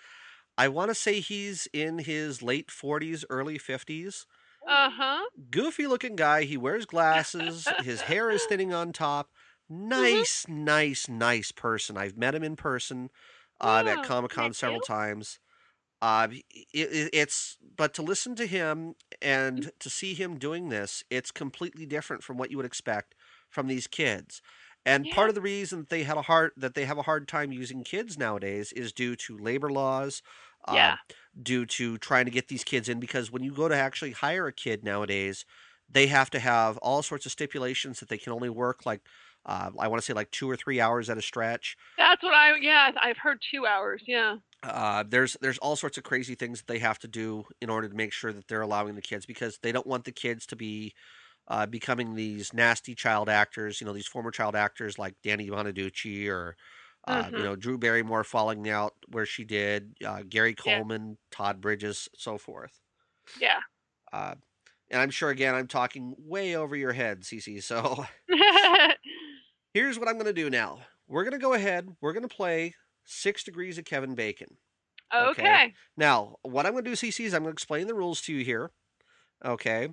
I 0.59 0.69
want 0.69 0.91
to 0.91 0.95
say 0.95 1.21
he's 1.21 1.67
in 1.73 1.99
his 1.99 2.43
late 2.43 2.71
40s, 2.71 3.25
early 3.31 3.59
50s. 3.59 4.27
Uh-huh. 4.67 5.25
Goofy 5.51 5.87
looking 5.87 6.17
guy. 6.17 6.45
He 6.45 6.57
wears 6.57 6.85
glasses. 6.87 7.67
his 7.83 8.03
hair 8.03 8.31
is 8.31 8.45
thinning 8.45 8.73
on 8.73 8.93
top. 8.93 9.31
Mm-hmm. 9.71 9.89
Nice, 9.89 10.47
nice, 10.49 11.09
nice 11.09 11.53
person. 11.53 11.97
I've 11.97 12.17
met 12.17 12.35
him 12.35 12.43
in 12.43 12.57
person 12.57 13.11
uh, 13.61 13.83
Yeah, 13.87 13.93
at 13.95 14.03
Comic 14.05 14.31
Con 14.31 14.53
several 14.53 14.81
you? 14.81 14.87
times. 14.87 15.39
Uh, 16.01 16.29
it, 16.33 16.45
it, 16.73 17.11
it's 17.13 17.57
but 17.77 17.95
to 17.95 18.03
listen 18.03 18.35
to 18.37 18.47
him 18.47 18.95
and 19.23 19.71
to 19.79 19.89
see 19.89 20.15
him 20.15 20.39
doing 20.39 20.69
this, 20.69 21.05
it's 21.11 21.31
completely 21.31 21.87
different 21.87 22.23
from 22.23 22.37
what 22.37 22.51
you 22.51 22.57
would 22.57 22.67
expect 22.67 23.15
from 23.49 23.69
these 23.69 23.87
kids. 23.87 24.43
And 24.85 25.09
part 25.11 25.29
of 25.29 25.35
the 25.35 25.41
reason 25.41 25.81
that 25.81 25.89
they 25.91 26.03
had 26.03 26.17
a 26.17 26.23
hard 26.23 26.53
that 26.57 26.75
they 26.75 26.85
have 26.87 26.99
a 26.99 27.03
hard 27.03 27.29
time 27.29 27.53
using 27.53 27.85
kids 27.85 28.19
nowadays 28.19 28.73
is 28.73 28.93
due 28.93 29.17
to 29.17 29.39
labor 29.39 29.71
laws. 29.71 30.23
Uh, 30.67 30.93
Yeah. 30.93 30.97
Due 31.41 31.65
to 31.67 31.97
trying 31.99 32.27
to 32.27 32.31
get 32.31 32.49
these 32.49 32.65
kids 32.65 32.89
in, 32.89 33.01
because 33.01 33.31
when 33.31 33.43
you 33.43 33.55
go 33.55 33.69
to 33.69 33.75
actually 33.77 34.13
hire 34.13 34.47
a 34.47 34.53
kid 34.53 34.85
nowadays, 34.85 35.47
they 35.89 36.07
have 36.09 36.29
to 36.31 36.39
have 36.39 36.77
all 36.79 37.03
sorts 37.03 37.25
of 37.27 37.33
stipulations 37.33 38.01
that 38.01 38.09
they 38.11 38.19
can 38.19 38.33
only 38.33 38.51
work 38.51 38.85
like 38.85 39.03
uh, 39.47 39.71
I 39.79 39.89
want 39.89 40.01
to 40.01 40.05
say 40.07 40.13
like 40.13 40.31
two 40.31 40.49
or 40.51 40.57
three 40.57 40.81
hours 40.81 41.09
at 41.11 41.19
a 41.19 41.23
stretch. 41.23 41.77
That's 41.97 42.23
what 42.23 42.35
I 42.35 42.57
yeah, 42.57 42.93
I've 43.01 43.17
heard 43.19 43.41
2 43.51 43.67
hours. 43.67 44.03
Yeah. 44.07 44.37
Uh, 44.63 45.03
there's 45.03 45.37
there's 45.41 45.59
all 45.59 45.75
sorts 45.75 45.99
of 45.99 46.05
crazy 46.05 46.37
things 46.37 46.61
that 46.61 46.69
they 46.69 46.79
have 46.79 46.99
to 47.01 47.09
do 47.09 47.45
in 47.61 47.69
order 47.69 47.89
to 47.89 47.95
make 47.97 48.13
sure 48.13 48.33
that 48.33 48.47
they're 48.47 48.63
allowing 48.63 48.95
the 48.95 49.03
kids 49.03 49.27
because 49.27 49.59
they 49.59 49.73
don't 49.73 49.87
want 49.89 50.05
the 50.05 50.13
kids 50.13 50.47
to 50.47 50.55
be 50.55 50.95
uh, 51.49 51.67
becoming 51.67 52.15
these 52.15 52.53
nasty 52.55 52.95
child 52.95 53.29
actors. 53.29 53.81
You 53.81 53.87
know, 53.87 53.93
these 53.93 54.07
former 54.07 54.31
child 54.31 54.57
actors 54.57 54.99
like 54.99 55.17
Danny 55.23 55.49
Bonaducci 55.51 56.29
or 56.29 56.57
uh, 57.07 57.31
you 57.35 57.43
Mhm. 57.43 57.45
know 57.45 57.57
Drew 57.57 57.79
Barrymore 57.79 58.25
falling 58.25 58.69
out 58.69 58.95
where 59.09 59.27
she 59.27 59.45
did, 59.45 59.95
uh, 60.05 60.23
Gary 60.29 60.55
Yeah. 60.65 60.83
Coleman, 60.83 61.19
Todd 61.31 61.61
Bridges, 61.61 62.09
so 62.17 62.39
forth. 62.39 62.81
Yeah. 63.35 63.61
Uh, 64.13 64.35
and 64.91 65.01
I'm 65.03 65.11
sure 65.11 65.31
again 65.31 65.55
I'm 65.55 65.69
talking 65.69 66.15
way 66.19 66.57
over 66.57 66.77
your 66.77 66.93
head, 66.93 67.23
Cece. 67.23 67.63
So 67.63 68.07
here's 69.75 69.99
what 69.99 70.09
I'm 70.09 70.15
going 70.15 70.27
to 70.27 70.33
do 70.33 70.51
now. 70.51 70.81
We're 71.09 71.25
going 71.25 71.33
to 71.33 71.39
go 71.39 71.55
ahead. 71.55 71.89
We're 72.01 72.13
going 72.13 72.29
to 72.29 72.35
play 72.35 72.75
Six 73.05 73.45
Degrees 73.45 73.79
of 73.79 73.85
Kevin 73.85 74.15
Bacon. 74.15 74.57
Okay. 75.19 75.59
okay. 75.59 75.75
Now, 75.97 76.37
what 76.43 76.67
I'm 76.67 76.73
going 76.73 76.85
to 76.85 76.91
do, 76.91 76.97
Cece, 76.97 77.25
is 77.25 77.35
I'm 77.35 77.43
going 77.43 77.53
to 77.53 77.57
explain 77.57 77.87
the 77.87 77.95
rules 77.95 78.21
to 78.23 78.35
you 78.35 78.45
here. 78.45 78.71
Okay. 79.45 79.89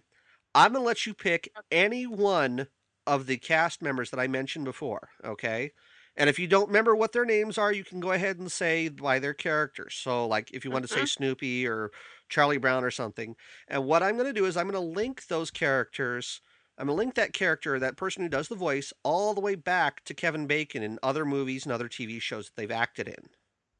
I'm 0.55 0.73
going 0.73 0.83
to 0.83 0.87
let 0.87 1.05
you 1.05 1.13
pick 1.13 1.49
any 1.71 2.05
one 2.07 2.67
of 3.07 3.25
the 3.27 3.37
cast 3.37 3.81
members 3.81 4.11
that 4.11 4.19
I 4.19 4.27
mentioned 4.27 4.65
before. 4.65 5.09
Okay. 5.23 5.71
And 6.15 6.29
if 6.29 6.37
you 6.39 6.47
don't 6.47 6.67
remember 6.67 6.95
what 6.95 7.13
their 7.13 7.25
names 7.25 7.57
are, 7.57 7.71
you 7.71 7.83
can 7.83 7.99
go 7.99 8.11
ahead 8.11 8.37
and 8.39 8.51
say 8.51 8.89
by 8.89 9.19
their 9.19 9.33
characters. 9.33 9.95
So, 9.95 10.27
like 10.27 10.51
if 10.51 10.65
you 10.65 10.71
want 10.71 10.83
to 10.83 10.87
say 10.89 11.05
Mhm. 11.05 11.05
Snoopy 11.05 11.67
or 11.67 11.91
Charlie 12.29 12.57
Brown 12.57 12.83
or 12.83 12.91
something. 12.91 13.35
And 13.67 13.85
what 13.85 14.03
I'm 14.03 14.15
going 14.15 14.27
to 14.27 14.33
do 14.33 14.45
is 14.45 14.57
I'm 14.57 14.69
going 14.69 14.73
to 14.73 14.93
link 14.99 15.27
those 15.27 15.49
characters. 15.51 16.41
I'm 16.77 16.87
going 16.87 16.95
to 16.95 16.99
link 16.99 17.15
that 17.15 17.33
character, 17.33 17.79
that 17.79 17.97
person 17.97 18.23
who 18.23 18.29
does 18.29 18.47
the 18.49 18.55
voice, 18.55 18.91
all 19.03 19.33
the 19.33 19.41
way 19.41 19.55
back 19.55 20.03
to 20.05 20.13
Kevin 20.13 20.47
Bacon 20.47 20.83
in 20.83 20.99
other 21.03 21.25
movies 21.25 21.65
and 21.65 21.71
other 21.73 21.89
TV 21.89 22.19
shows 22.19 22.45
that 22.47 22.55
they've 22.55 22.71
acted 22.71 23.07
in. 23.07 23.29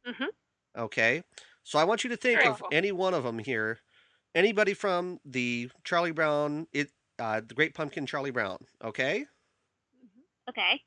Mhm. 0.06 0.30
Okay. 0.78 1.24
So 1.64 1.78
I 1.80 1.84
want 1.84 2.04
you 2.04 2.10
to 2.10 2.18
think 2.18 2.44
Very 2.44 2.46
of 2.46 2.64
cool. 2.64 2.70
any 2.72 2.92
one 2.92 3.14
of 3.14 3.24
them 3.24 3.40
here. 3.40 3.80
Anybody 4.36 4.74
from 4.74 5.20
the 5.26 5.70
Charlie 5.84 6.12
Brown, 6.12 6.68
it, 6.72 6.92
uh, 7.18 7.42
the 7.46 7.54
Great 7.54 7.74
Pumpkin 7.74 8.06
Charlie 8.06 8.32
Brown. 8.32 8.60
Okay. 8.84 9.26
Okay. 10.50 10.82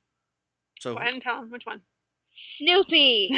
So 0.80 0.94
Go 0.94 1.00
ahead 1.00 1.14
and 1.14 1.22
tell 1.22 1.42
him 1.42 1.50
which 1.50 1.64
one. 1.64 1.80
Snoopy. 2.58 3.30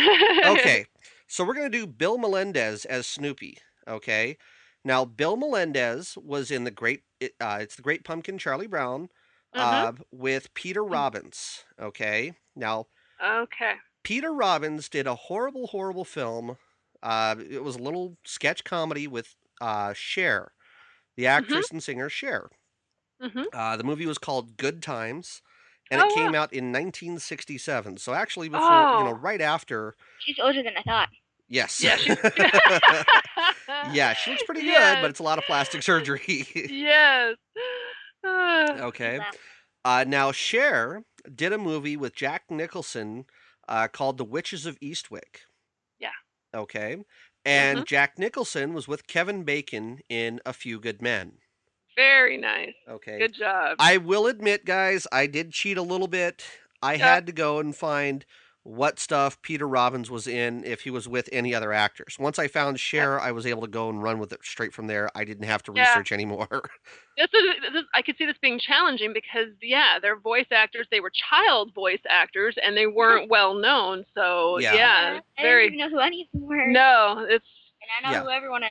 okay. 0.47 0.87
So 1.27 1.43
we're 1.43 1.55
going 1.55 1.73
to 1.73 1.79
do 1.79 1.87
Bill 1.87 2.17
Melendez 2.19 2.85
as 2.85 3.07
Snoopy. 3.09 3.59
Okay. 3.89 4.37
Now, 4.85 5.05
Bill 5.07 5.37
Melendez 5.37 6.17
was 6.23 6.51
in 6.51 6.63
the 6.65 6.71
Great, 6.71 7.03
it- 7.19 7.35
uh, 7.41 7.59
it's 7.61 7.75
the 7.75 7.83
Great 7.83 8.05
Pumpkin 8.05 8.39
Charlie 8.39 8.67
Brown 8.69 9.09
Mhm. 9.57 9.61
uh, 9.61 9.93
with 10.13 10.53
Peter 10.55 10.85
Robbins. 10.85 11.65
Okay. 11.81 12.35
Now, 12.55 12.87
Okay. 13.25 13.75
Peter 14.05 14.33
Robbins 14.33 14.89
did 14.89 15.07
a 15.09 15.15
horrible, 15.15 15.69
horrible 15.69 16.05
film. 16.05 16.57
Uh, 17.03 17.37
it 17.51 17.65
was 17.65 17.77
a 17.77 17.83
little 17.83 18.17
sketch 18.25 18.63
comedy 18.63 19.09
with 19.09 19.35
uh, 19.65 19.93
Cher, 19.95 20.53
the 21.17 21.27
actress 21.27 21.71
and 21.71 21.83
singer 21.83 22.09
Cher. 22.11 22.51
Mhm. 23.23 23.47
Uh, 23.53 23.77
the 23.77 23.85
movie 23.85 24.07
was 24.07 24.19
called 24.19 24.57
Good 24.57 24.83
Times, 24.83 25.41
and 25.91 26.01
Oh, 26.03 26.07
it 26.07 26.15
came 26.15 26.33
wow. 26.33 26.43
out 26.43 26.53
in 26.53 26.73
1967. 26.73 27.97
So 27.99 28.13
actually, 28.15 28.49
before 28.49 28.69
you 28.99 29.05
know, 29.05 29.11
Oh. 29.11 29.29
right 29.31 29.41
after, 29.41 29.97
She's 30.21 30.39
older 30.43 30.63
than 30.63 30.77
I 30.77 30.83
thought. 30.83 31.09
yes, 31.49 31.81
Yeah, 31.83 31.97
she's 31.97 32.17
yeah, 33.93 34.13
she 34.15 34.31
looks 34.31 34.43
pretty 34.45 34.63
good, 34.63 34.99
but 35.01 35.11
it's 35.11 35.21
a 35.21 35.23
lot 35.23 35.39
of 35.39 35.45
plastic 35.45 35.83
surgery. 35.83 36.47
yes. 36.55 37.37
Okay. 38.27 39.21
Uh, 39.85 40.05
now, 40.09 40.33
Cher 40.33 41.03
did 41.35 41.53
a 41.53 41.59
movie 41.59 41.97
with 41.97 42.15
Jack 42.15 42.45
Nicholson 42.51 43.27
uh, 43.69 43.89
called 43.89 44.17
The 44.17 44.25
Witches 44.25 44.65
of 44.67 44.79
Eastwick. 44.81 45.41
Yeah. 45.99 46.11
Okay. 46.55 46.97
Mm-hmm. 47.45 47.79
And 47.79 47.87
Jack 47.87 48.19
Nicholson 48.19 48.73
was 48.75 48.89
with 48.89 49.07
Kevin 49.07 49.43
Bacon 49.45 50.01
in 50.09 50.41
A 50.47 50.53
Few 50.53 50.81
Good 50.81 51.03
Men. 51.03 51.39
very 51.97 52.37
nice. 52.39 52.75
Okay. 52.89 53.19
Good 53.19 53.35
job. 53.35 53.77
I 53.79 53.99
will 53.99 54.27
admit, 54.27 54.65
guys, 54.65 55.07
I 55.13 55.27
did 55.29 55.53
cheat 55.53 55.77
a 55.79 55.83
little 55.83 56.09
bit. 56.09 56.45
I 56.83 56.95
Yeah. 56.95 57.15
had 57.15 57.27
to 57.27 57.33
go 57.33 57.61
and 57.61 57.75
find 57.77 58.25
what 58.65 58.99
stuff 58.99 59.41
Peter 59.43 59.69
Robbins 59.69 60.11
was 60.11 60.27
in 60.27 60.65
if 60.65 60.81
he 60.81 60.91
was 60.91 61.07
with 61.07 61.29
any 61.31 61.55
other 61.55 61.73
actors. 61.73 62.17
Once 62.19 62.39
I 62.39 62.49
found 62.49 62.81
Cher, 62.81 63.21
I 63.21 63.31
was 63.31 63.47
able 63.47 63.61
to 63.63 63.69
go 63.69 63.91
and 63.91 64.03
run 64.03 64.19
with 64.19 64.33
it 64.33 64.41
straight 64.43 64.73
from 64.73 64.87
there. 64.87 65.11
I 65.15 65.25
didn't 65.25 65.45
have 65.47 65.63
to 65.65 65.73
Yeah. 65.75 65.83
research 65.83 66.11
anymore. 66.13 66.49
this 67.19 67.29
is, 67.33 67.43
this 67.61 67.75
is 67.83 67.85
I 67.95 68.01
could 68.03 68.17
see 68.17 68.25
this 68.27 68.39
being 68.41 68.59
challenging 68.59 69.13
because 69.13 69.49
yeah, 69.63 69.99
they're 70.01 70.19
voice 70.19 70.47
actors. 70.51 70.87
They 70.91 71.01
were 71.01 71.13
child 71.31 71.75
voice 71.75 72.01
actors 72.09 72.57
and 72.63 72.75
they 72.77 72.87
weren't 72.87 73.29
well 73.31 73.55
known. 73.55 74.05
So 74.15 74.59
Yeah. 74.59 74.75
yeah, 74.75 75.21
I 75.39 75.43
very 75.43 75.67
don't 75.69 75.75
even 75.75 75.91
know 75.91 75.97
who 75.99 76.03
any 76.03 76.23
of 76.23 76.29
them 76.33 76.49
were. 76.49 76.67
no, 76.67 77.27
it's 77.29 77.45
And 77.83 78.07
I 78.07 78.11
know 78.11 78.17
Yeah. 78.19 78.23
who 78.25 78.31
everyone 78.31 78.63
is. 78.65 78.71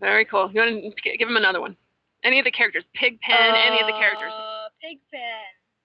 very 0.00 0.24
cool. 0.24 0.50
You 0.52 0.60
want 0.60 0.96
to 1.04 1.16
give 1.16 1.28
him 1.28 1.36
another 1.36 1.60
one? 1.60 1.76
Any 2.24 2.40
of 2.40 2.44
the 2.44 2.50
characters? 2.50 2.84
Pigpen. 2.94 3.20
any 3.30 3.80
of 3.80 3.86
the 3.86 3.92
characters? 3.92 4.32
Uh, 4.34 4.68
Pigpen. 4.82 5.20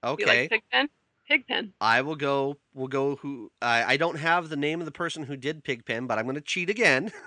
You 0.04 0.10
Okay. 0.12 0.26
like 0.26 0.50
Pigpen? 0.50 0.90
Pigpen. 1.30 1.74
I 1.80 2.02
will 2.02 2.16
go. 2.16 2.58
We'll 2.74 2.88
go. 2.88 3.16
Who 3.18 3.52
I, 3.62 3.94
I 3.94 3.98
don't 3.98 4.18
have 4.18 4.50
the 4.50 4.58
name 4.58 4.80
of 4.80 4.86
the 4.86 4.92
person 4.92 5.24
who 5.24 5.38
did 5.38 5.64
Pigpen, 5.64 6.08
but 6.08 6.18
I'm 6.18 6.26
going 6.26 6.36
to 6.36 6.42
cheat 6.42 6.70
again. 6.70 7.12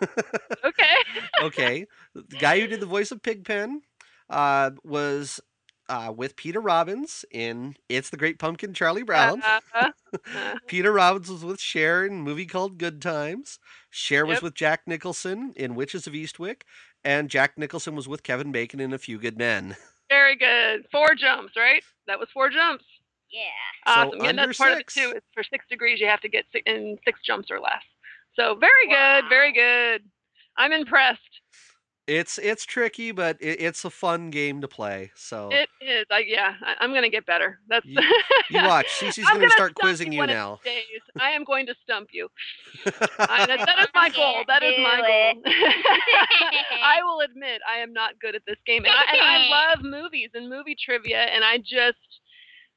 Okay. 0.65 0.95
okay, 1.43 1.87
the 2.15 2.37
guy 2.39 2.59
who 2.61 2.67
did 2.67 2.81
the 2.81 2.87
voice 2.87 3.11
of 3.11 3.21
Pigpen 3.23 3.83
uh, 4.31 4.71
was 4.85 5.41
uh, 5.89 6.13
with 6.17 6.37
Peter 6.37 6.61
Robbins 6.61 7.25
in 7.31 7.75
"It's 7.89 8.11
the 8.11 8.17
Great 8.17 8.39
Pumpkin." 8.39 8.73
Charlie 8.75 9.03
Brown. 9.03 9.43
Uh, 9.43 9.61
uh, 9.75 10.55
Peter 10.67 10.93
Robbins 10.93 11.29
was 11.31 11.45
with 11.45 11.61
Cher 11.61 12.07
in 12.07 12.13
a 12.13 12.17
movie 12.17 12.47
called 12.47 12.79
Good 12.79 13.03
Times. 13.03 13.59
Cher 13.91 14.25
was 14.25 14.37
Yep. 14.37 14.43
with 14.43 14.55
Jack 14.55 14.83
Nicholson 14.87 15.53
in 15.57 15.75
Witches 15.75 16.07
of 16.07 16.13
Eastwick, 16.15 16.63
and 17.05 17.29
Jack 17.29 17.59
Nicholson 17.59 17.95
was 17.95 18.09
with 18.09 18.23
Kevin 18.23 18.53
Bacon 18.53 18.81
in 18.81 18.93
A 18.93 18.99
Few 18.99 19.19
Good 19.19 19.37
Men. 19.37 19.77
very 20.09 20.37
good. 20.37 20.87
Four 20.93 21.15
jumps, 21.17 21.55
right? 21.57 21.83
That 22.07 22.19
was 22.19 22.29
four 22.33 22.51
jumps. 22.51 22.85
Yeah. 23.33 23.41
So 23.87 23.93
Awesome. 24.09 24.21
yeah, 24.23 24.29
under 24.29 24.47
that's 24.47 24.59
part 24.59 24.77
six. 24.77 24.97
of 24.97 25.03
it 25.03 25.07
too. 25.11 25.17
It's 25.17 25.27
for 25.35 25.43
six 25.43 25.65
degrees, 25.71 26.01
you 26.01 26.07
have 26.07 26.21
to 26.21 26.29
get 26.29 26.45
in 26.67 26.99
six 27.05 27.21
jumps 27.25 27.51
or 27.51 27.61
less. 27.61 27.83
So 28.37 28.55
very 28.55 28.89
good, 28.89 29.29
very 29.29 29.53
good. 29.53 30.03
I'm 30.57 30.73
impressed. 30.73 31.21
It's 32.09 32.37
it's 32.39 32.65
tricky, 32.67 33.13
but 33.13 33.37
it, 33.41 33.61
it's 33.61 33.85
a 33.85 33.91
fun 33.91 34.31
game 34.31 34.61
to 34.63 34.69
play. 34.69 35.13
So 35.15 35.51
It 35.53 35.69
is. 35.81 36.05
I, 36.11 36.25
yeah, 36.27 36.55
I, 36.61 36.75
I'm 36.81 36.93
gonna 36.93 37.09
get 37.09 37.25
better. 37.27 37.61
That's. 37.69 37.87
You- 37.87 38.01
you 38.51 38.63
watch. 38.65 38.87
Cece's 38.99 39.25
I'm 39.27 39.37
going 39.37 39.49
to 39.49 39.53
start 39.55 39.75
quizzing 39.77 40.13
you 40.13 40.19
one 40.19 40.29
now. 40.29 40.59
days. 40.65 40.85
I 41.19 41.31
am 41.31 41.45
going 41.45 41.65
to 41.67 41.75
stump 41.85 42.09
you. 42.13 42.29
I, 42.87 43.47
that, 43.47 43.61
that 43.67 43.79
is 43.79 43.87
my 43.95 44.11
goal. 44.11 44.43
That 44.49 44.63
is 44.63 44.75
my 44.79 45.01
goal. 45.01 45.43
I 46.83 47.03
will 47.03 47.21
admit 47.21 47.63
I 47.71 47.79
am 47.79 47.93
not 47.93 48.19
good 48.21 48.35
at 48.35 48.43
this 48.47 48.59
game, 48.67 48.85
and 48.85 48.93
I, 48.93 49.13
and 49.13 49.21
I 49.23 49.49
love 49.49 49.85
movies 49.85 50.31
and 50.35 50.51
movie 50.51 50.77
trivia, 50.79 51.19
and 51.23 51.45
I 51.45 51.59
just, 51.59 51.99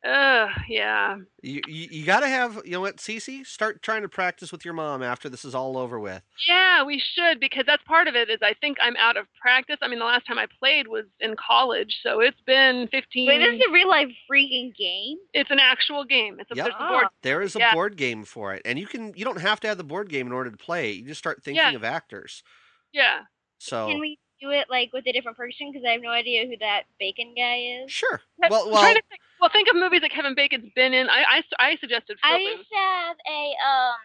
uh, 0.06 0.48
yeah. 0.70 1.18
You, 1.42 1.62
you, 1.68 1.88
you 1.92 2.06
got 2.06 2.20
to 2.20 2.28
have, 2.28 2.62
you 2.66 2.72
know 2.72 2.82
what, 2.82 2.98
Cece? 2.98 3.46
Start 3.46 3.82
trying 3.82 4.04
to 4.04 4.10
practice 4.10 4.52
with 4.52 4.64
your 4.64 4.74
mom 4.74 5.02
after 5.02 5.30
this 5.30 5.44
is 5.44 5.56
all 5.56 5.78
over 5.78 6.00
with. 6.00 6.22
Yeah, 6.48 6.84
we 6.84 7.02
should 7.16 7.40
because 7.40 7.64
that's 7.66 7.84
part 7.84 8.08
of 8.08 8.16
it. 8.16 8.30
Is 8.30 8.40
I 8.42 8.54
think 8.62 8.78
I'm 8.82 8.96
out 8.98 9.18
of 9.18 9.26
practice. 9.42 9.78
I 9.82 9.88
mean, 9.88 10.00
the 10.00 10.06
last 10.06 10.28
time 10.28 10.38
I 10.38 10.48
played 10.60 10.88
was 10.88 11.06
in 11.20 11.36
college, 11.36 11.96
so 12.04 12.20
it's 12.20 12.40
been 12.46 12.88
15. 12.92 13.28
Wait, 13.28 13.40
this 13.40 13.56
is 13.56 13.62
a 13.68 13.72
real 13.72 13.90
life 13.90 14.10
freaking 14.32 14.76
game? 14.76 15.18
it's 15.34 15.52
an 15.52 15.60
actual 15.60 16.04
game. 16.06 16.38
It's 16.40 16.52
a, 16.52 16.56
Yep. 16.56 16.66
there's 16.66 16.76
a 16.80 16.88
board. 16.88 17.06
There 17.24 17.42
is 17.42 17.56
a 17.56 17.60
Yeah. 17.60 17.74
board 17.74 17.98
game 17.98 18.24
for 18.26 18.54
it, 18.54 18.62
and 18.66 18.78
you 18.80 18.88
can 18.88 19.14
you 19.16 19.26
don't 19.26 19.42
have 19.42 19.60
to 19.62 19.68
have 19.68 19.78
the 19.78 19.84
board 19.84 20.10
game 20.10 20.28
in 20.28 20.34
order 20.34 20.52
to 20.52 20.58
play. 20.58 20.92
You 20.92 21.06
just 21.08 21.20
start 21.20 21.44
thinking 21.44 21.64
Yeah. 21.64 21.76
of 21.76 21.84
actors. 21.84 22.44
Yeah. 22.94 23.22
So 23.58 23.88
Can 23.88 24.00
we 24.00 24.20
do 24.42 24.52
it 24.52 24.68
like 24.70 24.92
with 24.94 25.06
a 25.08 25.12
different 25.12 25.38
person? 25.38 25.72
Because 25.72 25.86
I 25.88 25.92
have 25.92 26.02
no 26.02 26.10
idea 26.10 26.46
who 26.46 26.58
that 26.60 26.84
bacon 27.00 27.34
guy 27.36 27.84
is. 27.84 27.92
sure. 27.92 28.22
I'm 28.44 28.52
Well, 28.52 28.72
well, 28.72 28.84
think, 28.84 29.04
well, 29.40 29.50
think 29.52 29.68
of 29.70 29.76
movies 29.76 30.02
that 30.02 30.12
Kevin 30.12 30.36
Bacon's 30.36 30.72
been 30.76 30.94
in. 30.94 31.10
I, 31.10 31.42
I, 31.42 31.44
I 31.60 31.76
suggested 31.78 32.18
I 32.24 32.38
used 32.38 32.70
to 32.70 32.76
have 32.78 33.18
a 33.30 33.44
um 33.64 33.96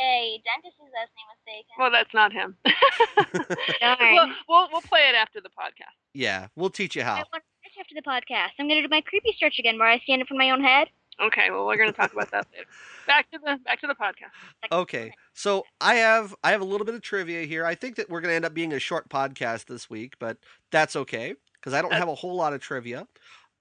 a 0.00 0.40
dentist 0.44 0.78
whose 0.78 0.90
last 0.94 1.10
name 1.18 1.26
was 1.26 1.38
Bacon. 1.44 1.74
Well, 1.78 1.90
that's 1.90 2.14
not 2.14 2.32
him. 2.32 2.56
Darn. 3.80 4.14
well, 4.14 4.28
we'll 4.48 4.68
we'll 4.72 4.82
play 4.82 5.08
it 5.08 5.14
after 5.14 5.40
the 5.40 5.48
podcast. 5.48 5.94
yeah, 6.14 6.48
we'll 6.54 6.70
teach 6.70 6.94
you 6.94 7.02
I 7.02 7.04
how. 7.04 7.14
want 7.16 7.26
to 7.32 7.40
after 7.80 7.94
the 7.94 8.02
podcast. 8.02 8.50
I'm 8.58 8.68
gonna 8.68 8.82
do 8.82 8.88
my 8.90 9.00
creepy 9.00 9.32
stretch 9.36 9.58
again, 9.58 9.78
where 9.78 9.88
I 9.88 9.98
stand 10.00 10.22
up 10.22 10.28
on 10.30 10.38
my 10.38 10.50
own 10.50 10.62
head. 10.62 10.88
Okay, 11.20 11.50
well, 11.50 11.66
we're 11.66 11.76
going 11.76 11.90
to 11.90 11.96
talk 11.96 12.12
about 12.12 12.30
that 12.30 12.46
later. 12.52 12.66
Back 13.06 13.30
to 13.32 13.38
the 13.38 13.58
back 13.64 13.80
to 13.80 13.86
the 13.86 13.94
podcast. 13.94 14.30
Like, 14.62 14.72
Okay, 14.72 15.12
so 15.34 15.64
I 15.80 15.94
have 15.96 16.34
I 16.44 16.50
have 16.52 16.60
a 16.60 16.64
little 16.64 16.84
bit 16.84 16.94
of 16.94 17.02
trivia 17.02 17.42
here. 17.44 17.64
I 17.64 17.74
think 17.74 17.96
that 17.96 18.08
we're 18.08 18.20
going 18.20 18.30
to 18.32 18.36
end 18.36 18.44
up 18.44 18.54
being 18.54 18.72
a 18.72 18.78
short 18.78 19.08
podcast 19.08 19.66
this 19.66 19.90
week, 19.90 20.14
but 20.18 20.38
that's 20.70 20.94
okay 20.94 21.34
because 21.54 21.72
I 21.74 21.80
don't 21.82 21.90
That's- 21.90 22.02
have 22.02 22.08
a 22.08 22.14
whole 22.14 22.36
lot 22.36 22.52
of 22.52 22.60
trivia. 22.60 23.06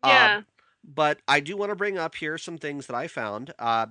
Yeah. 0.05 0.37
Um, 0.37 0.45
but 0.83 1.19
I 1.27 1.39
do 1.39 1.57
want 1.57 1.71
to 1.71 1.75
bring 1.75 1.97
up 1.97 2.15
here 2.15 2.37
some 2.37 2.57
things 2.57 2.85
that 2.87 2.95
I 2.95 3.07
found. 3.07 3.53
Uh, 3.57 3.87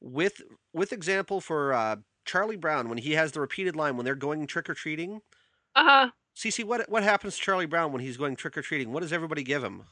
with 0.00 0.42
with 0.72 0.92
example 0.92 1.40
for 1.40 1.72
uh, 1.74 1.96
Charlie 2.24 2.56
Brown 2.56 2.88
when 2.88 2.98
he 2.98 3.12
has 3.12 3.32
the 3.32 3.40
repeated 3.40 3.76
line 3.76 3.96
when 3.96 4.04
they're 4.04 4.14
going 4.14 4.46
trick 4.46 4.68
or 4.70 4.74
treating. 4.74 5.20
Uh 5.76 5.84
huh. 5.84 6.10
Cece, 6.36 6.64
what 6.64 6.88
what 6.90 7.02
happens 7.02 7.36
to 7.36 7.42
Charlie 7.42 7.66
Brown 7.66 7.92
when 7.92 8.00
he's 8.00 8.16
going 8.16 8.36
trick 8.36 8.56
or 8.56 8.62
treating? 8.62 8.90
What 8.92 9.00
does 9.02 9.12
everybody 9.12 9.42
give 9.42 9.62
him? 9.62 9.82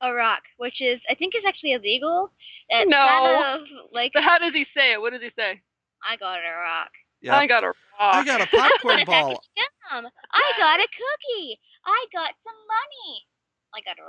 A 0.00 0.12
rock, 0.12 0.42
which 0.58 0.80
is 0.80 1.00
I 1.10 1.14
think 1.14 1.34
is 1.34 1.42
actually 1.46 1.72
illegal. 1.72 2.30
It's 2.68 2.88
No. 2.88 2.96
kind 2.96 3.60
of 3.62 3.66
like 3.92 4.12
So 4.14 4.22
how 4.22 4.38
does 4.38 4.52
he 4.52 4.64
say 4.76 4.92
it? 4.92 5.00
What 5.00 5.12
does 5.12 5.22
he 5.22 5.30
say? 5.36 5.60
I 6.08 6.16
got 6.16 6.38
a 6.38 6.56
rock. 6.56 6.90
Yeah. 7.20 7.36
I 7.36 7.46
got 7.46 7.64
a 7.64 7.68
rock. 7.68 7.76
I 7.98 8.24
got 8.24 8.40
a 8.40 8.46
popcorn 8.46 9.04
ball. 9.06 9.32
a 9.32 9.34
pack 9.34 9.34
of 9.34 10.02
gum. 10.04 10.12
I 10.32 10.52
got 10.56 10.78
a 10.80 10.86
cookie. 10.86 11.58
I 11.84 12.06
got 12.12 12.30
some 12.44 12.54
money. 12.68 13.26
I 13.74 13.80
got 13.82 13.98
a 13.98 14.04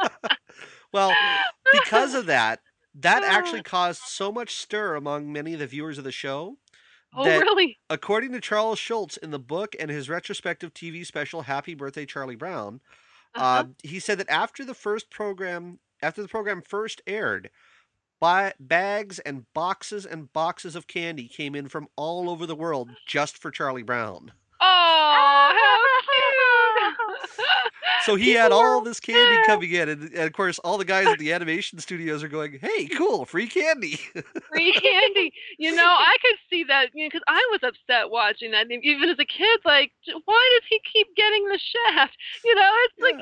rock. 0.00 0.38
well, 0.92 1.14
because 1.72 2.14
of 2.14 2.26
that, 2.26 2.60
that 2.94 3.22
actually 3.26 3.62
caused 3.62 4.02
so 4.02 4.30
much 4.30 4.54
stir 4.56 4.94
among 4.94 5.32
many 5.32 5.54
of 5.54 5.60
the 5.60 5.66
viewers 5.66 5.98
of 5.98 6.04
the 6.04 6.12
show 6.12 6.56
oh, 7.14 7.24
that, 7.24 7.40
really? 7.40 7.78
according 7.90 8.32
to 8.32 8.40
Charles 8.40 8.78
Schulz 8.78 9.16
in 9.16 9.30
the 9.30 9.38
book 9.38 9.74
and 9.80 9.90
his 9.90 10.08
retrospective 10.08 10.74
TV 10.74 11.04
special 11.06 11.42
"Happy 11.42 11.74
Birthday, 11.74 12.06
Charlie 12.06 12.36
Brown," 12.36 12.80
Uh-huh. 13.34 13.44
uh, 13.44 13.64
he 13.82 13.98
said 13.98 14.18
that 14.18 14.30
after 14.30 14.64
the 14.64 14.74
first 14.74 15.10
program, 15.10 15.78
after 16.02 16.22
the 16.22 16.28
program 16.28 16.62
first 16.62 17.00
aired, 17.06 17.50
ba- 18.20 18.54
bags 18.60 19.18
and 19.20 19.44
boxes 19.54 20.04
and 20.06 20.32
boxes 20.32 20.76
of 20.76 20.86
candy 20.86 21.28
came 21.28 21.54
in 21.54 21.68
from 21.68 21.88
all 21.96 22.28
over 22.30 22.46
the 22.46 22.54
world 22.56 22.90
just 23.06 23.38
for 23.38 23.50
Charlie 23.50 23.82
Brown. 23.82 24.32
oh! 24.60 26.01
So 28.04 28.16
he 28.16 28.32
had 28.32 28.52
all 28.52 28.80
this 28.80 29.00
candy 29.00 29.36
yeah. 29.36 29.42
coming 29.42 29.70
in, 29.72 29.88
and, 29.88 30.02
and 30.02 30.24
of 30.24 30.32
course, 30.32 30.58
all 30.60 30.78
the 30.78 30.84
guys 30.84 31.08
at 31.08 31.18
the 31.18 31.32
animation 31.32 31.78
studios 31.78 32.22
are 32.22 32.28
going, 32.28 32.58
"Hey, 32.60 32.86
cool, 32.88 33.24
free 33.24 33.46
candy." 33.46 34.00
free 34.48 34.72
candy. 34.72 35.32
You 35.58 35.74
know, 35.74 35.82
I 35.86 36.16
could 36.20 36.36
see 36.50 36.64
that 36.64 36.90
you 36.94 37.04
know 37.04 37.08
because 37.08 37.24
I 37.28 37.46
was 37.52 37.60
upset 37.62 38.10
watching 38.10 38.50
that. 38.52 38.66
Even 38.70 39.08
as 39.08 39.18
a 39.18 39.24
kid, 39.24 39.60
like, 39.64 39.92
why 40.24 40.50
does 40.54 40.66
he 40.68 40.80
keep 40.92 41.14
getting 41.16 41.44
the 41.48 41.58
shaft? 41.58 42.16
You 42.44 42.54
know, 42.54 42.70
it's 42.84 42.94
like 43.02 43.14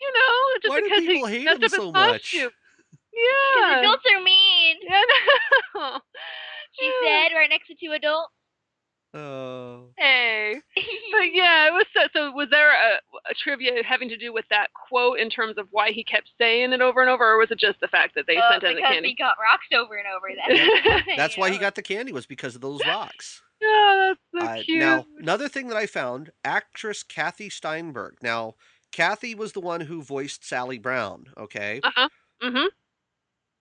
you 0.00 0.12
know, 0.14 0.60
just 0.62 0.70
Why 0.70 0.80
do 0.80 0.88
people 1.00 1.26
he 1.26 1.38
hate 1.38 1.48
him 1.62 1.68
so 1.68 1.92
much? 1.92 2.32
costume. 2.32 2.50
Because 3.10 3.64
Yeah. 3.72 3.80
adults 3.80 4.04
are 4.14 4.22
mean. 4.22 4.76
Yeah. 4.82 5.98
She 6.78 6.84
Yeah. 7.02 7.28
said, 7.28 7.34
right 7.34 7.48
next 7.48 7.68
to 7.68 7.74
two 7.74 7.92
adults. 7.92 8.32
Oh. 9.16 9.88
Hey, 9.96 10.56
but 10.74 11.32
yeah, 11.32 11.68
it 11.68 11.72
was 11.72 11.86
so. 11.94 12.00
So 12.12 12.30
was 12.32 12.48
there 12.50 12.70
a, 12.70 12.96
a 13.30 13.34
trivia 13.34 13.82
having 13.82 14.08
to 14.10 14.16
do 14.16 14.32
with 14.32 14.44
that 14.50 14.68
quote 14.88 15.18
in 15.18 15.30
terms 15.30 15.56
of 15.56 15.68
why 15.70 15.90
he 15.92 16.04
kept 16.04 16.28
saying 16.38 16.72
it 16.72 16.80
over 16.82 17.00
and 17.00 17.08
over, 17.08 17.24
or 17.24 17.38
was 17.38 17.50
it 17.50 17.58
just 17.58 17.80
the 17.80 17.88
fact 17.88 18.14
that 18.14 18.26
they 18.26 18.36
Uh, 18.36 18.50
sent 18.52 18.64
in 18.64 18.74
the 18.76 18.80
candy? 18.82 18.82
because 18.82 18.94
candy? 18.94 19.08
he 19.08 19.14
got 19.14 19.36
rocks 19.40 19.66
over 19.74 19.96
and 19.96 20.06
over. 20.06 20.28
That. 20.36 21.02
That's 21.16 21.36
why 21.38 21.50
he 21.50 21.58
got 21.58 21.74
the 21.76 21.82
candy 21.82 22.12
was 22.12 22.26
because 22.26 22.54
of 22.54 22.60
those 22.60 22.84
rocks. 22.86 23.42
Yeah, 23.60 24.12
that's 24.34 24.44
so 24.44 24.50
Uh, 24.52 24.62
cute. 24.64 24.80
now, 24.80 25.06
another 25.18 25.48
thing 25.48 25.68
that 25.68 25.78
I 25.78 25.86
found, 25.86 26.30
actress 26.44 27.02
Kathy 27.02 27.48
Steinberg. 27.48 28.16
Now, 28.22 28.56
Kathy 28.92 29.34
was 29.34 29.52
the 29.52 29.60
one 29.60 29.80
who 29.80 30.02
voiced 30.02 30.44
Sally 30.44 30.78
Brown. 30.78 31.28
Okay. 31.38 31.80
Uh 31.82 31.90
huh. 31.94 32.08
Mhm. 32.42 32.66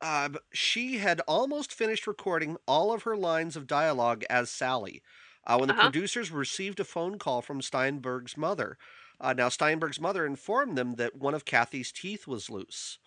Uh, 0.02 0.28
but 0.30 0.44
she 0.54 0.98
had 0.98 1.22
almost 1.22 1.74
finished 1.74 2.06
recording 2.06 2.58
all 2.68 2.92
of 2.92 3.04
her 3.04 3.16
lines 3.16 3.56
of 3.56 3.66
dialogue 3.68 4.24
as 4.30 4.52
Sally 4.52 5.02
uh, 5.46 5.58
when 5.58 5.68
the 5.70 5.74
Uh-huh. 5.74 5.82
producers 5.82 6.32
received 6.32 6.80
a 6.80 6.86
phone 6.86 7.18
call 7.20 7.42
from 7.42 7.62
Steinberg's 7.62 8.38
mother. 8.38 8.78
Uh, 9.20 9.34
now, 9.34 9.50
Steinberg's 9.50 10.00
mother 10.00 10.26
informed 10.26 10.78
them 10.78 10.94
that 10.96 11.16
one 11.16 11.34
of 11.34 11.46
Kathy's 11.46 11.92
teeth 11.92 12.28
was 12.28 12.50
loose. 12.50 13.00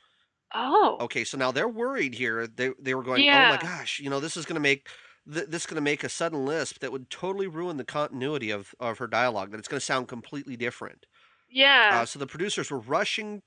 Oh. 0.54 0.98
Okay, 1.00 1.24
so 1.24 1.38
now 1.38 1.52
they're 1.52 1.68
worried 1.68 2.14
here. 2.14 2.46
They 2.46 2.70
they 2.80 2.94
were 2.94 3.02
going, 3.04 3.28
oh 3.30 3.44
my 3.44 3.56
gosh, 3.56 4.00
you 4.00 4.10
know, 4.10 4.20
this 4.20 4.36
is 4.36 4.44
going 4.46 4.54
to 4.56 4.60
make 4.60 4.88
th- 5.32 5.46
this 5.48 5.62
is 5.62 5.66
going 5.66 5.76
to 5.76 5.80
make 5.80 6.02
a 6.02 6.08
sudden 6.08 6.44
lisp 6.44 6.80
that 6.80 6.90
would 6.92 7.10
totally 7.10 7.46
ruin 7.46 7.76
the 7.76 7.84
continuity 7.84 8.50
of 8.50 8.74
of 8.80 8.98
her 8.98 9.06
dialogue. 9.06 9.50
That 9.52 9.58
it's 9.58 9.68
going 9.68 9.78
to 9.80 9.84
sound 9.86 10.08
completely 10.08 10.56
different. 10.56 11.06
Yeah. 11.48 12.02
Uh, 12.02 12.06
so 12.06 12.18
the 12.18 12.26
producers 12.26 12.70
were 12.70 12.80
rushing 12.80 13.42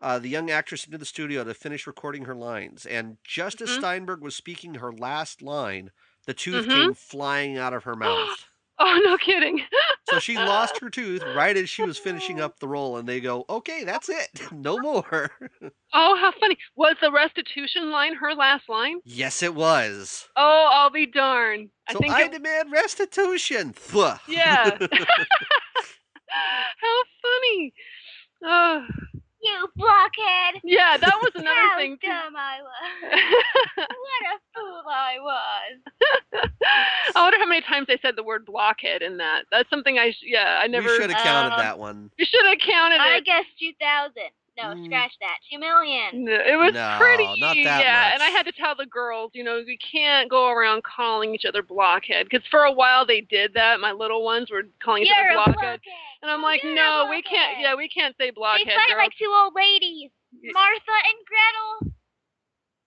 uh, 0.00 0.18
the 0.18 0.28
young 0.28 0.50
actress 0.50 0.84
into 0.86 0.98
the 0.98 1.04
studio 1.06 1.44
to 1.44 1.54
finish 1.54 1.86
recording 1.86 2.24
her 2.26 2.34
lines, 2.36 2.86
and 2.86 3.18
just 3.24 3.60
as 3.60 3.70
Mhm. 3.70 3.74
Steinberg 3.74 4.22
was 4.22 4.36
speaking 4.36 4.76
her 4.76 4.92
last 4.92 5.42
line, 5.42 5.90
the 6.26 6.34
tooth 6.34 6.66
Mhm. 6.66 6.70
came 6.74 6.94
flying 6.94 7.58
out 7.58 7.72
of 7.74 7.84
her 7.84 7.94
mouth. 7.96 8.44
oh, 8.78 9.00
no 9.04 9.16
kidding. 9.18 9.62
so 10.10 10.18
she 10.18 10.36
lost 10.36 10.78
her 10.80 10.90
tooth 10.90 11.22
right 11.34 11.56
as 11.56 11.68
she 11.70 11.82
was 11.82 11.96
finishing 11.98 12.40
up 12.40 12.58
the 12.58 12.68
role, 12.68 12.96
and 12.96 13.08
they 13.08 13.20
go, 13.20 13.44
"Okay, 13.48 13.84
that's 13.84 14.08
it, 14.08 14.28
no 14.52 14.78
more." 14.78 15.30
Oh, 15.96 16.16
how 16.20 16.32
funny. 16.40 16.58
Was 16.74 16.96
the 17.00 17.12
restitution 17.12 17.92
line 17.92 18.16
her 18.16 18.34
last 18.34 18.68
line? 18.68 18.98
yes, 19.04 19.44
it 19.44 19.54
was. 19.54 20.26
Oh, 20.34 20.68
I'll 20.72 20.90
be 20.90 21.06
darned. 21.06 21.70
So 21.88 21.98
I 21.98 22.00
think 22.02 22.12
I 22.14 22.22
it, 22.24 22.32
demand 22.32 22.72
restitution. 22.72 23.72
Yeah. 24.26 24.76
how 26.28 27.02
funny. 27.22 27.74
Oh, 28.42 28.86
You 29.44 29.68
blockhead. 29.76 30.62
yeah, 30.64 30.96
that 30.96 31.18
was 31.20 31.30
another 31.34 31.60
How 31.60 31.76
thing. 31.78 31.98
too. 32.00 32.06
dumb 32.08 32.34
I 32.36 32.58
was. 32.62 33.12
What 33.84 34.22
a 34.32 34.38
fool 34.54 34.82
I 34.88 35.16
was. 35.20 36.48
I 37.14 37.22
wonder 37.22 37.38
how 37.38 37.46
many 37.46 37.60
times 37.62 37.86
they 37.88 37.98
said 38.00 38.16
the 38.16 38.22
word 38.22 38.46
blockhead 38.46 39.02
in 39.02 39.18
that. 39.18 39.44
That's 39.50 39.68
something 39.68 39.98
I, 39.98 40.12
sh- 40.12 40.22
yeah, 40.24 40.60
I 40.62 40.66
never. 40.66 40.88
we 40.88 40.96
should 40.96 41.10
have 41.10 41.22
counted 41.22 41.52
um, 41.54 41.58
that 41.60 41.78
one. 41.78 42.10
You 42.16 42.24
should 42.24 42.44
have 42.46 42.58
counted 42.58 43.00
I 43.00 43.14
it. 43.14 43.16
I 43.16 43.20
guess 43.20 43.44
2,000. 43.58 44.12
No, 44.56 44.74
Mm. 44.74 44.84
scratch 44.86 45.12
that. 45.20 45.38
2 45.50 45.58
million. 45.58 46.24
No, 46.24 46.32
It 46.32 46.56
was 46.56 46.72
No, 46.74 46.96
pretty, 47.00 47.24
not 47.40 47.56
that 47.64 47.80
yeah. 47.84 48.12
And 48.14 48.22
I 48.22 48.28
had 48.30 48.44
to 48.46 48.52
tell 48.52 48.74
the 48.76 48.86
girls, 48.86 49.32
you 49.34 49.42
know, 49.42 49.62
we 49.66 49.76
can't 49.78 50.30
go 50.30 50.48
around 50.50 50.84
calling 50.84 51.34
each 51.34 51.44
other 51.44 51.62
blockhead 51.62 52.26
because 52.30 52.46
for 52.50 52.64
a 52.64 52.72
while 52.72 53.04
they 53.04 53.20
did 53.20 53.52
that. 53.54 53.80
My 53.80 53.90
little 53.92 54.22
ones 54.24 54.50
were 54.50 54.62
calling 54.82 55.02
each 55.02 55.08
You're 55.08 55.26
a 55.26 55.34
other 55.40 55.52
blockhead. 55.52 55.80
blockhead, 55.80 55.80
and 56.22 56.30
I'm 56.30 56.42
like, 56.42 56.62
You're 56.62 56.74
no, 56.74 57.08
we 57.10 57.20
can't. 57.22 57.58
Yeah, 57.60 57.74
we 57.74 57.88
can't 57.88 58.14
say 58.16 58.26
They 58.26 58.30
blockhead, 58.30 58.66
fight 58.74 58.88
girls. 58.90 58.98
like 58.98 59.12
two 59.18 59.32
old 59.34 59.54
ladies. 59.56 60.10
Martha 60.52 60.80
and 60.88 61.18
Gretel. 61.26 61.94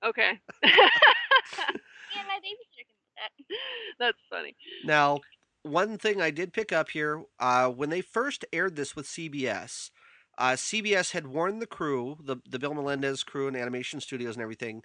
Okay, 0.04 0.40
And 0.64 2.28
my 2.28 2.38
babysitter 2.38 2.86
can 2.88 2.98
do 2.98 3.10
that. 3.18 3.58
that's 4.00 4.18
funny. 4.30 4.56
Now, 4.86 5.20
one 5.64 5.98
thing 5.98 6.22
I 6.22 6.30
did 6.32 6.54
pick 6.54 6.72
up 6.72 6.90
here 6.90 7.24
uh, 7.40 7.70
when 7.70 7.90
they 7.90 8.02
first 8.02 8.46
aired 8.54 8.76
this 8.76 8.96
with 8.96 9.08
CBS, 9.08 9.90
uh, 10.38 10.56
CBS 10.56 11.12
had 11.12 11.28
warned 11.28 11.62
the 11.62 11.68
crew, 11.68 12.18
the 12.24 12.38
the 12.50 12.60
Bill 12.60 12.74
Melendez 12.74 13.24
crew 13.24 13.48
and 13.48 13.58
animation 13.58 14.00
studios 14.02 14.36
and 14.36 14.44
everything, 14.44 14.84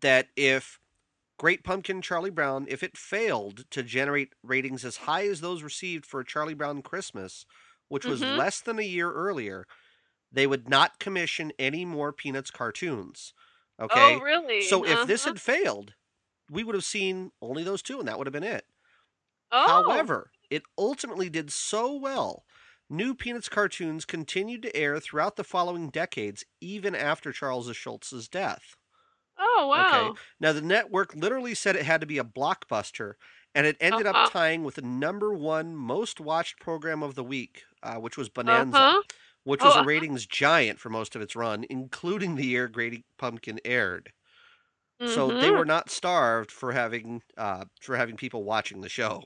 that 0.00 0.28
if 0.36 0.78
Great 1.38 1.64
Pumpkin 1.64 2.02
Charlie 2.02 2.30
Brown, 2.30 2.66
if 2.68 2.82
it 2.82 2.96
failed 2.98 3.70
to 3.70 3.82
generate 3.82 4.34
ratings 4.42 4.84
as 4.84 4.98
high 4.98 5.26
as 5.28 5.40
those 5.40 5.62
received 5.62 6.06
for 6.06 6.24
Charlie 6.24 6.54
Brown 6.54 6.82
Christmas, 6.82 7.46
which 7.88 8.08
was 8.08 8.24
Mhm. 8.24 8.26
less 8.26 8.60
than 8.60 8.78
a 8.78 8.82
year 8.82 9.12
earlier, 9.12 9.66
they 10.32 10.46
would 10.46 10.68
not 10.68 10.98
commission 11.00 11.52
any 11.58 11.84
more 11.84 12.12
Peanuts 12.12 12.50
cartoons. 12.50 13.34
Okay. 13.80 14.20
Oh, 14.20 14.20
really? 14.22 14.58
So 14.58 14.84
if 14.84 15.02
this 15.02 15.24
Uh-huh. 15.24 15.34
had 15.34 15.40
failed, 15.40 15.94
we 16.50 16.64
would 16.64 16.74
have 16.76 16.84
seen 16.84 17.32
only 17.42 17.64
those 17.64 17.82
two, 17.82 17.98
and 18.00 18.08
that 18.08 18.18
would 18.18 18.26
have 18.28 18.32
been 18.34 18.44
it. 18.44 18.66
oh. 19.50 20.06
However, 20.06 20.30
it 20.50 20.62
ultimately 20.78 21.28
did 21.30 21.50
so 21.52 21.94
well. 21.96 22.43
New 22.88 23.14
Peanuts 23.14 23.48
cartoons 23.50 24.04
continued 24.06 24.62
to 24.62 24.74
air 24.76 24.98
throughout 25.00 25.36
the 25.36 25.44
following 25.44 25.90
decades, 25.90 26.44
even 26.60 26.94
after 26.94 27.32
Charles 27.32 27.74
Schulz's 27.76 28.28
death. 28.28 28.76
oh 29.38 29.68
wow. 29.68 29.76
Okay. 29.76 30.14
Now, 30.38 30.52
the 30.52 30.62
network 30.62 31.14
literally 31.14 31.54
said 31.54 31.74
it 31.76 31.84
had 31.86 32.00
to 32.00 32.06
be 32.06 32.18
a 32.18 32.24
blockbuster, 32.24 33.14
and 33.54 33.66
it 33.66 33.76
ended 33.80 34.06
Uh-huh. 34.06 34.06
up 34.06 34.22
tying 34.22 34.62
with 34.62 34.76
the 34.76 34.82
number 34.82 35.34
one 35.34 35.74
most 35.74 36.20
watched 36.20 36.60
program 36.60 37.02
of 37.02 37.14
the 37.16 37.24
week, 37.24 37.64
uh, 37.82 37.96
which 37.96 38.16
was 38.16 38.28
Bonanza, 38.28 38.86
Uh-huh. 38.86 39.02
which 39.44 39.64
was 39.64 39.74
Oh, 39.74 39.76
a 39.76 39.82
uh-huh. 39.82 39.84
ratings 39.84 40.26
giant 40.26 40.78
for 40.78 40.90
most 40.90 41.16
of 41.16 41.22
its 41.22 41.34
run, 41.36 41.64
including 41.70 42.36
the 42.36 42.46
year 42.46 42.68
Great 42.68 43.04
Pumpkin 43.18 43.58
aired. 43.64 44.12
So 45.04 45.32
they 45.32 45.50
Mhm. 45.50 45.52
were 45.52 45.66
not 45.66 45.90
starved 45.90 46.50
for 46.52 46.72
having 46.72 47.22
uh, 47.38 47.66
for 47.82 47.96
having 47.96 48.16
people 48.16 48.44
watching 48.44 48.80
the 48.82 48.88
show. 48.90 49.24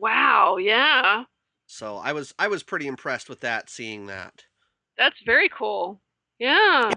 Wow. 0.00 0.56
Yeah. 0.58 1.24
So 1.68 1.98
I 1.98 2.14
was 2.14 2.34
I 2.38 2.48
was 2.48 2.62
pretty 2.62 2.86
impressed 2.86 3.28
with 3.28 3.40
that, 3.40 3.68
seeing 3.68 4.06
that. 4.06 4.44
That's 4.96 5.20
very 5.24 5.50
cool. 5.50 6.00
Yeah. 6.38 6.92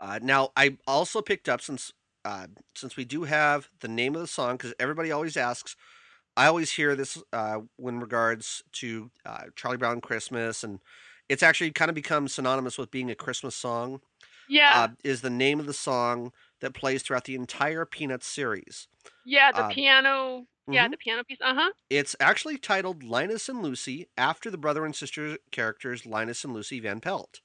Uh, 0.00 0.20
now 0.22 0.50
I 0.56 0.78
also 0.86 1.20
picked 1.20 1.48
up 1.48 1.60
since 1.60 1.92
uh, 2.24 2.46
since 2.76 2.96
we 2.96 3.04
do 3.04 3.24
have 3.24 3.68
the 3.80 3.88
name 3.88 4.14
of 4.14 4.20
the 4.20 4.28
song 4.28 4.56
because 4.56 4.72
everybody 4.78 5.10
always 5.10 5.36
asks. 5.36 5.74
I 6.36 6.46
always 6.46 6.70
hear 6.70 6.94
this 6.94 7.20
uh, 7.32 7.58
when 7.76 7.98
regards 7.98 8.62
to 8.74 9.10
uh, 9.26 9.46
Charlie 9.56 9.76
Brown 9.76 10.00
Christmas, 10.00 10.62
and 10.62 10.78
it's 11.28 11.42
actually 11.42 11.72
kind 11.72 11.88
of 11.88 11.96
become 11.96 12.28
synonymous 12.28 12.78
with 12.78 12.92
being 12.92 13.10
a 13.10 13.16
Christmas 13.16 13.56
song. 13.56 14.00
Yeah. 14.48 14.72
Uh, 14.74 14.88
is 15.02 15.20
the 15.20 15.30
name 15.30 15.58
of 15.58 15.66
the 15.66 15.74
song 15.74 16.30
that 16.60 16.74
plays 16.74 17.02
throughout 17.02 17.24
the 17.24 17.34
entire 17.34 17.84
Peanuts 17.84 18.28
series. 18.28 18.86
yeah. 19.26 19.50
The 19.50 19.64
uh, 19.64 19.68
piano. 19.68 20.46
Yeah. 20.70 20.86
mhm. 20.86 20.90
The 20.90 20.96
piano 20.98 21.24
piece. 21.24 21.38
Uh 21.40 21.54
huh. 21.54 21.70
It's 21.90 22.14
actually 22.20 22.58
titled 22.58 23.02
Linus 23.02 23.48
and 23.48 23.62
Lucy 23.62 24.08
after 24.16 24.50
the 24.50 24.58
brother 24.58 24.84
and 24.84 24.94
sister 24.94 25.38
characters 25.50 26.06
Linus 26.06 26.44
and 26.44 26.52
Lucy 26.54 26.80
Van 26.80 27.00
Pelt. 27.00 27.40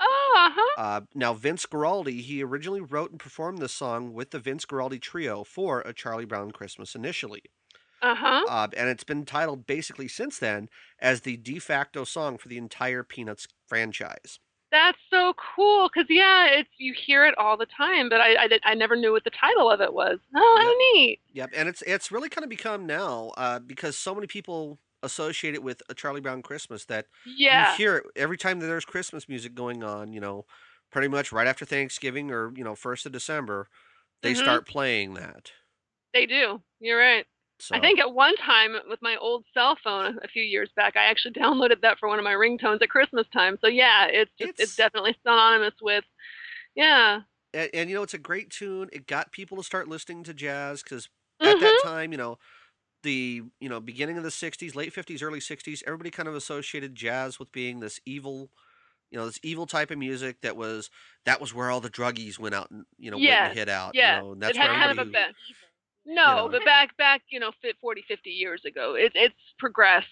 Oh. 0.00 0.34
Uh 0.36 0.50
huh. 0.54 0.82
Uh, 0.82 1.00
now, 1.14 1.32
Vince 1.34 1.64
Guaraldi, 1.66 2.20
he 2.20 2.42
originally 2.42 2.80
wrote 2.82 3.10
and 3.10 3.18
performed 3.20 3.58
this 3.58 3.72
song 3.72 4.12
with 4.12 4.30
the 4.30 4.38
Vince 4.38 4.66
Guaraldi 4.66 5.00
Trio 5.00 5.42
for 5.44 5.80
A 5.82 5.92
Charlie 5.94 6.26
Brown 6.26 6.50
Christmas 6.50 6.94
initially. 6.94 7.42
Uh 8.02 8.14
huh. 8.14 8.44
Uh, 8.46 8.68
and 8.76 8.88
it's 8.90 9.04
been 9.04 9.24
titled 9.24 9.66
basically 9.66 10.08
since 10.08 10.38
then 10.38 10.68
as 11.00 11.22
the 11.22 11.36
de 11.38 11.58
facto 11.58 12.04
song 12.04 12.36
for 12.38 12.48
the 12.48 12.58
entire 12.58 13.02
Peanuts 13.02 13.48
franchise. 13.66 14.38
That's 14.76 14.98
so 15.10 15.32
cool. 15.56 15.88
Cause 15.88 16.04
yeah, 16.10 16.48
it's 16.48 16.68
you 16.76 16.92
hear 16.94 17.24
it 17.24 17.36
all 17.38 17.56
the 17.56 17.64
time, 17.66 18.10
but 18.10 18.20
I 18.20 18.36
I, 18.44 18.48
did, 18.48 18.60
I 18.64 18.74
never 18.74 18.94
knew 18.94 19.10
what 19.12 19.24
the 19.24 19.30
title 19.30 19.70
of 19.70 19.80
it 19.80 19.92
was. 19.94 20.18
Oh, 20.34 20.58
how 20.62 20.98
neat. 21.00 21.20
Yep, 21.32 21.50
and 21.54 21.68
it's 21.68 21.82
it's 21.82 22.10
really 22.12 22.28
kind 22.28 22.44
of 22.44 22.50
become 22.50 22.86
now 22.86 23.30
uh, 23.36 23.58
because 23.58 23.96
so 23.98 24.14
many 24.14 24.26
people 24.26 24.80
associate 25.02 25.54
it 25.54 25.62
with 25.62 25.82
A 25.88 25.94
Charlie 25.94 26.20
Brown 26.20 26.42
Christmas 26.42 26.84
that 26.86 27.06
Yeah. 27.24 27.46
you 27.48 27.64
hear 27.64 27.96
it 27.98 28.06
every 28.16 28.38
time 28.38 28.60
that 28.60 28.66
there's 28.66 28.84
Christmas 28.84 29.28
music 29.28 29.54
going 29.54 29.82
on, 29.82 30.12
you 30.12 30.20
know, 30.20 30.46
pretty 30.90 31.08
much 31.08 31.32
right 31.32 31.46
after 31.46 31.64
Thanksgiving 31.64 32.30
or, 32.30 32.52
you 32.56 32.64
know, 32.64 32.74
1st 32.74 33.06
of 33.06 33.12
December, 33.12 33.68
they 34.22 34.34
Mhm. 34.34 34.34
start 34.34 34.66
playing 34.68 35.14
that. 35.14 35.52
They 36.12 36.26
do. 36.26 36.62
You're 36.80 36.98
right. 36.98 37.26
So 37.58 37.74
I 37.74 37.80
think 37.80 37.98
at 37.98 38.12
one 38.12 38.36
time 38.36 38.76
with 38.88 39.00
my 39.02 39.16
old 39.16 39.44
cell 39.54 39.76
phone 39.82 40.18
a 40.22 40.28
few 40.28 40.42
years 40.42 40.70
back, 40.76 40.96
I 40.96 41.04
actually 41.06 41.32
downloaded 41.40 41.80
that 41.82 41.98
for 41.98 42.08
one 42.08 42.18
of 42.18 42.24
my 42.24 42.32
ringtones 42.34 42.82
at 42.82 42.90
Christmas 42.90 43.26
time. 43.32 43.58
So 43.60 43.68
yeah, 43.68 44.06
it's 44.06 44.30
just 44.38 44.60
it's, 44.60 44.60
It's- 44.60 44.76
definitely 44.76 45.16
synonymous 45.22 45.74
with, 45.80 46.04
yeah. 46.74 47.20
and, 47.54 47.70
and 47.74 47.90
you 47.90 47.96
know 47.96 48.02
it's 48.02 48.14
a 48.14 48.18
great 48.18 48.50
tune. 48.50 48.88
It 48.92 49.06
got 49.06 49.32
people 49.32 49.56
to 49.56 49.62
start 49.62 49.88
listening 49.88 50.22
to 50.24 50.34
jazz 50.34 50.82
cuz 50.82 51.08
at 51.44 51.58
that 51.60 51.76
Mhm. 51.76 51.82
time, 51.82 52.12
you 52.12 52.18
know, 52.18 52.38
the 53.02 53.42
you 53.60 53.68
know 53.68 53.80
beginning 53.80 54.18
of 54.18 54.24
the 54.24 54.30
60s 54.30 54.74
late 54.74 54.92
50s 54.92 55.22
early 55.22 55.40
60s 55.40 55.82
everybody 55.86 56.10
kind 56.10 56.28
of 56.28 56.34
associated 56.34 56.94
jazz 56.94 57.38
with 57.38 57.52
being 57.52 57.80
this 57.80 58.00
evil 58.06 58.50
you 59.10 59.18
know 59.18 59.26
this 59.26 59.40
evil 59.42 59.66
type 59.66 59.90
of 59.90 59.98
music 59.98 60.40
that 60.42 60.56
was 60.56 60.90
that 61.26 61.40
was 61.40 61.54
where 61.54 61.70
all 61.70 61.80
the 61.80 61.90
druggies 61.90 62.38
went 62.38 62.54
out 62.54 62.70
and 62.70 62.86
you 62.98 63.10
know 63.10 63.18
went 63.18 63.42
and 63.42 63.52
hit 63.52 63.68
out 63.68 63.96
yeah, 63.96 64.16
you 64.16 64.22
know 64.22 64.32
and 64.32 64.42
that's 64.42 64.58
it 64.58 64.60
had 64.60 64.70
where 64.70 64.76
kind 64.78 64.92
of 64.92 64.98
a 64.98 65.10
everybody 65.10 65.12
bit. 65.12 65.36
No, 66.06 66.36
know. 66.36 66.48
but 66.50 66.64
back 66.64 66.96
back 66.96 67.22
you 67.30 67.40
know, 67.40 67.50
fit 67.60 67.76
40, 67.80 68.04
50 68.06 68.30
years 68.30 68.62
ago, 68.64 68.94
it, 68.94 69.12
it's 69.14 69.34
progressed 69.58 70.06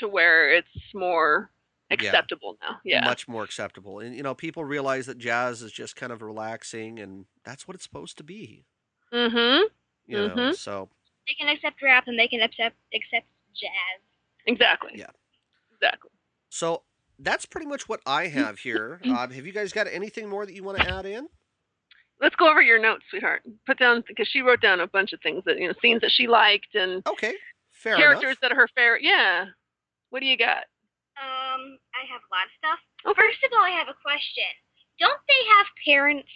to 0.00 0.08
where 0.08 0.52
it's 0.52 0.68
more 0.94 1.50
Yeah. 1.90 1.94
acceptable 1.94 2.58
now. 2.62 2.78
Yeah. 2.84 3.04
much 3.04 3.28
more 3.28 3.44
acceptable 3.44 4.00
and 4.00 4.14
you 4.16 4.22
know 4.24 4.34
people 4.34 4.64
realize 4.64 5.06
that 5.06 5.18
jazz 5.18 5.62
is 5.62 5.70
just 5.72 5.94
kind 5.94 6.10
of 6.12 6.20
relaxing 6.22 6.98
and 6.98 7.26
that's 7.44 7.68
what 7.68 7.74
it's 7.76 7.84
supposed 7.84 8.16
to 8.18 8.24
be 8.24 8.64
mm-hmm. 9.12 9.62
you 10.06 10.16
know 10.18 10.34
Mhm. 10.34 10.56
so 10.56 10.88
They 11.28 11.34
can 11.34 11.48
accept 11.48 11.80
rap 11.82 12.08
and 12.08 12.18
they 12.18 12.26
can 12.28 12.40
accept 12.42 12.74
accept 12.92 13.26
jazz. 13.54 14.00
Exactly. 14.46 14.92
Yeah. 14.96 15.10
Exactly. 15.74 16.10
so 16.48 16.82
that's 17.20 17.46
pretty 17.46 17.66
much 17.66 17.88
what 17.88 18.00
i 18.06 18.26
have 18.26 18.58
here 18.58 19.00
um, 19.04 19.30
have 19.30 19.46
you 19.46 19.52
guys 19.52 19.72
got 19.72 19.86
anything 19.86 20.28
more 20.28 20.44
that 20.44 20.54
you 20.54 20.64
want 20.64 20.78
to 20.78 20.88
add 20.92 21.06
in 21.06 21.28
Let's 22.20 22.34
go 22.36 22.48
over 22.50 22.62
your 22.62 22.78
notes, 22.80 23.04
sweetheart. 23.10 23.42
Put 23.66 23.78
down 23.78 24.02
because 24.08 24.26
she 24.28 24.40
wrote 24.40 24.60
down 24.62 24.80
a 24.80 24.86
bunch 24.86 25.12
of 25.12 25.20
things 25.20 25.42
that 25.46 25.58
you 25.58 25.68
know, 25.68 25.74
scenes 25.82 26.00
that 26.00 26.10
she 26.12 26.26
liked 26.26 26.74
and 26.74 27.06
okay 27.06 27.34
fair 27.72 27.96
characters 27.96 28.22
enough 28.30 28.38
that 28.42 28.52
are 28.52 28.56
her 28.56 28.68
favorite. 28.74 29.02
Yeah. 29.02 29.46
What 30.10 30.20
do 30.20 30.26
you 30.26 30.36
got? 30.38 30.64
Um, 31.18 31.78
I 31.94 32.04
have 32.10 32.20
a 32.20 32.30
lot 32.34 32.44
of 32.46 32.52
stuff. 32.58 32.78
Okay. 33.06 33.20
First 33.20 33.44
of 33.44 33.50
all, 33.56 33.64
I 33.64 33.70
have 33.70 33.88
a 33.88 33.94
question. 34.02 34.44
Don't 34.98 35.20
they 35.28 35.48
have 35.56 35.66
parents? 35.86 36.28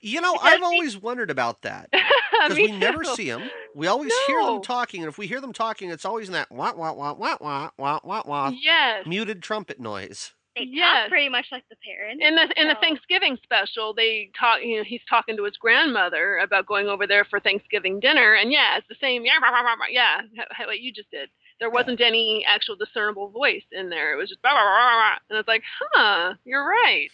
you 0.00 0.20
know 0.20 0.34
Because 0.34 0.52
i've 0.52 0.60
they- 0.60 0.66
always 0.66 0.98
wondered 0.98 1.30
about 1.30 1.62
that 1.62 1.88
because 1.92 2.56
we 2.58 2.70
never 2.72 3.04
see 3.04 3.30
them. 3.30 3.42
We 3.74 3.86
always 3.86 4.12
hear 4.26 4.42
them 4.44 4.60
talking, 4.60 5.00
and 5.00 5.08
if 5.08 5.16
we 5.16 5.26
hear 5.26 5.40
them 5.40 5.54
talking, 5.54 5.88
it's 5.90 6.04
always 6.04 6.28
in 6.28 6.34
that 6.34 6.50
wah 6.52 6.74
wah 6.74 6.92
wah 6.92 7.14
wah 7.14 7.36
wah 7.40 7.70
wah 7.78 8.00
wah 8.04 8.22
wah 8.26 8.52
Yes. 8.60 9.06
muted 9.06 9.42
trumpet 9.42 9.80
noise. 9.80 10.32
They 10.56 10.64
Yes. 10.70 11.02
talk 11.04 11.08
pretty 11.10 11.28
much 11.28 11.46
like 11.50 11.64
the 11.68 11.76
parents. 11.84 12.22
In 12.24 12.36
the 12.36 12.60
in 12.60 12.68
the 12.68 12.76
Thanksgiving 12.76 13.36
special, 13.42 13.92
they 13.92 14.30
talk. 14.38 14.62
You 14.62 14.78
know, 14.78 14.84
he's 14.84 15.00
talking 15.08 15.36
to 15.36 15.44
his 15.44 15.56
grandmother 15.56 16.38
about 16.38 16.66
going 16.66 16.86
over 16.88 17.06
there 17.06 17.24
for 17.24 17.40
Thanksgiving 17.40 17.98
dinner, 17.98 18.34
and 18.34 18.52
yeah, 18.52 18.76
it's 18.78 18.86
the 18.88 18.94
same. 19.00 19.24
Yeah, 19.24 19.38
rah, 19.42 19.50
rah, 19.50 19.62
rah, 19.62 19.86
yeah, 19.90 20.20
ha- 20.38 20.46
ha- 20.52 20.66
what 20.66 20.78
you 20.80 20.92
just 20.92 21.10
did. 21.10 21.28
There 21.58 21.70
wasn't 21.70 22.00
any 22.00 22.44
actual 22.46 22.76
discernible 22.76 23.30
voice 23.30 23.64
in 23.72 23.88
there. 23.88 24.12
It 24.12 24.16
was 24.16 24.28
just 24.28 24.40
rah, 24.44 24.52
rah, 24.52 24.62
rah, 24.62 24.98
rah. 25.10 25.18
and 25.30 25.38
it's 25.38 25.48
like, 25.48 25.62
huh, 25.80 26.34
you're 26.44 26.68
right. 26.68 27.10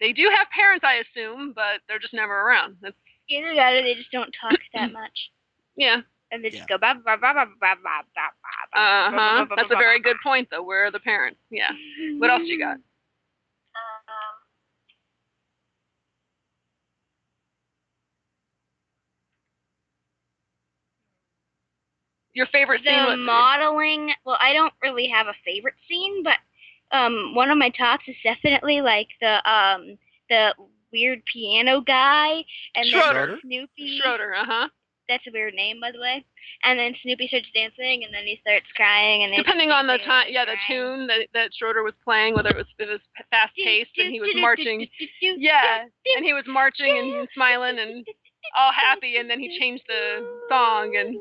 They 0.00 0.12
do 0.12 0.30
have 0.34 0.48
parents, 0.50 0.84
I 0.86 0.96
assume, 1.04 1.52
but 1.54 1.80
they're 1.88 1.98
just 1.98 2.12
never 2.14 2.34
around. 2.34 2.76
That's 2.82 2.96
Either 3.28 3.54
that 3.54 3.74
or 3.74 3.82
they 3.82 3.94
just 3.94 4.12
don't 4.12 4.34
talk 4.38 4.58
that 4.74 4.92
much. 4.92 5.30
yeah 5.76 6.00
and 6.30 6.44
they 6.44 6.50
just 6.50 6.62
yeah. 6.68 6.76
go 6.76 6.78
blah 6.78 6.94
blah 6.94 7.16
blah 7.16 7.32
blah 7.32 7.44
blah 7.60 7.74
blah 7.82 8.02
blah. 8.14 8.80
Uh 8.80 9.10
huh. 9.10 9.46
That's 9.56 9.70
a 9.70 9.76
very 9.76 10.00
good 10.00 10.16
point, 10.22 10.48
though. 10.50 10.62
Where 10.62 10.86
are 10.86 10.90
the 10.90 11.00
parents? 11.00 11.38
Yeah. 11.50 11.70
What 12.18 12.30
else 12.30 12.42
you 12.44 12.58
got? 12.58 12.78
Your 22.36 22.46
favorite 22.52 22.82
scene? 22.84 23.10
The 23.10 23.16
modeling. 23.16 24.12
Well, 24.26 24.36
I 24.38 24.52
don't 24.52 24.74
really 24.82 25.08
have 25.08 25.26
a 25.26 25.32
favorite 25.42 25.74
scene, 25.88 26.22
but 26.22 26.36
um, 26.94 27.34
one 27.34 27.50
of 27.50 27.56
my 27.56 27.70
tops 27.70 28.04
is 28.08 28.16
definitely 28.22 28.82
like 28.82 29.08
the 29.22 29.50
um, 29.50 29.96
the 30.28 30.54
weird 30.92 31.22
piano 31.32 31.80
guy 31.80 32.44
and 32.74 32.86
Schroeder. 32.88 33.26
then 33.26 33.38
Snoopy. 33.40 34.00
Schroeder, 34.02 34.34
uh 34.34 34.44
huh. 34.44 34.68
That's 35.08 35.26
a 35.26 35.30
weird 35.32 35.54
name, 35.54 35.78
by 35.80 35.92
the 35.92 36.00
way. 36.00 36.24
And 36.64 36.78
then 36.78 36.94
Snoopy 37.02 37.28
starts 37.28 37.46
dancing, 37.54 38.02
and 38.04 38.12
then 38.12 38.24
he 38.24 38.38
starts 38.42 38.66
crying, 38.74 39.22
and 39.22 39.34
Depending 39.36 39.70
on 39.70 39.86
the 39.86 39.98
time, 39.98 40.26
yeah, 40.30 40.44
the 40.44 40.56
tune 40.68 41.06
that 41.06 41.28
that 41.34 41.50
Schroeder 41.54 41.82
was 41.82 41.94
playing, 42.04 42.34
whether 42.34 42.50
it 42.50 42.56
was 42.56 42.66
it 42.78 42.88
was 42.88 43.00
fast 43.30 43.54
paced 43.56 43.90
and 43.98 44.10
he 44.12 44.20
was 44.20 44.30
marching, 44.36 44.86
yeah, 45.20 45.84
and 46.16 46.24
he 46.24 46.32
was 46.32 46.44
marching 46.46 46.96
and 46.98 47.28
smiling 47.34 47.78
and 47.78 48.06
all 48.56 48.72
happy, 48.72 49.16
and 49.16 49.28
then 49.30 49.38
he 49.38 49.58
changed 49.58 49.84
the 49.88 50.26
song 50.48 50.96
and 50.96 51.16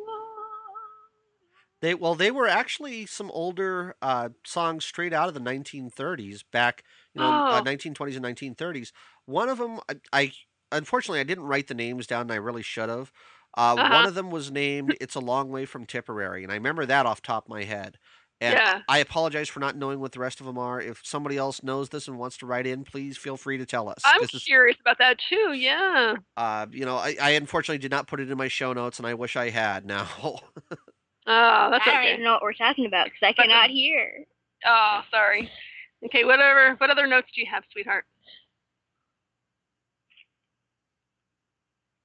They 1.81 1.93
well, 1.93 2.15
they 2.15 2.31
were 2.31 2.47
actually 2.47 3.05
some 3.05 3.29
older 3.31 3.95
uh, 4.01 4.29
songs 4.45 4.85
straight 4.85 5.13
out 5.13 5.27
of 5.27 5.33
the 5.33 5.39
1930s, 5.39 6.43
back 6.51 6.83
you 7.13 7.21
know, 7.21 7.27
uh, 7.27 7.59
Oh. 7.59 7.63
1920s 7.63 8.15
and 8.15 8.25
1930s. 8.25 8.91
One 9.25 9.49
of 9.49 9.57
them, 9.57 9.79
I, 9.89 9.95
I 10.13 10.31
unfortunately 10.71 11.19
I 11.19 11.23
didn't 11.23 11.45
write 11.45 11.67
the 11.67 11.73
names 11.73 12.07
down, 12.07 12.21
and 12.21 12.31
I 12.31 12.35
really 12.35 12.63
should 12.63 12.89
have. 12.89 13.11
Uh, 13.55 13.75
One 13.75 13.85
Uh-huh. 13.85 14.07
of 14.07 14.15
them 14.15 14.31
was 14.31 14.51
named 14.51 14.95
"It's 15.01 15.15
a 15.15 15.19
Long 15.19 15.49
Way 15.49 15.65
from 15.65 15.85
Tipperary," 15.85 16.43
and 16.43 16.51
I 16.51 16.55
remember 16.55 16.85
that 16.85 17.05
off 17.05 17.21
top 17.21 17.45
of 17.45 17.49
my 17.49 17.63
head. 17.63 17.97
And 18.41 18.55
Yeah. 18.55 18.81
I 18.89 18.97
apologize 18.99 19.47
for 19.47 19.61
not 19.61 19.77
knowing 19.77 20.01
what 20.01 20.11
the 20.11 20.19
rest 20.19 20.41
of 20.41 20.45
them 20.45 20.57
are. 20.57 20.81
If 20.81 21.01
somebody 21.05 21.37
else 21.37 21.63
knows 21.63 21.89
this 21.89 22.07
and 22.09 22.17
wants 22.19 22.35
to 22.37 22.45
write 22.45 22.67
in, 22.67 22.83
please 22.83 23.17
feel 23.17 23.37
free 23.37 23.57
to 23.57 23.65
tell 23.65 23.87
us. 23.87 24.01
I'm 24.03 24.19
This 24.19 24.33
is 24.33 24.43
curious 24.43 24.77
about 24.81 24.97
that 24.97 25.17
too. 25.29 25.53
Yeah. 25.53 26.15
Uh, 26.35 26.65
you 26.69 26.85
know, 26.85 26.97
I, 26.97 27.15
I 27.21 27.29
unfortunately 27.31 27.77
did 27.77 27.91
not 27.91 28.07
put 28.07 28.19
it 28.19 28.29
in 28.29 28.37
my 28.37 28.49
show 28.49 28.73
notes, 28.73 28.99
and 28.99 29.07
I 29.07 29.13
wish 29.13 29.37
I 29.37 29.49
had. 29.51 29.85
Now, 29.85 30.07
Oh, 31.27 31.69
that's 31.71 31.87
I 31.87 31.93
don't 31.95 32.03
even 32.13 32.23
know 32.23 32.33
what 32.33 32.41
we're 32.43 32.53
talking 32.53 32.85
about 32.85 33.05
because 33.05 33.19
I 33.23 33.33
But, 33.37 33.43
cannot 33.43 33.69
um, 33.69 33.75
hear. 33.75 34.25
Oh, 34.65 35.01
sorry. 35.11 35.49
Okay, 36.05 36.23
whatever. 36.25 36.75
What 36.75 36.89
other 36.89 37.07
notes 37.07 37.27
do 37.33 37.41
you 37.41 37.47
have, 37.49 37.63
sweetheart? 37.71 38.05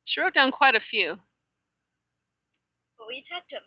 She 0.04 0.20
wrote 0.20 0.34
down 0.34 0.50
quite 0.52 0.74
a 0.74 0.80
few. 0.80 1.18
But 3.10 3.16
we 3.16 3.24
talked 3.28 3.50
about. 3.50 3.62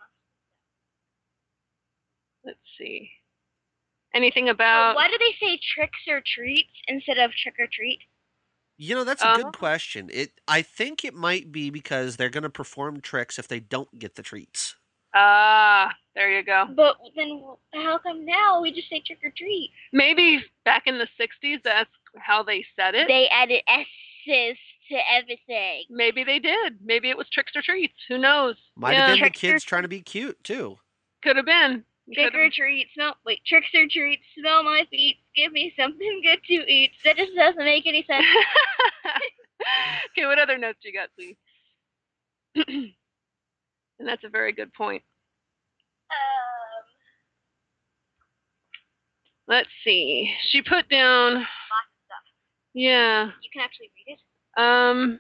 Let's 2.45 2.59
see. 2.77 3.09
Anything 4.15 4.47
Oh, 4.47 4.51
about? 4.51 4.95
why 4.95 5.07
do 5.09 5.17
they 5.19 5.35
say 5.45 5.59
tricks 5.75 5.99
or 6.07 6.21
treats 6.25 6.69
instead 6.87 7.17
of 7.17 7.31
trick 7.31 7.55
or 7.59 7.67
treat? 7.71 7.99
you 8.77 8.95
know, 8.95 9.03
that's 9.03 9.21
a 9.23 9.27
good 9.33 9.57
question. 9.57 10.09
It, 10.13 10.39
I 10.47 10.61
think 10.61 11.03
it 11.03 11.13
might 11.13 11.51
be 11.51 11.69
because 11.69 12.17
they're 12.17 12.29
going 12.29 12.43
to 12.43 12.49
perform 12.49 13.01
tricks 13.01 13.37
if 13.37 13.47
they 13.47 13.59
don't 13.59 13.99
get 13.99 14.15
the 14.15 14.23
treats. 14.23 14.75
Ah, 15.13 15.91
there 16.15 16.31
you 16.31 16.43
go. 16.43 16.65
But 16.75 16.97
then 17.15 17.43
how 17.73 17.97
come 17.99 18.25
now 18.25 18.61
we 18.61 18.71
just 18.71 18.89
say 18.89 19.01
trick 19.05 19.19
or 19.23 19.31
treat? 19.35 19.71
Maybe 19.91 20.43
back 20.65 20.83
in 20.85 20.97
the 20.97 21.07
'60s, 21.19 21.59
that's 21.63 21.89
how 22.17 22.43
they 22.43 22.65
said 22.75 22.95
it. 22.95 23.07
They 23.07 23.27
added 23.29 23.61
S's 23.67 24.57
to 24.89 24.97
everything. 25.11 25.83
Maybe 25.89 26.23
they 26.23 26.39
did. 26.39 26.77
Maybe 26.83 27.09
it 27.09 27.17
was 27.17 27.27
tricks 27.31 27.51
or 27.55 27.61
treats. 27.61 27.93
Who 28.09 28.17
knows? 28.17 28.55
Might 28.75 28.93
yeah, 28.93 29.07
have 29.07 29.15
been 29.15 29.15
the 29.15 29.29
Tricks 29.29 29.37
or 29.43 29.47
kids 29.53 29.63
trying 29.63 29.81
to 29.83 29.87
be 29.87 30.01
cute 30.01 30.43
too. 30.43 30.77
could 31.23 31.37
have 31.37 31.45
been. 31.45 31.83
Trick 32.13 32.33
or 32.35 32.49
treat, 32.53 32.87
smell. 32.93 33.15
Wait, 33.25 33.39
tricks 33.47 33.67
or 33.73 33.85
treats, 33.89 34.23
smell 34.37 34.61
my 34.63 34.85
feet, 34.91 35.17
give 35.37 35.53
me 35.53 35.73
something 35.79 36.21
good 36.21 36.39
to 36.47 36.53
eat. 36.69 36.91
That 37.05 37.15
just 37.15 37.33
doesn't 37.33 37.63
make 37.63 37.87
any 37.87 38.03
sense. 38.05 38.25
okay, 40.11 40.25
what 40.25 40.37
other 40.37 40.57
notes 40.57 40.79
you 40.83 40.91
got, 40.91 41.07
sweetie? 41.15 41.37
and 43.99 44.07
that's 44.07 44.25
a 44.25 44.29
very 44.29 44.51
good 44.51 44.73
point. 44.73 45.01
um, 46.11 46.83
Let's 49.47 49.69
see. 49.85 50.33
She 50.49 50.61
put 50.61 50.89
down. 50.89 51.35
lots 51.35 51.41
of 51.41 52.03
stuff. 52.05 52.25
Yeah. 52.73 53.25
You 53.27 53.49
can 53.53 53.61
actually 53.61 53.91
read 54.07 54.13
it. 54.15 54.19
Um. 54.57 55.19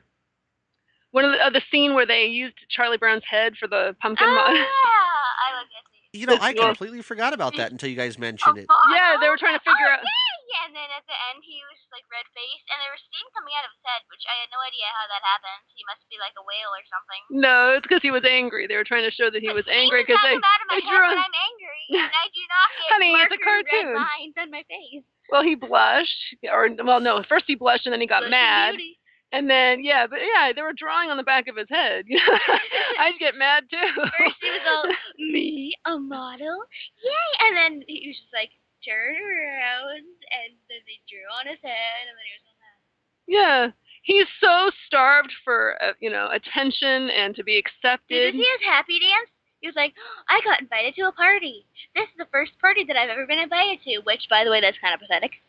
One 1.13 1.29
of 1.29 1.37
the, 1.37 1.37
uh, 1.45 1.53
the 1.53 1.61
scene 1.69 1.93
where 1.93 2.09
they 2.09 2.25
used 2.25 2.57
Charlie 2.73 2.97
Brown's 2.97 3.21
head 3.29 3.53
for 3.61 3.69
the 3.69 3.93
pumpkin. 4.01 4.25
oh, 4.25 4.33
mo- 4.33 4.49
yeah, 4.49 4.65
I 4.65 5.61
like 5.61 5.69
that 5.69 5.85
scene. 5.93 6.09
You 6.09 6.25
know, 6.25 6.41
I 6.41 6.57
completely 6.57 7.05
forgot 7.05 7.37
about 7.37 7.53
that 7.61 7.69
until 7.69 7.85
you 7.85 7.93
guys 7.93 8.17
mentioned 8.17 8.57
it. 8.57 8.65
Yeah, 8.89 9.21
they 9.21 9.29
were 9.29 9.37
trying 9.37 9.53
to 9.53 9.61
figure 9.61 9.93
oh, 9.93 9.93
out- 9.93 10.01
Yeah, 10.01 10.33
yeah, 10.49 10.65
and 10.65 10.73
then 10.73 10.89
at 10.89 11.05
the 11.05 11.13
end 11.29 11.45
he 11.45 11.61
was 11.69 11.77
like 11.93 12.01
red 12.09 12.25
faced, 12.33 12.65
and 12.65 12.81
there 12.81 12.89
was 12.89 13.01
steam 13.05 13.21
coming 13.37 13.53
out 13.61 13.65
of 13.69 13.77
his 13.77 13.83
head, 13.85 14.01
which 14.09 14.25
I 14.25 14.41
had 14.41 14.49
no 14.49 14.57
idea 14.65 14.89
how 14.89 15.05
that 15.05 15.21
happened. 15.21 15.61
He 15.77 15.85
must 15.85 16.01
be 16.09 16.17
like 16.17 16.33
a 16.33 16.41
whale 16.49 16.73
or 16.73 16.81
something. 16.89 17.21
no, 17.29 17.77
it's 17.77 17.85
because 17.85 18.01
he 18.01 18.09
was 18.09 18.25
angry. 18.25 18.65
They 18.65 18.77
were 18.81 18.85
trying 18.85 19.05
to 19.05 19.13
show 19.13 19.29
that 19.29 19.41
he 19.45 19.53
was 19.53 19.69
angry 19.69 20.01
because 20.01 20.17
they. 20.25 20.33
not 20.33 20.41
come 20.41 20.49
out 20.49 20.61
of 20.65 20.67
my 20.73 20.81
they 20.81 20.85
head 20.85 20.97
drew 20.97 21.09
when 21.13 21.21
I'm 21.21 21.37
angry, 21.45 21.81
and 21.93 22.09
I 22.09 22.25
do 22.33 22.41
not 22.49 22.67
get 22.81 22.89
Honey, 22.89 23.13
it's 23.21 23.37
a 23.37 23.41
cartoon. 23.41 23.93
red 23.93 24.01
lines 24.01 24.35
on 24.41 24.49
my 24.49 24.65
face. 24.65 25.05
Well, 25.29 25.45
he 25.45 25.53
blushed, 25.53 26.41
or 26.49 26.73
well, 26.81 26.97
no. 27.05 27.21
First 27.29 27.45
he 27.45 27.53
blushed, 27.53 27.85
and 27.85 27.93
then 27.93 28.01
he 28.01 28.09
got 28.09 28.25
Blushing 28.25 28.33
mad, 28.33 28.81
beauty. 28.81 28.97
And 29.33 29.49
then 29.49 29.83
yeah, 29.83 30.05
but 30.07 30.19
yeah, 30.21 30.53
they 30.53 30.61
were 30.61 30.77
drawing 30.77 31.09
on 31.09 31.17
the 31.17 31.25
back 31.25 31.47
of 31.49 31.57
his 31.57 31.67
head. 31.69 32.05
I'd 32.99 33.19
get 33.19 33.35
mad 33.35 33.65
too. 33.69 33.89
First 33.97 34.37
he 34.39 34.49
was 34.49 34.65
all 34.69 34.85
me, 35.17 35.73
a 35.85 35.97
model, 35.97 36.63
yay, 37.03 37.29
and 37.41 37.57
then 37.57 37.83
he 37.87 38.07
was 38.07 38.15
just 38.15 38.33
like 38.33 38.51
turn 38.85 39.17
around, 39.17 40.05
and 40.05 40.53
then 40.69 40.81
they 40.85 41.01
drew 41.09 41.25
on 41.39 41.47
his 41.49 41.59
head, 41.63 42.01
and 42.07 42.13
then 42.13 42.25
he 42.29 42.35
was 42.37 42.45
all 42.45 42.59
mad. 42.61 42.79
Yeah, 43.25 43.61
he's 44.03 44.29
so 44.39 44.69
starved 44.85 45.33
for 45.43 45.75
uh, 45.81 45.93
you 45.99 46.09
know 46.11 46.29
attention 46.31 47.09
and 47.09 47.35
to 47.35 47.43
be 47.43 47.57
Did 47.57 47.65
accepted. 47.65 48.35
you 48.35 48.43
see 48.43 48.53
his 48.61 48.67
happy 48.69 48.99
dance? 48.99 49.33
He 49.61 49.67
was 49.67 49.79
like, 49.79 49.93
I 50.27 50.41
got 50.43 50.59
invited 50.59 50.93
to 50.95 51.07
a 51.07 51.11
party. 51.13 51.65
This 51.95 52.03
is 52.03 52.17
the 52.19 52.27
first 52.35 52.51
party 52.59 52.83
that 52.83 52.97
I've 52.97 53.09
ever 53.09 53.25
been 53.25 53.39
invited 53.39 53.79
to, 53.87 54.03
which, 54.03 54.27
by 54.29 54.43
the 54.43 54.51
way, 54.51 54.59
that's 54.59 54.77
kind 54.83 54.93
of 54.93 54.99
pathetic. 54.99 55.39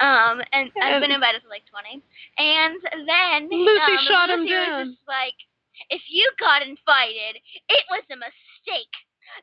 Um, 0.00 0.42
and 0.52 0.70
I've 0.80 1.00
been 1.00 1.10
invited 1.10 1.42
to 1.42 1.48
like 1.48 1.64
20. 1.66 2.02
And 2.38 2.76
then 3.08 3.48
Lucy 3.48 3.96
um, 3.96 4.04
shot 4.08 4.30
him 4.30 4.40
Lucy 4.40 4.54
was 4.54 4.66
down. 4.66 4.86
just 4.92 5.08
like, 5.08 5.38
if 5.90 6.02
you 6.08 6.30
got 6.38 6.62
invited, 6.62 7.40
it 7.68 7.84
was 7.90 8.04
a 8.12 8.16
mistake. 8.16 8.92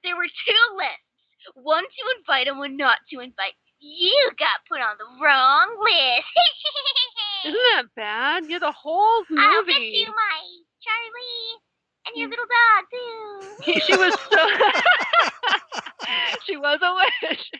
there 0.03 0.15
were 0.15 0.27
two 0.27 0.63
lists. 0.77 1.09
One 1.55 1.83
to 1.83 2.01
invite 2.19 2.47
and 2.47 2.57
one 2.57 2.77
not 2.77 2.97
to 3.11 3.19
invite. 3.19 3.53
You 3.79 4.31
got 4.39 4.63
put 4.69 4.79
on 4.79 4.95
the 4.97 5.09
wrong 5.19 5.75
list. 5.83 6.31
Isn't 7.45 7.59
that 7.75 7.83
bad? 7.95 8.45
You're 8.47 8.61
the 8.61 8.71
whole 8.71 9.25
movie. 9.29 9.41
I'll 9.41 9.67
you 9.67 10.07
my 10.07 10.39
Charlie 10.79 11.59
and 12.07 12.15
your 12.15 12.29
little 12.29 12.45
dog 12.47 12.85
too. 12.91 13.81
She 13.81 13.95
was 13.97 14.13
so. 14.31 14.47
she 16.45 16.57
was 16.57 16.79
a 16.81 17.29
witch. 17.29 17.51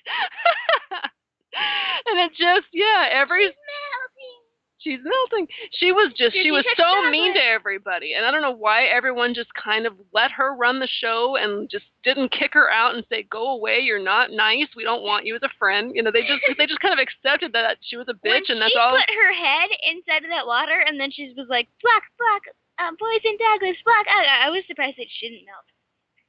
and 2.07 2.19
it 2.19 2.31
just, 2.37 2.67
yeah, 2.73 3.09
every 3.11 3.45
Melting. 3.45 4.43
She's 4.83 4.99
melting. 4.99 5.47
She 5.71 5.91
was 5.93 6.11
just 6.11 6.35
Did 6.35 6.43
she 6.43 6.51
was 6.51 6.65
so 6.75 7.09
mean 7.09 7.33
to 7.33 7.41
everybody. 7.41 8.15
And 8.15 8.25
I 8.25 8.31
don't 8.31 8.41
know 8.41 8.51
why 8.51 8.83
everyone 8.83 9.33
just 9.33 9.53
kind 9.55 9.87
of 9.87 9.93
let 10.11 10.31
her 10.31 10.53
run 10.55 10.79
the 10.79 10.91
show 10.91 11.37
and 11.37 11.69
just 11.69 11.85
didn't 12.03 12.35
kick 12.35 12.51
her 12.53 12.69
out 12.69 12.93
and 12.93 13.05
say, 13.07 13.23
Go 13.23 13.55
away, 13.55 13.79
you're 13.79 14.03
not 14.03 14.31
nice, 14.31 14.67
we 14.75 14.83
don't 14.83 15.03
want 15.03 15.25
you 15.25 15.35
as 15.35 15.43
a 15.43 15.49
friend. 15.57 15.93
You 15.95 16.03
know, 16.03 16.11
they 16.11 16.27
just 16.27 16.43
they 16.57 16.67
just 16.67 16.81
kind 16.81 16.91
of 16.93 16.99
accepted 16.99 17.53
that 17.53 17.77
she 17.81 17.95
was 17.95 18.07
a 18.09 18.13
bitch 18.13 18.51
when 18.51 18.59
and 18.59 18.61
that's 18.61 18.75
all. 18.75 18.91
she 18.91 19.05
put 19.07 19.15
her 19.15 19.33
head 19.33 19.69
inside 19.87 20.27
of 20.27 20.31
that 20.31 20.45
water 20.45 20.83
and 20.85 20.99
then 20.99 21.11
she 21.11 21.31
was 21.37 21.47
like, 21.49 21.69
black, 21.81 22.03
black, 22.19 22.43
um, 22.83 22.97
poison 22.99 23.39
Douglas, 23.39 23.79
black. 23.87 24.05
I, 24.11 24.47
I 24.47 24.49
was 24.49 24.67
surprised 24.67 24.99
that 24.99 25.07
she 25.07 25.29
didn't 25.29 25.47
melt. 25.47 25.63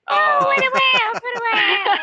Oh, 0.08 0.38
what 0.44 0.58
a 0.58 0.70
whale, 0.72 1.12
what 1.12 1.36
a 1.36 1.42
whale. 1.44 1.98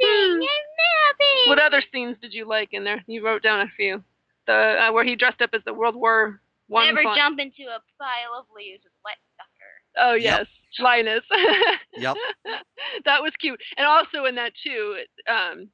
Melting 0.00 0.32
and 0.32 0.40
melting. 0.40 1.48
what 1.48 1.58
other 1.58 1.82
scenes 1.92 2.16
did 2.20 2.32
you 2.34 2.46
like 2.48 2.70
in 2.72 2.84
there? 2.84 3.02
You 3.06 3.24
wrote 3.24 3.42
down 3.42 3.60
a 3.60 3.68
few. 3.76 4.02
The 4.46 4.52
uh, 4.88 4.92
where 4.92 5.04
he 5.04 5.16
dressed 5.16 5.40
up 5.42 5.50
as 5.54 5.62
the 5.64 5.74
World 5.74 5.94
War 5.96 6.40
One. 6.68 6.86
Never 6.86 7.02
fly- 7.02 7.16
jump 7.16 7.38
into 7.40 7.62
a 7.64 7.80
pile 7.98 8.38
of 8.38 8.46
leaves 8.54 8.82
with 8.84 8.92
wet 9.04 9.16
sucker. 9.36 10.08
Oh 10.10 10.14
Yep. 10.14 10.22
yes, 10.22 10.46
Linus. 10.78 11.24
Yep. 11.96 12.16
that 13.06 13.22
was 13.22 13.32
cute, 13.40 13.60
and 13.78 13.86
also 13.86 14.26
in 14.26 14.34
that 14.36 14.52
too, 14.62 14.96
um, 15.28 15.68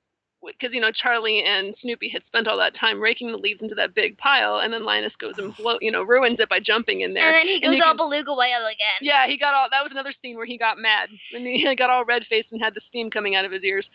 because 0.46 0.74
you 0.74 0.80
know 0.80 0.90
Charlie 0.90 1.42
and 1.44 1.74
Snoopy 1.80 2.08
had 2.08 2.22
spent 2.26 2.48
all 2.48 2.56
that 2.58 2.74
time 2.74 3.00
raking 3.00 3.30
the 3.30 3.38
leaves 3.38 3.60
into 3.62 3.74
that 3.76 3.94
big 3.94 4.18
pile, 4.18 4.58
and 4.58 4.72
then 4.72 4.84
Linus 4.84 5.12
goes 5.18 5.38
and 5.38 5.54
blow, 5.56 5.78
you 5.80 5.90
know, 5.90 6.02
ruins 6.02 6.40
it 6.40 6.48
by 6.48 6.58
jumping 6.60 7.00
in 7.02 7.14
there. 7.14 7.28
And 7.38 7.48
then 7.48 7.54
he 7.54 7.60
goes 7.60 7.74
all 7.84 7.90
can- 7.90 7.96
beluga 7.96 8.34
whale 8.34 8.66
again. 8.66 8.98
Yeah, 9.00 9.26
he 9.26 9.36
got 9.38 9.54
all. 9.54 9.68
That 9.70 9.82
was 9.82 9.92
another 9.92 10.12
scene 10.22 10.36
where 10.36 10.46
he 10.46 10.58
got 10.58 10.78
mad 10.78 11.08
and 11.34 11.46
he 11.46 11.74
got 11.78 11.90
all 11.90 12.04
red 12.04 12.24
faced 12.28 12.48
and 12.52 12.60
had 12.62 12.74
the 12.74 12.80
steam 12.88 13.10
coming 13.10 13.34
out 13.36 13.44
of 13.44 13.52
his 13.52 13.62
ears. 13.62 13.86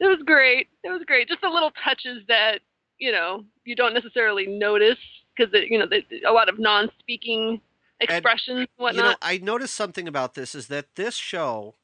It 0.00 0.06
was 0.06 0.18
great. 0.24 0.68
It 0.84 0.90
was 0.90 1.02
great. 1.06 1.28
Just 1.28 1.40
the 1.40 1.48
little 1.48 1.72
touches 1.84 2.22
that 2.28 2.60
you 2.98 3.10
know 3.12 3.44
you 3.64 3.74
don't 3.76 3.94
necessarily 3.94 4.46
notice 4.46 4.98
because 5.36 5.52
you 5.68 5.78
know 5.78 5.86
the, 5.86 6.02
a 6.26 6.32
lot 6.32 6.48
of 6.48 6.58
non-speaking 6.58 7.60
expressions 8.00 8.58
and 8.60 8.68
You 8.78 8.82
whatnot. 8.84 9.04
know, 9.04 9.14
I 9.22 9.38
noticed 9.38 9.74
something 9.74 10.06
about 10.06 10.34
this 10.34 10.54
is 10.54 10.68
that 10.68 10.94
this 10.94 11.16
show, 11.16 11.74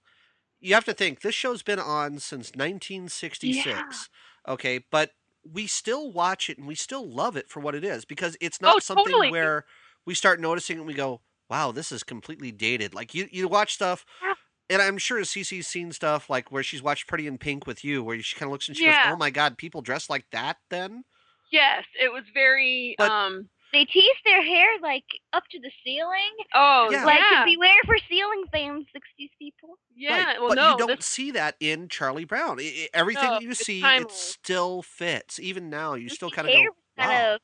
you 0.64 0.74
have 0.74 0.84
to 0.86 0.94
think, 0.94 1.20
this 1.20 1.34
show's 1.34 1.62
been 1.62 1.78
on 1.78 2.18
since 2.18 2.52
1966. 2.56 4.08
Okay, 4.48 4.84
but 4.90 5.10
we 5.50 5.66
still 5.66 6.10
watch 6.10 6.48
it 6.48 6.58
and 6.58 6.66
we 6.66 6.74
still 6.74 7.06
love 7.08 7.36
it 7.36 7.48
for 7.48 7.60
what 7.60 7.74
it 7.74 7.84
is 7.84 8.04
because 8.04 8.36
it's 8.40 8.60
not 8.60 8.76
Oh, 8.76 8.78
something 8.78 9.04
totally. 9.06 9.30
where 9.30 9.64
we 10.06 10.14
start 10.14 10.40
noticing 10.40 10.78
and 10.78 10.86
we 10.86 10.94
go, 10.94 11.20
wow, 11.50 11.70
this 11.72 11.92
is 11.92 12.02
completely 12.02 12.50
dated. 12.50 12.94
Like 12.94 13.14
you, 13.14 13.28
you 13.30 13.48
watch 13.48 13.74
stuff. 13.74 14.04
Yeah. 14.22 14.34
And 14.70 14.80
I'm 14.80 14.96
sure 14.96 15.20
Cece's 15.20 15.66
seen 15.66 15.92
stuff 15.92 16.30
like 16.30 16.50
where 16.50 16.62
she's 16.62 16.82
watched 16.82 17.06
Pretty 17.06 17.26
in 17.26 17.36
Pink 17.36 17.66
with 17.66 17.84
you, 17.84 18.02
where 18.02 18.18
she 18.22 18.34
kind 18.36 18.48
of 18.48 18.52
looks 18.52 18.68
and 18.68 18.76
she 18.76 18.84
Yeah. 18.86 19.04
goes, 19.04 19.12
"Oh 19.12 19.16
my 19.18 19.28
God, 19.28 19.58
people 19.58 19.82
dress 19.82 20.08
like 20.08 20.24
that." 20.30 20.56
Then 20.70 21.04
Yes, 21.52 21.84
it 22.00 22.10
was 22.10 22.24
very 22.32 22.94
But- 22.96 23.10
um 23.10 23.50
They 23.74 23.84
tease 23.84 24.04
their 24.24 24.42
hair 24.42 24.66
like 24.82 25.04
up 25.32 25.42
to 25.50 25.58
the 25.60 25.70
ceiling. 25.84 26.32
oh 26.54 26.88
Yeah. 26.90 27.04
Like 27.04 27.18
yeah. 27.30 27.44
beware 27.44 27.74
for 27.84 27.96
ceiling 28.08 28.44
fans, 28.52 28.86
60s 28.96 29.30
people. 29.38 29.78
yeah. 29.94 30.24
Right, 30.24 30.38
Well 30.40 30.48
but 30.50 30.54
no, 30.54 30.70
you 30.72 30.78
don't 30.78 30.96
this- 30.98 31.06
see 31.06 31.30
that 31.32 31.56
in 31.60 31.88
Charlie 31.88 32.24
Brown. 32.24 32.58
I- 32.60 32.62
I- 32.62 32.88
everything 32.94 33.28
No, 33.30 33.40
you 33.40 33.54
see, 33.54 33.82
it 33.84 34.10
still 34.10 34.82
fits. 34.82 35.38
Even 35.38 35.68
now, 35.68 35.94
you 35.94 36.08
still 36.08 36.30
kind 36.30 36.48
of 36.48 36.54
hair 36.54 36.64
go, 36.68 36.70
was 36.74 37.06
kind 37.06 37.10
wow. 37.10 37.34
of 37.34 37.40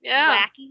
yeah. 0.00 0.46
wacky. 0.46 0.68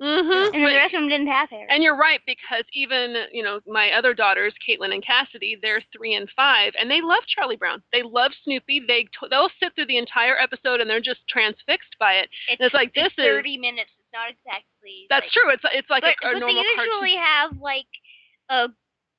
Mm-hmm. 0.00 0.54
And 0.54 0.62
the 0.64 0.76
rest 0.76 0.94
of 0.94 1.00
them 1.00 1.08
didn't 1.08 1.26
have 1.26 1.50
hair. 1.50 1.66
And 1.68 1.82
you're 1.82 1.96
right 1.96 2.20
because 2.24 2.62
even 2.72 3.16
you 3.32 3.42
know 3.42 3.58
my 3.66 3.90
other 3.90 4.14
daughters, 4.14 4.54
Caitlin 4.66 4.94
and 4.94 5.04
Cassidy, 5.04 5.58
they're 5.60 5.82
three 5.92 6.14
and 6.14 6.30
five, 6.36 6.72
and 6.80 6.88
they 6.88 7.00
love 7.00 7.24
Charlie 7.26 7.56
Brown. 7.56 7.82
They 7.92 8.04
love 8.04 8.30
Snoopy. 8.44 8.84
They 8.86 9.02
t- 9.02 9.26
they'll 9.28 9.50
sit 9.60 9.74
through 9.74 9.86
the 9.86 9.96
entire 9.98 10.38
episode 10.38 10.80
and 10.80 10.88
they're 10.88 11.00
just 11.00 11.26
transfixed 11.28 11.96
by 11.98 12.12
it. 12.14 12.28
it's, 12.48 12.60
And 12.60 12.66
it's 12.66 12.74
like 12.74 12.94
this 12.94 13.08
is 13.18 13.24
30 13.24 13.58
minutes. 13.58 13.90
It's 14.08 14.16
not 14.16 14.30
exactly. 14.30 15.06
that's 15.10 15.24
like, 15.24 15.32
true. 15.32 15.50
It's 15.52 15.64
it's 15.74 15.90
like 15.90 16.02
but, 16.02 16.16
a, 16.24 16.30
a 16.30 16.32
but 16.32 16.38
normal 16.40 16.62
they 16.62 16.74
cartoon. 16.74 16.92
usually 16.92 17.16
have 17.16 17.50
like 17.60 17.92
a 18.48 18.68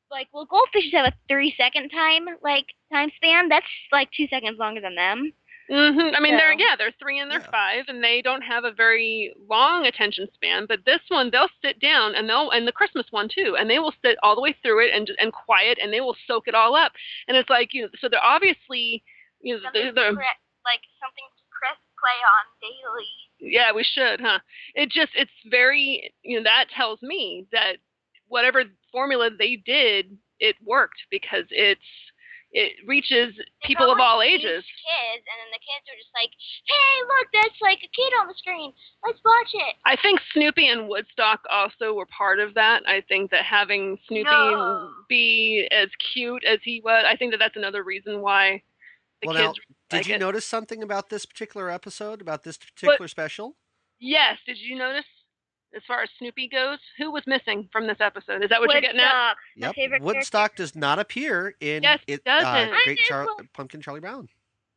like 0.09 0.27
well 0.33 0.47
goldfishes 0.47 0.93
have 0.93 1.05
a 1.05 1.13
30 1.29 1.53
second 1.57 1.89
time 1.89 2.25
like 2.43 2.65
time 2.91 3.11
span. 3.15 3.49
That's 3.49 3.67
like 3.91 4.09
two 4.11 4.27
seconds 4.27 4.57
longer 4.57 4.81
than 4.81 4.95
them. 4.95 5.33
Mm-hmm. 5.69 6.15
I 6.15 6.19
mean, 6.19 6.35
they're 6.35 6.53
yeah, 6.57 6.73
they're 6.75 6.93
three 6.99 7.19
and 7.19 7.29
they're 7.29 7.45
Yeah. 7.45 7.51
five, 7.51 7.85
and 7.87 8.03
they 8.03 8.23
don't 8.23 8.41
have 8.41 8.65
a 8.65 8.71
very 8.71 9.31
long 9.47 9.85
attention 9.85 10.27
span. 10.33 10.65
But 10.65 10.83
this 10.83 11.01
one, 11.09 11.29
they'll 11.29 11.53
sit 11.61 11.79
down 11.79 12.15
and 12.15 12.27
they'll 12.27 12.49
and 12.49 12.67
the 12.67 12.71
Christmas 12.71 13.05
one 13.11 13.29
too, 13.29 13.55
and 13.57 13.69
they 13.69 13.77
will 13.77 13.93
sit 14.03 14.17
all 14.23 14.33
the 14.33 14.41
way 14.41 14.55
through 14.63 14.87
it 14.87 14.91
and 14.95 15.11
and 15.19 15.31
quiet, 15.31 15.77
and 15.79 15.93
they 15.93 16.01
will 16.01 16.17
soak 16.25 16.47
it 16.47 16.55
all 16.55 16.75
up. 16.75 16.93
And 17.27 17.37
it's 17.37 17.51
like 17.51 17.69
you 17.73 17.83
know, 17.83 17.89
so 17.99 18.09
they're 18.09 18.23
obviously 18.23 19.03
you 19.41 19.53
know 19.53 19.61
they're, 19.71 19.93
they're 19.93 20.15
cre- 20.17 20.41
like 20.65 20.81
something 20.97 21.29
to 21.37 21.43
press 21.53 21.77
play 22.01 22.17
on 22.17 22.43
daily. 22.65 23.28
Yeah, 23.39 23.71
we 23.73 23.83
should, 23.83 24.19
huh? 24.21 24.39
It 24.75 24.89
just 24.89 25.11
it's 25.15 25.31
very 25.49 26.11
you 26.23 26.37
know 26.37 26.43
that 26.43 26.65
tells 26.75 27.01
me 27.01 27.47
that 27.51 27.77
whatever 28.27 28.63
formula 28.91 29.29
they 29.37 29.55
did, 29.65 30.17
it 30.39 30.55
worked 30.65 30.99
because 31.09 31.45
it's 31.49 31.81
it 32.51 32.73
reaches 32.87 33.35
They 33.37 33.67
people 33.67 33.85
got, 33.85 33.93
of 33.93 33.97
like, 33.99 34.07
all 34.07 34.21
huge 34.21 34.41
ages. 34.41 34.63
Kids, 34.65 35.23
and 35.23 35.37
then 35.37 35.51
the 35.53 35.59
kids 35.61 35.85
are 35.87 35.97
just 35.97 36.09
like, 36.15 36.31
"Hey, 36.65 36.93
look, 37.05 37.27
that's 37.33 37.61
like 37.61 37.77
a 37.79 37.91
kid 37.93 38.11
on 38.19 38.27
the 38.27 38.33
screen. 38.33 38.73
Let's 39.05 39.19
watch 39.23 39.51
it." 39.53 39.75
I 39.85 39.95
think 40.01 40.19
Snoopy 40.33 40.67
and 40.67 40.89
Woodstock 40.89 41.41
also 41.51 41.93
were 41.93 42.07
part 42.07 42.39
of 42.39 42.53
that. 42.55 42.81
I 42.87 43.01
think 43.01 43.31
that 43.31 43.45
having 43.45 43.97
Snoopy 44.07 44.25
No. 44.25 44.91
be 45.07 45.67
as 45.71 45.89
cute 46.13 46.43
as 46.43 46.59
he 46.63 46.81
was, 46.83 47.05
I 47.07 47.15
think 47.15 47.31
that 47.33 47.37
that's 47.37 47.55
another 47.55 47.83
reason 47.83 48.21
why 48.21 48.61
the 49.21 49.27
Well, 49.27 49.35
now, 49.35 49.53
kids 49.53 49.59
Did 49.89 49.97
like 49.97 50.07
you 50.07 50.15
it. 50.15 50.19
notice 50.19 50.45
something 50.45 50.83
about 50.83 51.09
this 51.09 51.25
particular 51.25 51.69
episode, 51.69 52.21
about 52.21 52.43
this 52.43 52.57
particular 52.57 53.07
special? 53.07 53.55
Yes, 53.99 54.37
did 54.45 54.57
you 54.57 54.77
notice 54.77 55.05
as 55.75 55.81
far 55.87 56.01
as 56.03 56.09
Snoopy 56.17 56.47
goes, 56.49 56.79
who 56.97 57.11
was 57.11 57.23
missing 57.27 57.67
from 57.71 57.85
this 57.87 57.97
episode? 57.99 58.43
Is 58.43 58.49
that 58.49 58.59
what 58.59 58.71
you're 58.71 58.81
getting 58.81 58.99
at? 59.01 59.05
Woodstock, 59.05 59.37
my 59.57 59.67
Yep. 59.67 59.75
favorite 59.75 60.01
Woodstock 60.01 60.55
does 60.55 60.75
not 60.75 60.99
appear 60.99 61.55
in 61.59 61.83
Yes, 61.83 61.99
it, 62.07 62.23
doesn't. 62.23 62.45
Uh, 62.47 62.75
Great 62.85 62.97
Char- 62.99 63.25
look. 63.25 63.45
Pumpkin 63.53 63.81
Charlie 63.81 63.99
Brown. 63.99 64.29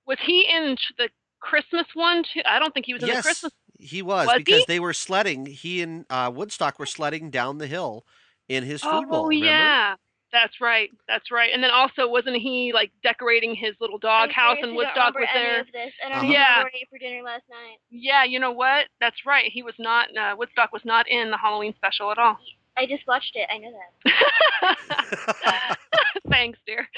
Was 0.06 0.18
he 0.26 0.46
in 0.52 0.76
the 0.98 1.08
Christmas 1.40 1.86
one 1.94 2.24
too? 2.24 2.40
I 2.44 2.58
don't 2.58 2.74
think 2.74 2.86
he 2.86 2.92
was 2.94 3.02
in 3.02 3.08
the 3.08 3.14
yes, 3.14 3.24
Christmas. 3.24 3.52
he 3.78 4.02
was, 4.02 4.26
Was 4.26 4.36
because 4.38 4.60
he? 4.60 4.64
they 4.68 4.80
were 4.80 4.92
sledding. 4.92 5.46
He 5.46 5.80
and 5.82 6.04
uh, 6.10 6.30
Woodstock 6.34 6.78
were 6.78 6.86
sledding 6.86 7.30
down 7.30 7.58
the 7.58 7.66
hill 7.66 8.04
in 8.48 8.64
his 8.64 8.82
food 8.82 8.90
Oh 8.92 9.08
bowl. 9.10 9.26
Remember? 9.28 9.46
yeah, 9.46 9.94
that's 10.32 10.60
right, 10.60 10.90
that's 11.06 11.30
right. 11.30 11.50
And 11.52 11.62
then 11.62 11.70
also 11.70 12.08
wasn't 12.08 12.36
he 12.36 12.72
like 12.74 12.90
decorating 13.02 13.54
his 13.54 13.74
little 13.80 13.98
dog 13.98 14.28
I'm 14.30 14.34
house 14.34 14.56
and 14.62 14.74
Woodstock 14.74 15.14
was 15.14 15.28
there? 15.34 15.60
Of 15.60 15.66
this. 15.72 15.92
I 16.04 16.08
don't 16.08 16.18
Uh-huh. 16.18 16.32
Yeah. 16.32 16.48
remember 16.58 16.64
what 16.64 16.72
I 16.74 16.78
ate 16.80 16.88
for 16.90 16.98
dinner 16.98 17.22
last 17.22 17.44
night. 17.50 17.78
Yeah, 17.90 18.24
you 18.24 18.40
know 18.40 18.52
what? 18.52 18.86
That's 19.00 19.26
right. 19.26 19.50
He 19.52 19.62
was 19.62 19.74
not. 19.78 20.08
Uh, 20.16 20.34
Woodstock 20.36 20.72
was 20.72 20.82
not 20.84 21.06
in 21.08 21.30
the 21.30 21.36
Halloween 21.36 21.74
special 21.76 22.10
at 22.10 22.18
all. 22.18 22.38
I 22.76 22.86
just 22.86 23.06
watched 23.06 23.32
it. 23.36 23.46
I 23.52 23.58
know 23.58 23.70
that. 25.34 25.76
Thanks, 26.30 26.58
dear. 26.66 26.88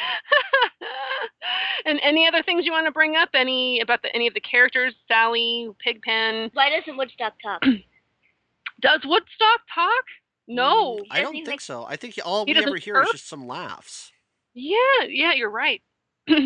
and 1.85 1.99
any 2.03 2.29
other 2.29 2.43
things 2.45 2.65
you 2.65 2.71
want 2.71 2.87
to 2.87 2.93
bring 2.93 3.17
up? 3.17 3.31
Any 3.35 3.81
about 3.81 4.03
the, 4.03 4.15
any 4.15 4.29
of 4.29 4.35
the 4.35 4.41
characters? 4.41 4.95
Sally, 5.09 5.69
Pigpen. 5.85 6.51
Why 6.55 6.71
doesn't 6.71 6.97
Woodstock 6.97 7.33
talk? 7.43 7.63
Does 8.81 9.01
Woodstock 9.05 9.61
talk? 9.75 10.05
No. 10.47 11.01
I 11.11 11.21
don't 11.21 11.33
think 11.33 11.47
make- 11.49 11.61
so. 11.61 11.85
I 11.85 11.97
think 11.97 12.19
all 12.25 12.45
He 12.45 12.53
we 12.53 12.59
ever 12.59 12.67
doesn't 12.67 12.83
hear 12.83 13.01
is 13.03 13.11
just 13.13 13.29
some 13.29 13.47
laughs. 13.47 14.13
Yeah, 14.55 14.77
yeah, 15.09 15.33
you're 15.33 15.51
right. 15.51 15.83
My 16.29 16.37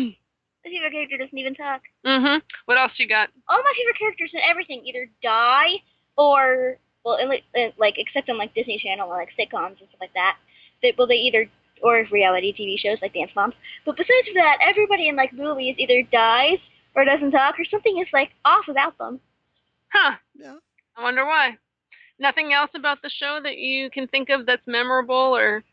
favorite 0.63 0.91
character 0.91 1.17
doesn't 1.17 1.37
even 1.37 1.55
talk. 1.55 1.81
Mm-hmm. 2.05 2.39
What 2.65 2.77
else 2.77 2.91
you 2.97 3.07
got? 3.07 3.29
All 3.47 3.57
my 3.57 3.73
favorite 3.77 3.97
characters 3.97 4.31
in 4.33 4.41
everything 4.47 4.83
either 4.85 5.09
die 5.23 5.75
or 6.17 6.77
well, 7.05 7.17
in, 7.17 7.29
like- 7.29 7.43
in, 7.55 7.71
like 7.77 7.95
except 7.97 8.29
on 8.29 8.37
like 8.37 8.53
Disney 8.53 8.77
Channel 8.77 9.09
or 9.09 9.17
like 9.17 9.29
sitcoms 9.39 9.79
and 9.79 9.87
stuff 9.89 10.01
like 10.01 10.13
that. 10.15 10.37
They, 10.81 10.93
well, 10.97 11.07
they 11.07 11.15
either 11.15 11.49
or 11.81 12.05
reality 12.11 12.53
TV 12.53 12.77
shows 12.77 12.97
like 13.01 13.13
Dance 13.13 13.31
Moms. 13.35 13.53
But 13.85 13.95
besides 13.95 14.27
that, 14.35 14.57
everybody 14.61 15.07
in 15.07 15.15
like 15.15 15.31
movies 15.33 15.75
either 15.77 16.01
dies 16.11 16.59
or 16.95 17.05
doesn't 17.05 17.31
talk 17.31 17.55
or 17.59 17.65
something 17.65 17.97
is 17.99 18.07
like 18.11 18.31
off 18.43 18.67
about 18.67 18.97
them. 18.97 19.19
Huh. 19.93 20.15
Yeah. 20.35 20.55
I 20.97 21.03
wonder 21.03 21.25
why. 21.25 21.57
Nothing 22.19 22.53
else 22.53 22.71
about 22.75 23.01
the 23.01 23.09
show 23.09 23.39
that 23.43 23.57
you 23.57 23.89
can 23.89 24.07
think 24.07 24.29
of 24.29 24.45
that's 24.45 24.65
memorable 24.67 25.15
or, 25.35 25.63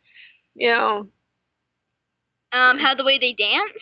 you 0.54 0.70
know, 0.70 1.08
Um, 2.52 2.78
how 2.78 2.94
the 2.94 3.04
way 3.04 3.18
they 3.18 3.32
dance, 3.34 3.74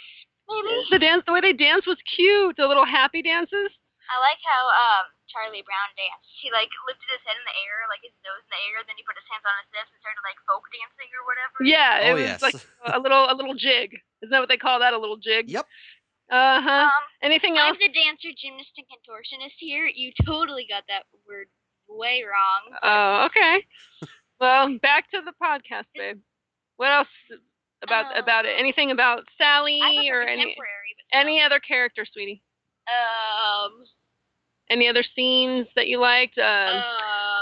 maybe. 0.48 0.86
the 0.90 0.98
dance, 0.98 1.22
the 1.26 1.32
way 1.32 1.40
they 1.40 1.52
dance 1.52 1.86
was 1.86 1.98
cute. 2.16 2.56
The 2.56 2.66
little 2.66 2.86
happy 2.86 3.22
dances. 3.22 3.70
I 4.08 4.16
like 4.20 4.40
how 4.44 4.62
um 4.68 5.06
Charlie 5.28 5.62
Brown 5.64 5.90
danced. 5.96 6.28
He 6.40 6.48
like 6.52 6.68
lifted 6.88 7.08
his 7.12 7.20
head 7.28 7.36
in 7.36 7.44
the 7.44 7.56
air, 7.68 7.84
like 7.92 8.00
his 8.04 8.16
nose 8.24 8.40
in 8.44 8.52
the 8.52 8.62
air, 8.72 8.80
then 8.88 8.96
he 8.96 9.04
put 9.04 9.16
his 9.16 9.28
hands 9.28 9.44
on 9.44 9.54
his 9.64 9.70
hips 9.76 9.90
and 9.92 10.00
started 10.00 10.20
like 10.24 10.36
folk 10.48 10.64
dancing 10.72 11.10
or 11.12 11.22
whatever. 11.28 11.56
Yeah, 11.64 11.92
it 12.08 12.12
Oh, 12.12 12.16
was 12.16 12.28
yes. 12.28 12.40
like 12.42 12.58
a 12.96 12.98
little 13.00 13.28
a 13.28 13.34
little 13.36 13.54
jig. 13.56 13.92
Isn't 14.24 14.32
that 14.32 14.40
what 14.40 14.48
they 14.48 14.60
call 14.60 14.80
that? 14.80 14.92
A 14.96 15.00
little 15.00 15.20
jig. 15.20 15.48
Yep. 15.52 15.66
Uh 16.32 16.60
huh. 16.64 16.88
Um, 16.88 17.04
Anything 17.20 17.56
else? 17.60 17.76
I'm 17.76 17.80
the 17.80 17.92
dancer, 17.92 18.32
gymnast, 18.36 18.72
and 18.80 18.88
contortionist 18.88 19.56
here. 19.60 19.84
You 19.86 20.12
totally 20.24 20.64
got 20.68 20.84
that 20.88 21.04
word 21.28 21.48
way 21.88 22.22
wrong. 22.24 22.78
Oh, 22.82 23.26
okay. 23.26 23.64
Well, 24.40 24.78
back 24.82 25.10
to 25.12 25.20
the 25.24 25.32
podcast, 25.42 25.84
babe. 25.94 26.18
What 26.76 26.90
else 26.90 27.08
about 27.82 28.16
Uh, 28.16 28.20
about 28.20 28.46
it? 28.46 28.54
Anything 28.58 28.90
about 28.90 29.24
Sally 29.38 29.80
or 30.10 30.22
any 30.22 30.56
any 31.12 31.40
other 31.40 31.60
character, 31.60 32.04
sweetie? 32.10 32.42
um, 32.88 33.84
Any 34.70 34.88
other 34.88 35.04
scenes 35.14 35.66
that 35.76 35.86
you 35.88 35.98
liked? 36.00 36.36
Um, 36.38 36.44
uh, 36.44 36.80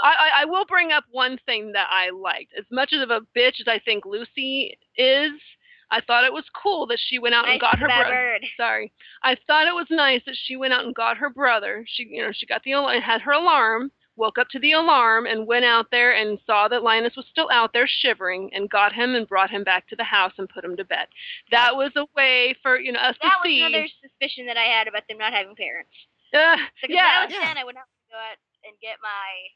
I, 0.03 0.13
I, 0.19 0.29
I 0.41 0.45
will 0.45 0.65
bring 0.65 0.91
up 0.91 1.05
one 1.09 1.39
thing 1.45 1.71
that 1.71 1.87
I 1.89 2.09
liked. 2.11 2.53
As 2.57 2.65
much 2.71 2.93
of 2.93 3.09
a 3.09 3.21
bitch 3.35 3.59
as 3.61 3.67
I 3.67 3.79
think 3.79 4.05
Lucy 4.05 4.77
is, 4.97 5.31
I 5.89 6.01
thought 6.01 6.25
it 6.25 6.33
was 6.33 6.43
cool 6.61 6.85
that 6.87 6.99
she 6.99 7.19
went 7.19 7.33
out 7.35 7.43
nice 7.45 7.53
and 7.53 7.61
got 7.61 7.79
her 7.79 7.87
brother. 7.87 8.39
Sorry, 8.57 8.91
I 9.23 9.35
thought 9.47 9.67
it 9.67 9.73
was 9.73 9.87
nice 9.89 10.21
that 10.25 10.35
she 10.35 10.55
went 10.57 10.73
out 10.73 10.85
and 10.85 10.93
got 10.93 11.17
her 11.17 11.29
brother. 11.29 11.85
She, 11.87 12.03
you 12.09 12.21
know, 12.23 12.31
she 12.33 12.45
got 12.45 12.61
the 12.63 12.73
alarm, 12.73 13.01
had 13.01 13.21
her 13.21 13.31
alarm, 13.31 13.91
woke 14.15 14.37
up 14.37 14.49
to 14.49 14.59
the 14.59 14.73
alarm, 14.73 15.25
and 15.25 15.47
went 15.47 15.65
out 15.65 15.87
there 15.91 16.15
and 16.15 16.39
saw 16.45 16.67
that 16.67 16.83
Linus 16.83 17.15
was 17.15 17.25
still 17.31 17.49
out 17.51 17.73
there 17.73 17.87
shivering, 17.87 18.49
and 18.53 18.69
got 18.69 18.93
him 18.93 19.15
and 19.15 19.27
brought 19.27 19.49
him 19.49 19.63
back 19.63 19.87
to 19.89 19.95
the 19.95 20.03
house 20.03 20.33
and 20.37 20.47
put 20.49 20.63
him 20.63 20.77
to 20.77 20.85
bed. 20.85 21.07
That 21.51 21.75
was 21.75 21.91
a 21.95 22.05
way 22.15 22.55
for 22.61 22.79
you 22.79 22.91
know 22.91 22.99
us 22.99 23.15
That 23.21 23.39
to 23.43 23.49
was 23.49 23.57
another 23.59 23.87
suspicion 24.01 24.45
that 24.47 24.57
I 24.57 24.63
had 24.63 24.87
about 24.87 25.03
them 25.09 25.17
not 25.17 25.33
having 25.33 25.55
parents. 25.55 25.91
Uh, 26.33 26.57
Because 26.81 26.95
yeah, 26.95 27.21
I 27.21 27.25
was 27.25 27.33
Yeah. 27.33 27.47
ten, 27.47 27.57
I 27.57 27.63
would 27.63 27.75
have 27.75 27.85
to 27.85 28.11
go 28.11 28.17
out 28.17 28.37
and 28.65 28.73
get 28.81 28.97
my 29.01 29.49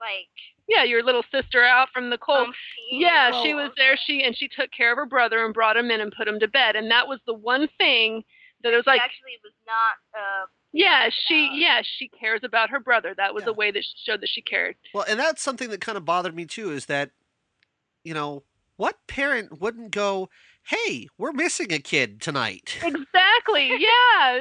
like 0.00 0.28
yeah, 0.68 0.84
your 0.84 1.02
little 1.02 1.24
sister 1.30 1.64
out 1.64 1.88
from 1.92 2.10
the 2.10 2.18
cold. 2.18 2.54
Yeah, 2.90 3.42
she 3.42 3.54
was 3.54 3.70
there. 3.76 3.96
She 3.96 4.24
and 4.24 4.36
she 4.36 4.48
took 4.48 4.70
care 4.70 4.92
of 4.92 4.96
her 4.96 5.06
brother 5.06 5.44
and 5.44 5.54
brought 5.54 5.76
him 5.76 5.90
in 5.90 6.00
and 6.00 6.12
put 6.16 6.26
him 6.26 6.40
to 6.40 6.48
bed. 6.48 6.76
And 6.76 6.90
that 6.90 7.06
was 7.06 7.20
the 7.26 7.34
one 7.34 7.68
thing 7.78 8.24
that 8.62 8.72
it 8.72 8.76
was 8.76 8.86
like, 8.86 9.00
actually 9.00 9.38
was 9.42 9.52
not. 9.66 9.98
Uh, 10.14 10.46
yeah, 10.72 11.08
she, 11.28 11.50
yeah, 11.54 11.82
she 11.98 12.08
cares 12.08 12.40
about 12.42 12.70
her 12.70 12.80
brother. 12.80 13.14
That 13.16 13.34
was 13.34 13.44
Yeah. 13.44 13.50
a 13.50 13.54
way 13.54 13.70
that 13.70 13.84
she 13.84 13.92
showed 14.04 14.20
that 14.22 14.28
she 14.28 14.42
cared. 14.42 14.76
Well, 14.94 15.04
and 15.08 15.18
that's 15.20 15.42
something 15.42 15.70
that 15.70 15.80
kind 15.80 15.96
of 15.98 16.04
bothered 16.04 16.34
me 16.34 16.44
too 16.46 16.72
is 16.72 16.86
that, 16.86 17.10
you 18.04 18.14
know, 18.14 18.42
what 18.76 18.96
parent 19.06 19.60
wouldn't 19.60 19.90
go, 19.90 20.28
hey, 20.64 21.08
we're 21.18 21.32
missing 21.32 21.72
a 21.72 21.78
kid 21.78 22.20
tonight? 22.20 22.78
Exactly. 22.82 23.68
Yeah. 23.78 23.88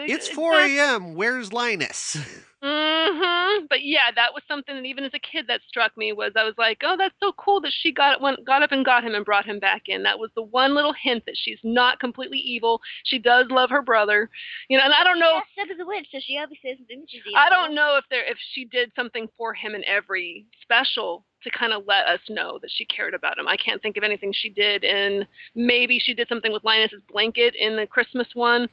It's 0.08 0.28
4 0.30 0.54
a.m. 0.56 1.14
Where's 1.16 1.52
Linus? 1.52 2.18
Mm-hmm. 2.64 3.66
But 3.70 3.84
yeah, 3.84 4.12
that 4.16 4.34
was 4.34 4.44
something 4.48 4.76
that 4.76 4.86
even 4.86 5.04
as 5.04 5.14
a 5.16 5.20
kid 5.20 5.46
that 5.48 5.62
struck 5.68 5.98
me 5.98 6.14
was 6.14 6.34
I 6.36 6.44
was 6.44 6.54
like, 6.60 6.82
oh, 6.84 6.96
that's 6.98 7.16
so 7.20 7.32
cool 7.34 7.60
that 7.62 7.74
she 7.82 7.92
got 7.92 8.22
went 8.22 8.46
got 8.46 8.62
up 8.62 8.72
and 8.72 8.86
got 8.86 9.04
him 9.04 9.16
and 9.16 9.26
brought 9.26 9.46
him 9.46 9.60
back 9.60 9.84
in. 9.88 10.04
That 10.04 10.20
was 10.20 10.30
the 10.36 10.44
one 10.44 10.76
little 10.76 10.94
hint 10.94 11.26
that 11.26 11.36
she's 11.36 11.58
not 11.64 12.00
completely 12.00 12.38
evil. 12.38 12.80
She 13.04 13.18
does 13.18 13.48
love 13.50 13.72
her 13.72 13.82
brother. 13.82 14.30
You 14.70 14.78
know, 14.78 14.84
and 14.84 14.94
I 14.94 15.04
don't 15.04 15.20
know. 15.20 15.42
Step 15.54 15.68
is 15.74 15.80
a 15.82 15.86
witch, 15.86 16.08
so 16.12 16.20
she 16.22 16.38
obviously 16.38 16.76
some 16.78 16.86
images. 16.92 17.22
I 17.36 17.50
don't 17.50 17.74
know 17.74 17.98
if 17.98 18.06
there 18.12 18.30
if 18.30 18.38
she 18.54 18.66
did 18.66 18.92
something 18.96 19.28
for 19.38 19.56
him 19.56 19.74
in 19.74 19.84
every 19.86 20.46
special 20.62 21.26
to 21.44 21.50
kind 21.50 21.74
of 21.74 21.84
let 21.88 22.06
us 22.06 22.20
know 22.30 22.60
that 22.62 22.70
she 22.72 22.86
cared 22.86 23.16
about 23.16 23.40
him. 23.40 23.48
I 23.48 23.58
can't 23.58 23.82
think 23.82 23.98
of 23.98 24.04
anything 24.04 24.32
she 24.34 24.50
did 24.50 24.84
and 24.84 25.26
maybe 25.56 26.00
she 26.00 26.14
did 26.14 26.28
something 26.28 26.52
with 26.54 26.64
Linus's 26.64 27.02
blanket 27.12 27.56
in 27.56 27.76
the 27.76 27.88
Christmas 27.88 28.28
one. 28.34 28.70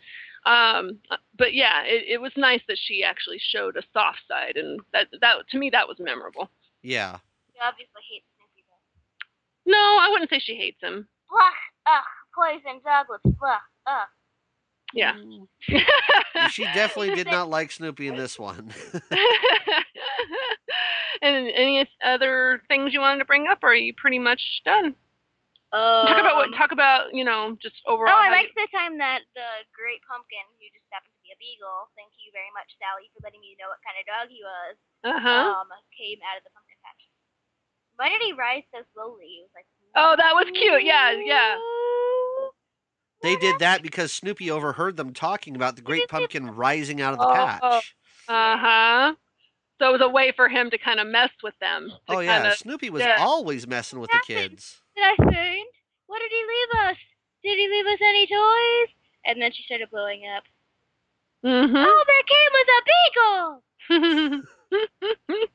Um, 0.46 0.98
but 1.36 1.54
yeah, 1.54 1.82
it, 1.84 2.04
it 2.08 2.20
was 2.20 2.32
nice 2.36 2.62
that 2.68 2.78
she 2.78 3.02
actually 3.04 3.38
showed 3.38 3.76
a 3.76 3.82
soft 3.92 4.20
side, 4.28 4.56
and 4.56 4.80
that 4.92 5.08
that 5.20 5.36
to 5.50 5.58
me 5.58 5.70
that 5.70 5.88
was 5.88 5.96
memorable. 5.98 6.50
yeah. 6.82 7.18
She 7.52 7.58
obviously 7.62 8.02
hates 8.10 8.26
Snoopy 8.36 8.64
though. 8.68 9.72
No, 9.72 9.78
I 9.78 10.08
wouldn't 10.10 10.30
say 10.30 10.38
she 10.38 10.54
hates 10.54 10.80
him. 10.82 11.08
Blah, 11.28 11.40
ugh, 11.86 12.04
poison 12.34 12.80
doglets, 12.84 13.38
blah, 13.38 13.58
ugh. 13.86 14.08
Yeah. 14.94 15.14
She 16.50 16.62
definitely 16.64 17.14
did 17.16 17.26
not 17.26 17.50
like 17.50 17.72
Snoopy 17.72 18.06
in 18.06 18.16
this 18.16 18.38
one. 18.38 18.72
and 21.20 21.48
any 21.48 21.88
other 22.04 22.62
things 22.68 22.94
you 22.94 23.00
wanted 23.00 23.18
to 23.18 23.24
bring 23.24 23.48
up, 23.48 23.58
or 23.62 23.70
are 23.70 23.74
you 23.74 23.92
pretty 23.92 24.20
much 24.20 24.62
done? 24.64 24.94
Um, 25.68 26.08
talk 26.08 26.16
about 26.16 26.36
what 26.40 26.48
talk 26.56 26.72
about 26.72 27.12
you 27.12 27.24
know 27.28 27.52
just 27.60 27.76
overall. 27.84 28.08
Oh, 28.08 28.16
I 28.16 28.32
how 28.32 28.40
you- 28.40 28.48
liked 28.48 28.56
the 28.56 28.68
time 28.72 28.96
that 29.04 29.20
the 29.36 29.48
Great 29.76 30.00
Pumpkin, 30.08 30.40
who 30.56 30.64
just 30.72 30.88
happened 30.88 31.12
to 31.12 31.20
be 31.20 31.28
a 31.34 31.38
beagle, 31.38 31.92
thank 31.92 32.08
you 32.16 32.32
very 32.32 32.48
much, 32.56 32.72
Sally, 32.80 33.12
for 33.12 33.20
letting 33.20 33.44
me 33.44 33.52
know 33.60 33.68
what 33.68 33.80
kind 33.84 34.00
of 34.00 34.04
dog 34.08 34.26
he 34.32 34.40
was, 34.40 34.74
Uh-huh. 35.04 35.60
um, 35.60 35.68
came 35.92 36.16
out 36.24 36.40
of 36.40 36.44
the 36.48 36.52
pumpkin 36.56 36.80
patch. 36.80 37.04
Why 38.00 38.08
did 38.08 38.24
he 38.24 38.32
rise 38.32 38.64
so 38.72 38.80
slowly? 38.96 39.28
He 39.28 39.40
was 39.44 39.52
like, 39.52 39.68
Oh, 39.96 40.16
that 40.16 40.32
was 40.32 40.46
cute. 40.56 40.84
Yeah, 40.88 41.12
yeah. 41.12 41.56
they 43.22 43.36
did 43.36 43.58
that 43.58 43.82
because 43.82 44.12
Snoopy 44.12 44.50
overheard 44.50 44.96
them 44.96 45.12
talking 45.12 45.56
about 45.56 45.76
the 45.76 45.82
Great 45.82 46.08
Pumpkin 46.08 46.46
rising 46.46 47.00
out 47.00 47.12
of 47.14 47.18
the 47.18 47.26
Oh. 47.26 47.34
patch. 47.34 47.94
Uh 48.28 48.56
huh. 48.56 49.14
So 49.80 49.88
it 49.88 49.92
was 49.92 50.00
a 50.00 50.08
way 50.08 50.32
for 50.34 50.48
him 50.48 50.70
to 50.70 50.78
kind 50.78 50.98
of 51.00 51.06
mess 51.06 51.30
with 51.42 51.54
them. 51.60 51.92
Oh, 52.08 52.20
yeah. 52.20 52.40
Kinda, 52.42 52.56
Snoopy 52.56 52.90
was 52.90 53.02
yeah. 53.02 53.16
always 53.20 53.66
messing 53.66 54.00
with 54.00 54.10
the 54.10 54.20
kids. 54.26 54.80
Did 54.98 55.06
I 55.06 55.30
faint? 55.32 55.68
What 56.08 56.18
did 56.18 56.30
he 56.32 56.42
leave 56.42 56.90
us? 56.90 56.96
Did 57.44 57.56
he 57.56 57.68
leave 57.68 57.86
us 57.86 57.98
any 58.02 58.26
toys? 58.26 58.94
And 59.26 59.40
then 59.40 59.52
she 59.52 59.62
started 59.62 59.90
blowing 59.90 60.22
up. 60.36 60.42
hmm 61.42 61.76
Oh, 61.76 62.04
there 62.08 62.24
came 62.26 62.52
with 62.52 62.68
a 64.00 64.30
beagle! 65.30 65.48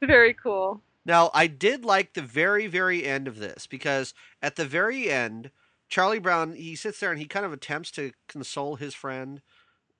Very 0.06 0.32
cool. 0.34 0.80
Now, 1.04 1.30
I 1.34 1.48
did 1.48 1.84
like 1.84 2.14
the 2.14 2.22
very, 2.22 2.68
very 2.68 3.04
end 3.04 3.26
of 3.26 3.38
this 3.38 3.66
because 3.66 4.14
at 4.42 4.54
the 4.54 4.64
very 4.64 5.10
end, 5.10 5.50
Charlie 5.88 6.20
Brown, 6.20 6.52
he 6.52 6.76
sits 6.76 7.00
there 7.00 7.10
and 7.10 7.18
he 7.18 7.26
kind 7.26 7.44
of 7.46 7.52
attempts 7.52 7.90
to 7.92 8.12
console 8.28 8.76
his 8.76 8.94
friend. 8.94 9.40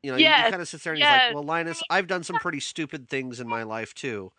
You 0.05 0.13
know, 0.13 0.19
he- 0.19 0.25
he, 0.25 0.31
kind 0.51 0.63
of 0.63 0.69
sits 0.69 0.85
there 0.85 0.93
and 0.93 1.03
he's 1.03 1.11
like, 1.11 1.35
Well, 1.35 1.43
Linus, 1.43 1.83
I've 1.91 2.07
done 2.07 2.23
some 2.23 2.37
pretty 2.41 2.61
stupid 2.61 3.09
things 3.09 3.41
in 3.41 3.49
my 3.49 3.65
life 3.65 3.93
too. 3.93 4.31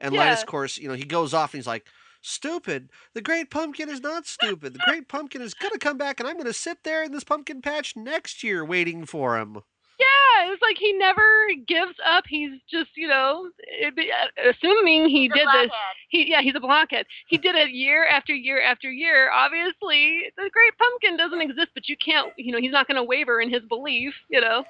And 0.00 0.16
Linus, 0.16 0.40
of 0.40 0.48
course, 0.48 0.78
you 0.78 0.88
know, 0.88 0.94
he 0.94 1.04
goes 1.04 1.32
off 1.32 1.54
and 1.54 1.58
he's 1.58 1.66
like, 1.68 1.86
Stupid. 2.26 2.88
The 3.12 3.20
Great 3.20 3.50
Pumpkin 3.50 3.90
is 3.90 4.00
not 4.00 4.26
stupid. 4.26 4.72
The 4.72 4.80
Great 4.88 5.08
Pumpkin 5.08 5.42
is 5.42 5.52
going 5.52 5.72
to 5.72 5.78
come 5.78 5.98
back 5.98 6.18
and 6.18 6.26
I'm 6.26 6.36
going 6.36 6.46
to 6.46 6.54
sit 6.54 6.82
there 6.82 7.04
in 7.04 7.12
this 7.12 7.22
pumpkin 7.22 7.60
patch 7.60 7.96
next 7.96 8.42
year 8.42 8.64
waiting 8.64 9.04
for 9.04 9.38
him. 9.38 9.58
Yeah, 10.00 10.46
it 10.46 10.48
was 10.48 10.58
like 10.62 10.78
he 10.78 10.94
never 10.94 11.22
gives 11.68 11.94
up. 12.04 12.24
He's 12.26 12.52
just, 12.70 12.90
you 12.96 13.08
know, 13.08 13.50
it, 13.58 13.94
be- 13.94 14.10
uh, 14.10 14.50
assuming 14.50 15.08
he 15.10 15.28
The 15.28 15.34
did 15.34 15.48
this. 15.52 15.70
He, 16.08 16.30
yeah, 16.30 16.40
he's 16.40 16.54
a 16.56 16.60
blockhead. 16.60 17.04
He 17.28 17.36
did 17.36 17.56
it 17.56 17.70
year 17.70 18.06
after 18.06 18.34
year 18.34 18.62
after 18.62 18.90
year. 18.90 19.30
Obviously, 19.30 20.32
the 20.38 20.48
Great 20.50 20.78
Pumpkin 20.78 21.18
doesn't 21.18 21.42
exist, 21.42 21.68
but 21.74 21.90
you 21.90 21.96
can't, 22.02 22.32
you 22.38 22.52
know, 22.52 22.58
he's 22.58 22.72
not 22.72 22.88
going 22.88 22.96
to 22.96 23.04
waver 23.04 23.38
in 23.38 23.50
his 23.50 23.62
belief, 23.68 24.14
you 24.30 24.40
know. 24.40 24.64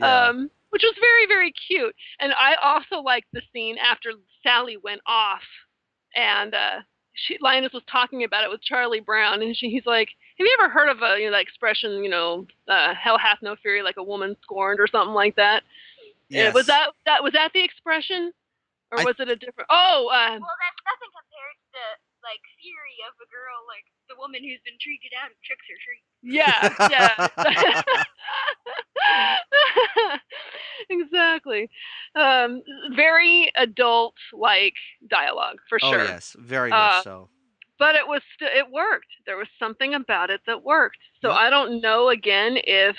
Yeah. 0.00 0.28
um, 0.28 0.50
which 0.70 0.82
was 0.82 0.94
very 1.00 1.26
very 1.28 1.52
cute. 1.52 1.94
And 2.18 2.32
I 2.32 2.54
also 2.54 3.02
liked 3.02 3.28
the 3.32 3.42
scene 3.52 3.76
after 3.78 4.12
Sally 4.42 4.76
went 4.76 5.02
off, 5.06 5.42
and 6.16 6.54
uh, 6.54 6.80
she, 7.14 7.38
Linus 7.40 7.72
was 7.72 7.82
talking 7.90 8.24
about 8.24 8.44
it 8.44 8.50
with 8.50 8.62
Charlie 8.62 9.00
Brown, 9.00 9.42
and 9.42 9.56
she, 9.56 9.70
he's 9.70 9.86
like, 9.86 10.08
"Have 10.38 10.46
you 10.46 10.56
ever 10.60 10.68
heard 10.70 10.88
of 10.88 11.00
a 11.02 11.18
you 11.18 11.26
know 11.26 11.32
that 11.32 11.42
expression, 11.42 12.02
you 12.04 12.10
know, 12.10 12.46
uh, 12.68 12.94
hell 12.94 13.18
hath 13.18 13.38
no 13.42 13.56
fury 13.56 13.82
like 13.82 13.96
a 13.96 14.02
woman 14.02 14.36
scorned 14.42 14.80
or 14.80 14.86
something 14.86 15.14
like 15.14 15.36
that?" 15.36 15.62
Uh, 16.34 16.50
Was 16.52 16.66
that 16.66 16.88
that 17.06 17.22
was 17.22 17.32
that 17.34 17.52
the 17.54 17.62
expression, 17.62 18.32
or 18.90 19.00
I- 19.00 19.04
was 19.04 19.14
it 19.18 19.28
a 19.28 19.36
different? 19.36 19.68
Oh, 19.70 20.08
uh, 20.08 20.38
Well, 20.40 20.40
that's 20.40 20.82
nothing 20.84 21.10
compared 21.14 21.56
to 21.60 21.68
the 21.72 21.84
like 22.24 22.40
fury 22.60 22.98
of 23.06 23.14
a 23.20 23.28
girl, 23.28 23.60
like 23.68 23.84
the 24.08 24.16
woman 24.18 24.40
who's 24.42 24.60
been 24.64 24.80
treated 24.80 25.12
out 25.14 25.30
of 25.30 25.36
tricks 25.44 25.68
or 25.68 25.78
treats. 25.84 26.08
yeah, 26.24 26.72
yeah. 26.90 27.28
exactly. 30.90 31.68
Um, 32.14 32.62
very 32.94 33.50
adult 33.56 34.14
like 34.32 34.74
dialogue 35.08 35.58
for 35.68 35.78
sure. 35.78 35.88
oh, 35.88 35.92
sure. 35.92 36.04
yes. 36.04 36.36
Very 36.38 36.70
Uh, 36.72 36.76
much 36.76 37.04
so. 37.04 37.28
But 37.78 37.96
it 37.96 38.06
was 38.06 38.22
st- 38.38 38.56
it 38.56 38.70
worked. 38.70 39.08
There 39.26 39.36
was 39.36 39.48
something 39.58 39.94
about 39.94 40.30
it 40.30 40.40
that 40.46 40.62
worked. 40.62 40.98
So 41.20 41.28
Yep. 41.28 41.36
I 41.38 41.50
don't 41.50 41.80
know 41.80 42.08
again 42.08 42.56
if 42.62 42.96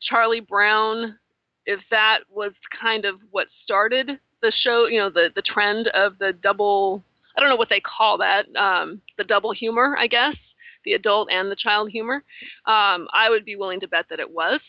Charlie 0.00 0.40
Brown 0.40 1.18
if 1.64 1.80
that 1.90 2.20
was 2.28 2.52
kind 2.80 3.04
of 3.04 3.20
what 3.30 3.46
started 3.62 4.18
the 4.42 4.50
show, 4.50 4.86
you 4.86 4.98
know, 4.98 5.08
the 5.10 5.30
the 5.34 5.42
trend 5.42 5.88
of 5.88 6.18
the 6.18 6.32
double 6.32 7.04
I 7.36 7.40
don't 7.40 7.48
know 7.48 7.56
what 7.56 7.68
they 7.68 7.80
call 7.80 8.18
that, 8.18 8.46
um, 8.56 9.00
the 9.18 9.24
double 9.24 9.52
humor, 9.52 9.96
I 9.98 10.06
guess, 10.06 10.36
the 10.84 10.94
adult 10.94 11.30
and 11.30 11.50
the 11.50 11.56
child 11.56 11.90
humor. 11.90 12.24
Um, 12.66 13.08
I 13.12 13.28
would 13.30 13.44
be 13.44 13.56
willing 13.56 13.80
to 13.80 13.88
bet 13.88 14.06
that 14.10 14.20
it 14.20 14.30
was, 14.30 14.60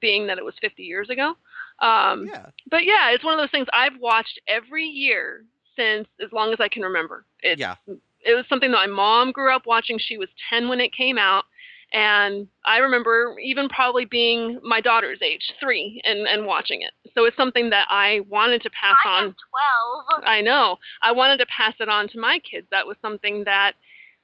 being 0.00 0.26
that 0.26 0.38
it 0.38 0.44
was 0.44 0.54
50 0.60 0.82
years 0.82 1.10
ago. 1.10 1.34
Um, 1.80 2.26
yeah. 2.26 2.46
but 2.70 2.84
yeah, 2.84 3.10
it's 3.10 3.24
one 3.24 3.34
of 3.34 3.38
those 3.38 3.50
things 3.50 3.68
I've 3.72 3.98
watched 4.00 4.40
every 4.48 4.84
year 4.84 5.44
since 5.76 6.08
as 6.24 6.32
long 6.32 6.52
as 6.52 6.58
I 6.60 6.68
can 6.68 6.82
remember. 6.82 7.24
It's, 7.42 7.60
Yeah. 7.60 7.76
It 8.24 8.34
was 8.34 8.44
something 8.48 8.72
that 8.72 8.76
my 8.76 8.86
mom 8.88 9.30
grew 9.30 9.54
up 9.54 9.64
watching. 9.64 9.96
She 9.98 10.18
was 10.18 10.28
10 10.50 10.68
when 10.68 10.80
it 10.80 10.92
came 10.92 11.18
out, 11.18 11.44
And 11.92 12.48
I 12.66 12.78
remember 12.78 13.36
even 13.42 13.68
probably 13.68 14.04
being 14.04 14.60
my 14.62 14.80
daughter's 14.80 15.20
age, 15.22 15.54
three, 15.58 16.02
and, 16.04 16.26
and 16.28 16.44
watching 16.44 16.82
it. 16.82 16.92
So 17.14 17.24
it's 17.24 17.36
something 17.36 17.70
that 17.70 17.86
I 17.90 18.20
wanted 18.28 18.62
to 18.62 18.70
pass 18.70 18.96
I 19.04 19.08
on. 19.08 19.24
am 19.24 19.36
twelve. 19.50 20.24
I 20.26 20.40
know. 20.42 20.76
I 21.02 21.12
wanted 21.12 21.38
to 21.38 21.46
pass 21.46 21.74
it 21.80 21.88
on 21.88 22.08
to 22.08 22.18
my 22.18 22.40
kids. 22.40 22.66
That 22.70 22.86
was 22.86 22.96
something 23.00 23.44
that, 23.44 23.72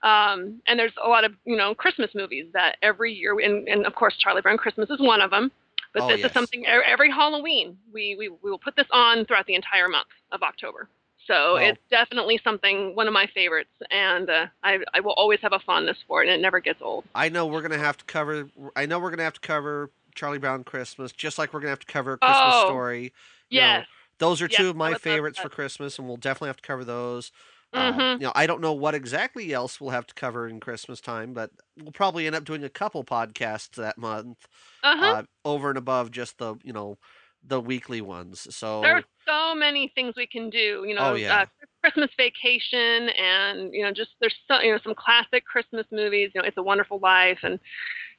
um, 0.03 0.61
and 0.67 0.79
there's 0.79 0.93
a 1.03 1.09
lot 1.09 1.25
of 1.25 1.33
you 1.47 1.57
know 1.57 1.75
Christmas 1.75 2.11
movies 2.15 2.47
that 2.53 2.77
every 2.83 3.13
year, 3.15 3.39
and, 3.41 3.67
and 3.67 3.87
of 3.87 3.95
course 3.95 4.15
Charlie 4.19 4.43
Brown 4.43 4.59
Christmas 4.59 4.91
is 4.91 5.01
one 5.01 5.23
of 5.23 5.31
them. 5.31 5.51
But 5.95 6.03
Oh, 6.03 6.09
this 6.09 6.19
yes. 6.19 6.31
is 6.31 6.35
something 6.35 6.67
every 6.67 7.11
Halloween 7.11 7.79
we, 7.93 8.17
we 8.19 8.29
we 8.29 8.51
will 8.51 8.59
put 8.59 8.77
this 8.77 8.89
on 8.91 9.25
throughout 9.25 9.47
the 9.47 9.55
entire 9.55 9.89
month 9.89 10.09
of 10.33 10.43
October. 10.43 10.89
So 11.27 11.57
it's 11.57 11.81
definitely 11.91 12.39
something 12.45 12.95
one 12.95 13.07
of 13.09 13.15
my 13.15 13.27
favorites, 13.35 13.73
and 13.91 14.29
uh, 14.29 14.47
I 14.63 14.79
I 14.93 15.01
will 15.01 15.15
always 15.15 15.41
have 15.41 15.53
a 15.53 15.61
fondness 15.61 15.99
for 16.07 16.23
it, 16.23 16.29
and 16.29 16.39
it 16.39 16.43
never 16.43 16.61
gets 16.61 16.83
old. 16.83 17.07
I 17.15 17.29
know 17.29 17.47
we're 17.47 17.63
gonna 17.63 17.79
have 17.79 17.97
to 17.99 18.05
cover. 18.05 18.51
I 18.77 18.87
know 18.87 18.99
we're 18.99 19.11
gonna 19.11 19.23
have 19.25 19.35
to 19.35 19.41
cover 19.41 19.93
Charlie 20.15 20.39
Brown 20.39 20.65
Christmas, 20.65 21.13
just 21.13 21.39
like 21.39 21.53
we're 21.53 21.61
gonna 21.61 21.71
have 21.71 21.79
to 21.81 21.87
cover 21.87 22.17
Christmas 22.17 22.57
Oh, 22.57 22.57
Story. 22.57 23.13
You 23.51 23.61
know, 23.61 23.85
Those 24.19 24.41
are 24.43 24.49
Yes, 24.49 24.49
two 24.49 24.71
of 24.71 24.77
my 24.77 24.95
favorites 24.95 25.39
for 25.39 25.49
Christmas, 25.49 25.99
and 25.99 26.07
we'll 26.09 26.17
definitely 26.17 26.49
have 26.49 26.57
to 26.59 26.63
cover 26.63 26.85
those. 26.85 27.33
Uh, 27.73 28.03
Mhm. 28.03 28.19
you 28.19 28.25
know, 28.27 28.33
I 28.37 28.47
don't 28.47 28.61
know 28.61 28.73
what 28.73 28.95
exactly 28.95 29.53
else 29.53 29.81
we'll 29.81 29.91
have 29.91 30.07
to 30.07 30.15
cover 30.15 30.47
in 30.49 30.61
Christmas 30.61 31.01
time, 31.01 31.35
but 31.35 31.51
we'll 31.77 31.93
probably 31.93 32.27
end 32.27 32.37
up 32.37 32.45
doing 32.45 32.63
a 32.65 32.69
couple 32.71 33.03
podcasts 33.05 33.71
that 33.77 33.99
month, 33.99 34.47
Uh 34.83 34.97
huh. 34.97 35.15
uh, 35.15 35.25
over 35.45 35.69
and 35.71 35.79
above 35.79 36.11
just 36.13 36.39
the 36.39 36.57
you 36.65 36.73
know 36.73 36.99
the 37.47 37.61
weekly 37.61 38.01
ones. 38.01 38.47
So 38.55 38.81
There 38.83 38.97
are 38.97 39.05
so 39.27 39.55
many 39.55 39.93
things 39.95 40.15
we 40.17 40.27
can 40.27 40.51
do. 40.51 40.85
You 40.87 40.95
know, 40.95 41.13
Oh, 41.13 41.15
yeah. 41.15 41.43
uh, 41.43 41.47
Christmas 41.83 42.11
Vacation, 42.17 43.09
and 43.11 43.73
you 43.75 43.83
know, 43.83 43.93
just 43.93 44.11
there's 44.21 44.35
so 44.49 44.61
you 44.61 44.73
know 44.73 44.79
some 44.83 44.95
classic 44.95 45.45
Christmas 45.45 45.87
movies. 45.93 46.31
You 46.35 46.41
know, 46.43 46.47
It's 46.49 46.57
a 46.57 46.63
Wonderful 46.63 46.99
Life, 47.01 47.41
and 47.43 47.59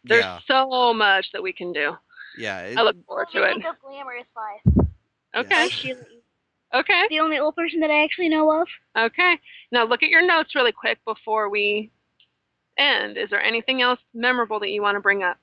there's 0.03 0.23
yeah, 0.23 0.39
so 0.47 0.93
much 0.93 1.27
that 1.33 1.41
we 1.43 1.51
can 1.53 1.73
do. 1.73 1.93
yeah, 2.37 2.59
it- 2.61 2.77
I 2.77 2.83
look 2.83 2.95
forward 3.07 3.27
to 3.33 3.43
it. 3.43 3.53
Think 3.53 3.65
of 3.65 3.75
Glamorous 3.81 4.27
Life. 4.35 4.87
Okay, 5.35 5.69
Yes. 5.85 5.95
Okay, 6.73 7.03
The 7.09 7.19
only 7.21 7.37
old 7.39 7.55
person 7.55 7.79
that 7.81 7.91
I 7.91 8.03
actually 8.03 8.27
know 8.27 8.61
of. 8.61 8.67
okay. 8.97 9.39
Now 9.71 9.85
look 9.85 10.03
at 10.03 10.09
your 10.09 10.25
notes 10.25 10.55
really 10.55 10.73
quick 10.73 10.97
before 11.05 11.47
we 11.49 11.91
end. 12.77 13.17
Is 13.17 13.29
there 13.29 13.41
anything 13.41 13.81
else 13.81 13.99
memorable 14.13 14.59
that 14.59 14.69
you 14.69 14.81
want 14.81 14.95
to 14.95 14.99
bring 14.99 15.23
up, 15.23 15.37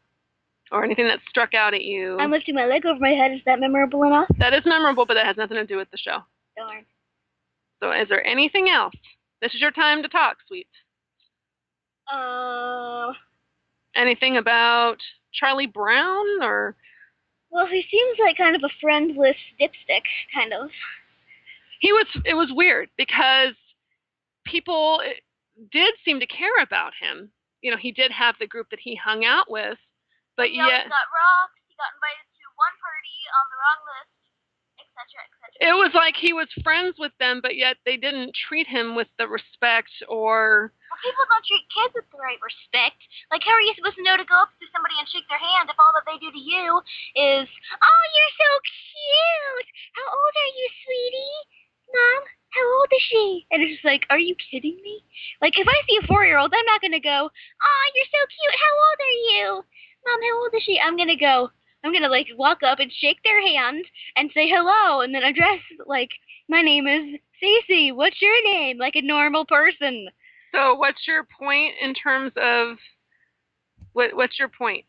or 0.73 0.85
anything 0.85 1.07
that 1.07 1.21
struck 1.29 1.55
out 1.55 1.75
at 1.75 1.83
you? 1.85 2.17
I'm 2.19 2.31
lifting 2.31 2.55
my 2.55 2.67
leg 2.67 2.85
over 2.87 2.99
my 2.99 3.11
head. 3.11 3.33
Is 3.33 3.41
that 3.47 3.61
memorable 3.61 4.03
enough? 4.05 4.27
that 4.39 4.55
is 4.55 4.63
memorable, 4.65 5.07
but 5.07 5.15
that 5.15 5.27
has 5.27 5.37
nothing 5.37 5.57
to 5.57 5.67
do 5.67 5.77
with 5.77 5.91
the 5.91 5.99
show. 5.99 6.19
Darn. 6.57 6.85
So, 7.83 7.93
is 7.93 8.09
there 8.09 8.27
anything 8.27 8.69
else? 8.71 8.95
This 9.41 9.55
is 9.55 9.61
your 9.61 9.71
time 9.73 10.03
to 10.03 10.09
talk, 10.09 10.37
sweet. 10.47 10.69
Uh, 12.13 13.13
Anything 13.95 14.37
about 14.39 14.97
Charlie 15.33 15.67
Brown 15.67 16.25
or 16.43 16.77
well, 17.51 17.67
he 17.67 17.85
seems 17.91 18.19
like 18.19 18.39
kind 18.39 18.57
of 18.57 18.63
a 18.65 18.73
friendless 18.81 19.37
dipstick, 19.61 20.03
kind 20.35 20.55
of. 20.55 20.71
he 21.81 21.93
was 21.93 22.07
it 22.25 22.35
was 22.35 22.49
weird 22.51 22.89
because 22.97 23.53
people 24.47 25.03
did 25.71 25.93
seem 26.05 26.19
to 26.21 26.27
care 26.27 26.63
about 26.63 26.93
him. 27.01 27.31
You 27.61 27.71
know, 27.71 27.77
he 27.77 27.93
did 27.93 28.11
have 28.11 28.37
the 28.41 28.47
group 28.47 28.69
that 28.71 28.81
he 28.81 28.97
hung 28.97 29.25
out 29.27 29.51
with, 29.51 29.77
but 30.37 30.49
he 30.49 30.59
yet 30.59 30.89
got 30.89 31.09
rocks. 31.13 31.59
He 31.69 31.75
got 31.77 31.93
invited 31.97 32.27
to 32.27 32.45
one 32.57 32.75
party 32.81 33.19
on 33.37 33.45
the 33.49 33.59
wrong 33.59 33.81
list, 33.89 34.13
etc., 34.81 35.25
etc. 35.25 35.73
it 35.73 35.77
was 35.77 35.93
like 35.95 36.17
he 36.17 36.33
was 36.33 36.49
friends 36.63 36.97
with 36.99 37.13
them, 37.21 37.41
but 37.43 37.57
yet 37.57 37.77
they 37.85 37.97
didn't 37.97 38.37
treat 38.37 38.67
him 38.67 38.95
with 38.95 39.09
the 39.19 39.27
respect 39.29 39.93
or 40.09 40.73
Well, 40.93 41.01
people 41.01 41.25
don't 41.29 41.47
treat 41.47 41.65
kids 41.73 41.93
with 41.97 42.09
the 42.13 42.21
right 42.21 42.41
respect. 42.45 43.01
Like, 43.33 43.43
how 43.45 43.57
are 43.57 43.65
you 43.65 43.73
supposed 43.77 43.97
to 43.97 44.05
know 44.05 44.17
to 44.17 44.29
go 44.29 44.37
up 44.37 44.53
to 44.57 44.67
somebody 44.73 44.97
and 45.01 45.09
shake 45.09 45.27
their 45.29 45.41
hand 45.41 45.69
if 45.73 45.79
all 45.81 45.93
that 45.97 46.05
they 46.05 46.21
do 46.21 46.29
to 46.29 46.43
you 46.43 46.81
is, 47.17 47.49
oh, 47.49 48.05
you're 48.13 48.37
so 48.37 48.51
cute. 48.63 49.69
How 49.97 50.07
old 50.09 50.35
are 50.37 50.53
you, 50.57 50.67
sweetie? 50.85 51.41
Mom, 51.93 52.23
how 52.57 52.65
old 52.81 52.91
is 52.93 53.05
she? 53.05 53.47
And 53.53 53.61
it's 53.65 53.81
just 53.81 53.85
like, 53.89 54.05
are 54.09 54.21
you 54.21 54.37
kidding 54.37 54.77
me? 54.85 55.05
Like, 55.41 55.57
if 55.59 55.69
I 55.69 55.79
see 55.89 56.01
a 56.01 56.07
four-year-old, 56.07 56.53
I'm 56.53 56.69
not 56.69 56.81
gonna 56.81 57.01
go, 57.01 57.29
oh, 57.29 57.85
you're 57.97 58.13
so 58.13 58.23
cute. 58.29 58.57
How 58.61 58.73
old 58.77 58.99
are 59.01 59.21
you? 59.29 59.47
Mom, 60.07 60.21
how 60.23 60.43
old 60.43 60.55
is 60.55 60.63
she? 60.63 60.81
I'm 60.81 60.97
gonna 60.97 61.17
go. 61.17 61.51
I'm 61.85 61.93
gonna 61.93 62.09
like 62.09 62.29
walk 62.37 62.63
up 62.63 62.79
and 62.79 62.93
shake 62.93 63.19
their 63.25 63.41
hand 63.41 63.85
and 64.17 64.31
say 64.35 64.49
hello, 64.49 65.01
and 65.01 65.15
then 65.15 65.23
address 65.23 65.61
like, 65.87 66.11
my 66.49 66.63
name 66.63 66.87
is 66.87 67.19
Cece. 67.43 67.95
What's 67.95 68.21
your 68.21 68.43
name? 68.45 68.79
Like 68.79 68.97
a 68.97 69.03
normal 69.03 69.45
person. 69.45 70.09
so 70.55 70.75
what's 70.75 71.07
your 71.07 71.25
point 71.39 71.75
in 71.81 71.95
terms 71.95 72.33
of 72.37 72.77
what 73.93 74.15
what's 74.15 74.39
your 74.39 74.49
point? 74.49 74.85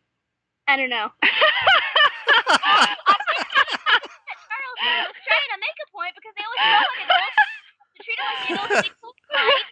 I 0.67 0.77
don't 0.77 0.89
know. 0.89 1.09
Charles 1.23 1.35
was 4.79 5.15
trying 5.27 5.49
to 5.51 5.57
make 5.59 5.75
a 5.83 5.87
point 5.91 6.13
because 6.15 6.31
they 6.37 6.43
always 6.47 6.61
feel 6.63 6.87
like 6.93 7.03
adults. 7.03 7.35
To 7.93 7.99
treat 8.03 8.17
them 8.17 8.27
like 8.31 8.49
adults 8.53 8.87
equals 8.87 9.15
like. 9.27 9.43
Well, 9.43 9.62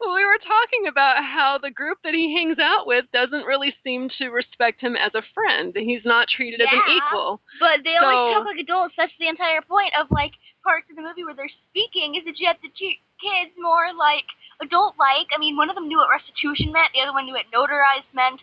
we 0.00 0.24
were 0.24 0.38
talking 0.38 0.86
about 0.88 1.24
how 1.24 1.58
the 1.58 1.70
group 1.70 1.98
that 2.04 2.14
he 2.14 2.34
hangs 2.34 2.58
out 2.58 2.86
with 2.86 3.04
doesn't 3.12 3.44
really 3.44 3.74
seem 3.84 4.08
to 4.18 4.28
respect 4.28 4.80
him 4.80 4.96
as 4.96 5.14
a 5.14 5.22
friend. 5.34 5.74
He's 5.76 6.04
not 6.04 6.28
treated 6.28 6.60
as 6.60 6.68
an 6.72 6.82
Yeah. 6.86 6.96
equal. 6.96 7.40
But 7.60 7.84
they 7.84 7.96
always 7.96 8.34
talk 8.34 8.46
like 8.46 8.58
adults. 8.58 8.94
That's 8.96 9.12
the 9.18 9.28
entire 9.28 9.62
point 9.62 9.92
of 9.98 10.10
like 10.10 10.32
parts 10.62 10.88
of 10.90 10.96
the 10.96 11.02
movie 11.02 11.24
where 11.24 11.34
they're 11.34 11.50
speaking 11.70 12.14
is 12.14 12.24
that 12.24 12.38
you 12.38 12.46
have 12.46 12.60
to 12.62 12.68
treat 12.70 13.00
kids 13.20 13.52
more 13.58 13.92
like 13.94 14.26
adult-like. 14.60 15.28
I 15.34 15.38
mean, 15.38 15.56
one 15.56 15.70
of 15.70 15.74
them 15.74 15.88
knew 15.88 15.98
what 15.98 16.10
restitution 16.10 16.72
meant. 16.72 16.92
The 16.92 17.00
other 17.00 17.12
one 17.12 17.26
knew 17.26 17.34
what 17.34 17.50
notarized 17.54 18.10
meant, 18.12 18.42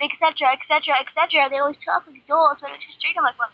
etc., 0.00 0.52
etc., 0.52 0.98
etc. 1.00 1.48
They 1.50 1.58
always 1.58 1.78
talk 1.84 2.06
like 2.06 2.22
adults, 2.24 2.60
but 2.60 2.70
just 2.80 3.00
treat 3.00 3.14
them 3.14 3.24
like 3.24 3.38
one. 3.38 3.50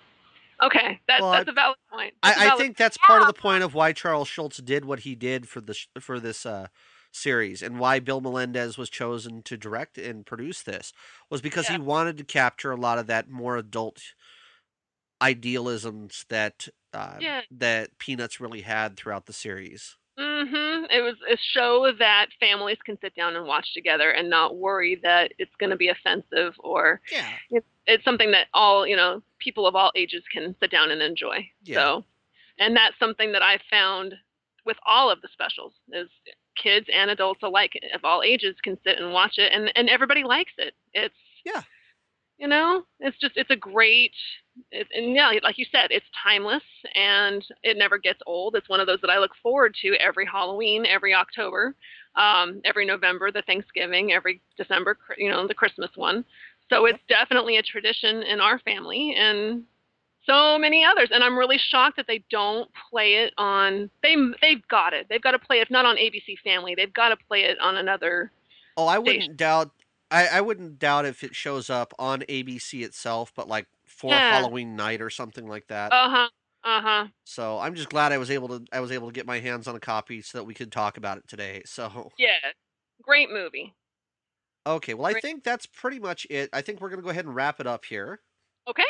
Okay, 0.62 1.00
that, 1.08 1.20
Well, 1.20 1.32
that's 1.32 1.48
a 1.48 1.52
valid 1.52 1.76
point. 1.92 2.14
That's 2.22 2.38
I, 2.38 2.42
I 2.42 2.46
valid- 2.48 2.60
think 2.60 2.76
that's 2.76 2.96
part 2.98 3.20
of 3.22 3.26
the 3.28 3.34
point 3.34 3.62
of 3.64 3.74
why 3.74 3.92
Charles 3.92 4.28
Schulz 4.28 4.58
did 4.58 4.84
what 4.84 5.00
he 5.00 5.14
did 5.14 5.48
for 5.48 5.60
this 5.60 5.86
for 6.00 6.20
this 6.20 6.46
uh, 6.46 6.68
series, 7.12 7.62
and 7.62 7.78
why 7.78 7.98
Bill 8.00 8.20
Melendez 8.20 8.76
was 8.78 8.88
chosen 8.90 9.42
to 9.42 9.56
direct 9.56 9.98
and 9.98 10.24
produce 10.26 10.62
this 10.62 10.92
was 11.30 11.40
because 11.42 11.68
he 11.68 11.78
wanted 11.78 12.16
to 12.18 12.24
capture 12.24 12.70
a 12.72 12.76
lot 12.76 12.98
of 12.98 13.06
that 13.08 13.28
more 13.28 13.56
adult 13.56 14.00
idealisms 15.22 16.24
that 16.28 16.68
uh, 16.92 17.16
Yeah. 17.20 17.42
that 17.50 17.98
Peanuts 17.98 18.40
really 18.40 18.60
had 18.62 18.96
throughout 18.96 19.26
the 19.26 19.32
series. 19.32 19.96
Mm-hmm. 20.18 20.84
It 20.90 21.00
was 21.02 21.16
a 21.30 21.36
show 21.52 21.90
that 21.98 22.26
families 22.38 22.78
can 22.84 22.96
sit 23.00 23.14
down 23.16 23.34
and 23.34 23.46
watch 23.46 23.74
together 23.74 24.10
and 24.10 24.30
not 24.30 24.56
worry 24.56 25.00
that 25.02 25.32
it's 25.38 25.54
going 25.58 25.70
to 25.70 25.76
be 25.76 25.88
offensive 25.88 26.54
or 26.60 27.00
Yeah, 27.10 27.60
it's 27.86 28.04
something 28.04 28.30
that 28.30 28.46
all 28.54 28.86
you 28.86 28.96
know 28.96 29.22
people 29.40 29.66
of 29.66 29.74
all 29.74 29.90
ages 29.96 30.22
can 30.32 30.54
sit 30.60 30.70
down 30.70 30.90
and 30.90 31.02
enjoy. 31.02 31.48
Yeah. 31.64 31.76
So, 31.76 32.04
and 32.58 32.76
that's 32.76 32.98
something 32.98 33.32
that 33.32 33.42
I 33.42 33.58
found 33.70 34.14
with 34.64 34.76
all 34.86 35.10
of 35.10 35.20
the 35.20 35.28
specials 35.32 35.72
is 35.92 36.08
kids 36.56 36.86
and 36.94 37.10
adults 37.10 37.42
alike 37.42 37.72
of 37.92 38.04
all 38.04 38.22
ages 38.22 38.54
can 38.62 38.78
sit 38.84 38.98
and 38.98 39.12
watch 39.12 39.38
it, 39.38 39.52
and 39.52 39.72
and 39.74 39.88
everybody 39.88 40.22
likes 40.22 40.52
it. 40.58 40.74
It's 40.92 41.14
Yeah. 41.44 41.62
You 42.44 42.50
know, 42.50 42.82
it's 43.00 43.16
just 43.22 43.38
it's 43.38 43.48
a 43.48 43.56
great, 43.56 44.12
it, 44.70 44.86
and 44.94 45.16
yeah, 45.16 45.32
like 45.42 45.56
you 45.56 45.64
said, 45.72 45.86
it's 45.88 46.04
timeless 46.22 46.62
and 46.94 47.42
it 47.62 47.78
never 47.78 47.96
gets 47.96 48.18
old. 48.26 48.54
It's 48.54 48.68
one 48.68 48.80
of 48.80 48.86
those 48.86 49.00
that 49.00 49.08
I 49.08 49.18
look 49.18 49.30
forward 49.42 49.74
to 49.80 49.94
every 49.94 50.26
Halloween, 50.26 50.84
every 50.84 51.14
October, 51.14 51.74
um, 52.16 52.60
every 52.66 52.84
November, 52.84 53.32
the 53.32 53.40
Thanksgiving, 53.46 54.12
every 54.12 54.42
December, 54.58 54.98
you 55.16 55.30
know, 55.30 55.48
the 55.48 55.54
Christmas 55.54 55.88
one. 55.94 56.22
So 56.68 56.84
it's 56.84 56.98
definitely 57.08 57.56
a 57.56 57.62
tradition 57.62 58.22
in 58.22 58.40
our 58.40 58.58
family 58.58 59.14
and 59.16 59.62
so 60.26 60.58
many 60.58 60.84
others. 60.84 61.08
And 61.12 61.24
I'm 61.24 61.38
really 61.38 61.58
shocked 61.70 61.96
that 61.96 62.06
they 62.06 62.22
don't 62.30 62.68
play 62.90 63.24
it 63.24 63.32
on. 63.38 63.88
They 64.02 64.16
they've 64.42 64.68
got 64.68 64.92
it. 64.92 65.06
They've 65.08 65.22
got 65.22 65.30
to 65.30 65.38
play 65.38 65.60
it. 65.60 65.62
If 65.62 65.70
not 65.70 65.86
on 65.86 65.96
ABC 65.96 66.36
Family, 66.44 66.74
they've 66.74 66.92
got 66.92 67.08
to 67.08 67.16
play 67.26 67.44
it 67.44 67.58
on 67.58 67.78
another. 67.78 68.30
Oh, 68.76 68.86
I 68.86 68.98
wouldn't 68.98 69.38
doubt. 69.38 69.70
I, 70.14 70.38
I 70.38 70.40
wouldn't 70.40 70.78
doubt 70.78 71.06
if 71.06 71.24
it 71.24 71.34
shows 71.34 71.70
up 71.70 71.92
on 71.98 72.20
ABC 72.22 72.84
itself, 72.84 73.32
but 73.34 73.48
like 73.48 73.66
for 73.86 74.10
Yeah. 74.12 74.30
Halloween 74.30 74.76
night 74.76 75.00
or 75.02 75.10
something 75.10 75.46
like 75.48 75.66
that. 75.68 75.92
Uh 75.92 76.10
huh. 76.10 76.28
Uh 76.66 76.80
huh. 76.80 77.06
so 77.24 77.58
I'm 77.58 77.74
just 77.74 77.90
glad 77.90 78.12
I 78.12 78.18
was 78.18 78.30
able 78.30 78.48
to 78.48 78.64
I 78.72 78.80
was 78.80 78.90
able 78.90 79.08
to 79.08 79.12
get 79.12 79.26
my 79.26 79.38
hands 79.40 79.68
on 79.68 79.76
a 79.76 79.80
copy 79.80 80.22
so 80.22 80.38
that 80.38 80.44
we 80.44 80.54
could 80.54 80.72
talk 80.72 80.96
about 80.96 81.18
it 81.18 81.28
today. 81.28 81.62
So 81.66 82.10
Yeah. 82.18 82.38
Great 83.02 83.30
movie. 83.30 83.74
okay, 84.66 84.94
well 84.94 85.06
I 85.06 85.20
think 85.20 85.44
that's 85.44 85.66
pretty 85.66 85.98
much 85.98 86.26
it. 86.30 86.48
I 86.52 86.62
think 86.62 86.80
we're 86.80 86.90
gonna 86.90 87.02
go 87.02 87.10
ahead 87.10 87.26
and 87.26 87.34
wrap 87.34 87.60
it 87.60 87.66
up 87.66 87.84
here. 87.84 88.20
Okay. 88.68 88.84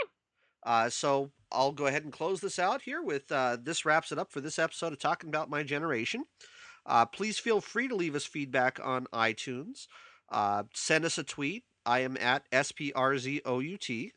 Uh, 0.64 0.88
so 0.88 1.32
I'll 1.52 1.72
go 1.72 1.86
ahead 1.86 2.04
and 2.04 2.12
close 2.12 2.40
this 2.40 2.58
out 2.58 2.82
here 2.82 3.02
with 3.02 3.30
uh, 3.30 3.58
this 3.60 3.84
wraps 3.84 4.12
it 4.12 4.18
up 4.18 4.32
for 4.32 4.40
this 4.40 4.58
episode 4.58 4.92
of 4.92 4.98
talking 4.98 5.28
about 5.28 5.50
my 5.50 5.62
generation. 5.62 6.24
Uh, 6.86 7.06
please 7.06 7.38
feel 7.38 7.60
free 7.60 7.88
to 7.88 7.94
leave 7.94 8.14
us 8.14 8.24
feedback 8.24 8.78
on 8.82 9.06
iTunes. 9.12 9.86
Uh, 10.34 10.64
send 10.74 11.04
us 11.04 11.16
a 11.16 11.22
tweet. 11.22 11.64
I 11.86 12.00
am 12.00 12.16
at 12.18 12.50
sprzout. 12.50 14.10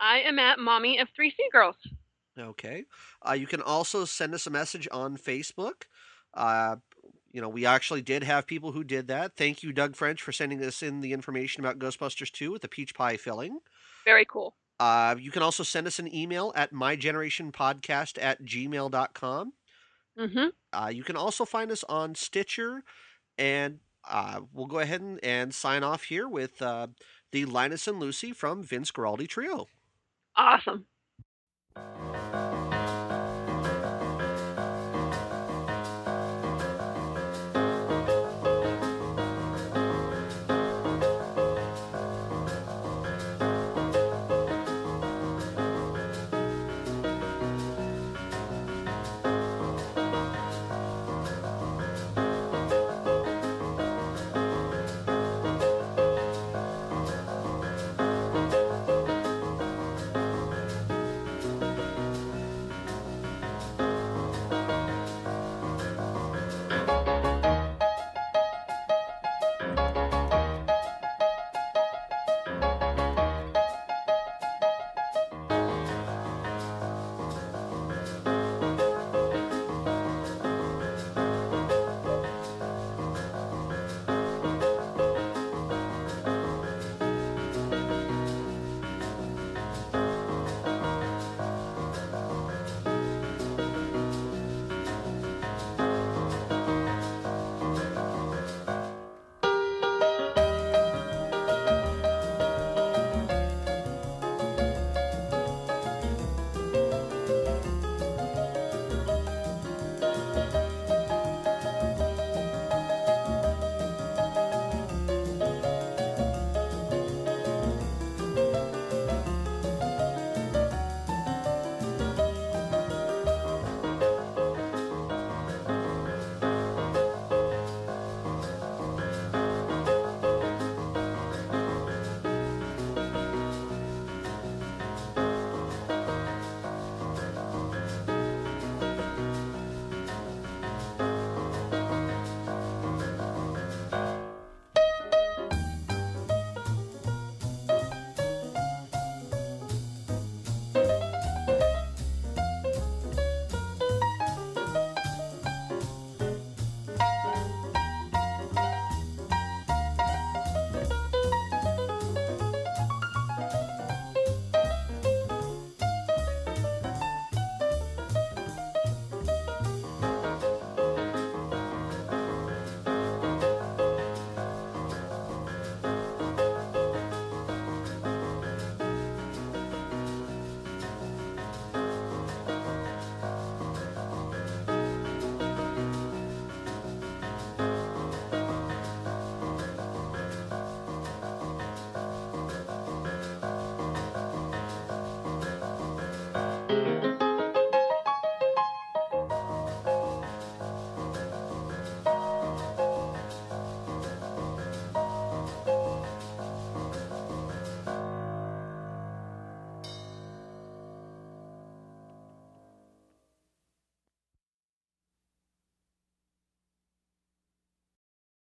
I 0.00 0.20
am 0.20 0.38
at 0.38 0.58
Mommy 0.58 0.98
of 0.98 1.08
Three 1.14 1.30
Sea 1.30 1.48
Girls. 1.52 1.76
Okay. 2.38 2.84
Uh, 3.28 3.34
you 3.34 3.46
can 3.46 3.60
also 3.60 4.04
send 4.04 4.34
us 4.34 4.46
a 4.46 4.50
message 4.50 4.88
on 4.90 5.16
Facebook. 5.16 5.82
Uh, 6.34 6.76
You 7.34 7.40
know, 7.40 7.48
we 7.48 7.64
actually 7.64 8.02
did 8.02 8.24
have 8.24 8.46
people 8.46 8.72
who 8.72 8.84
did 8.84 9.08
that. 9.08 9.36
Thank 9.36 9.62
you, 9.62 9.72
Doug 9.72 9.96
French, 9.96 10.20
for 10.20 10.32
sending 10.32 10.62
us 10.62 10.82
in 10.82 11.00
the 11.00 11.12
information 11.14 11.64
about 11.64 11.78
Ghostbusters 11.78 12.30
2 12.30 12.52
with 12.52 12.60
the 12.60 12.68
peach 12.68 12.94
pie 12.94 13.16
filling. 13.16 13.60
Very 14.04 14.26
cool. 14.26 14.54
Uh, 14.78 15.14
you 15.18 15.30
can 15.30 15.42
also 15.42 15.62
send 15.62 15.86
us 15.86 15.98
an 15.98 16.14
email 16.14 16.52
at 16.54 16.72
mygenerationpodcast 16.74 18.18
at 18.20 18.42
gmail.com. 18.42 19.52
Mm-hmm. 20.18 20.48
Uh, 20.72 20.88
you 20.88 21.04
can 21.04 21.16
also 21.16 21.44
find 21.46 21.70
us 21.70 21.84
on 21.84 22.14
Stitcher, 22.14 22.82
and 23.38 23.78
uh, 24.08 24.42
we'll 24.52 24.66
go 24.66 24.78
ahead 24.80 25.00
and, 25.00 25.22
and 25.24 25.54
sign 25.54 25.82
off 25.82 26.04
here 26.04 26.28
with 26.28 26.60
uh, 26.62 26.88
the 27.32 27.44
Linus 27.46 27.86
and 27.88 28.00
Lucy 28.00 28.32
from 28.32 28.62
Vince 28.62 28.90
Guaraldi 28.90 29.28
Trio. 29.28 29.66
Awesome. 30.36 30.86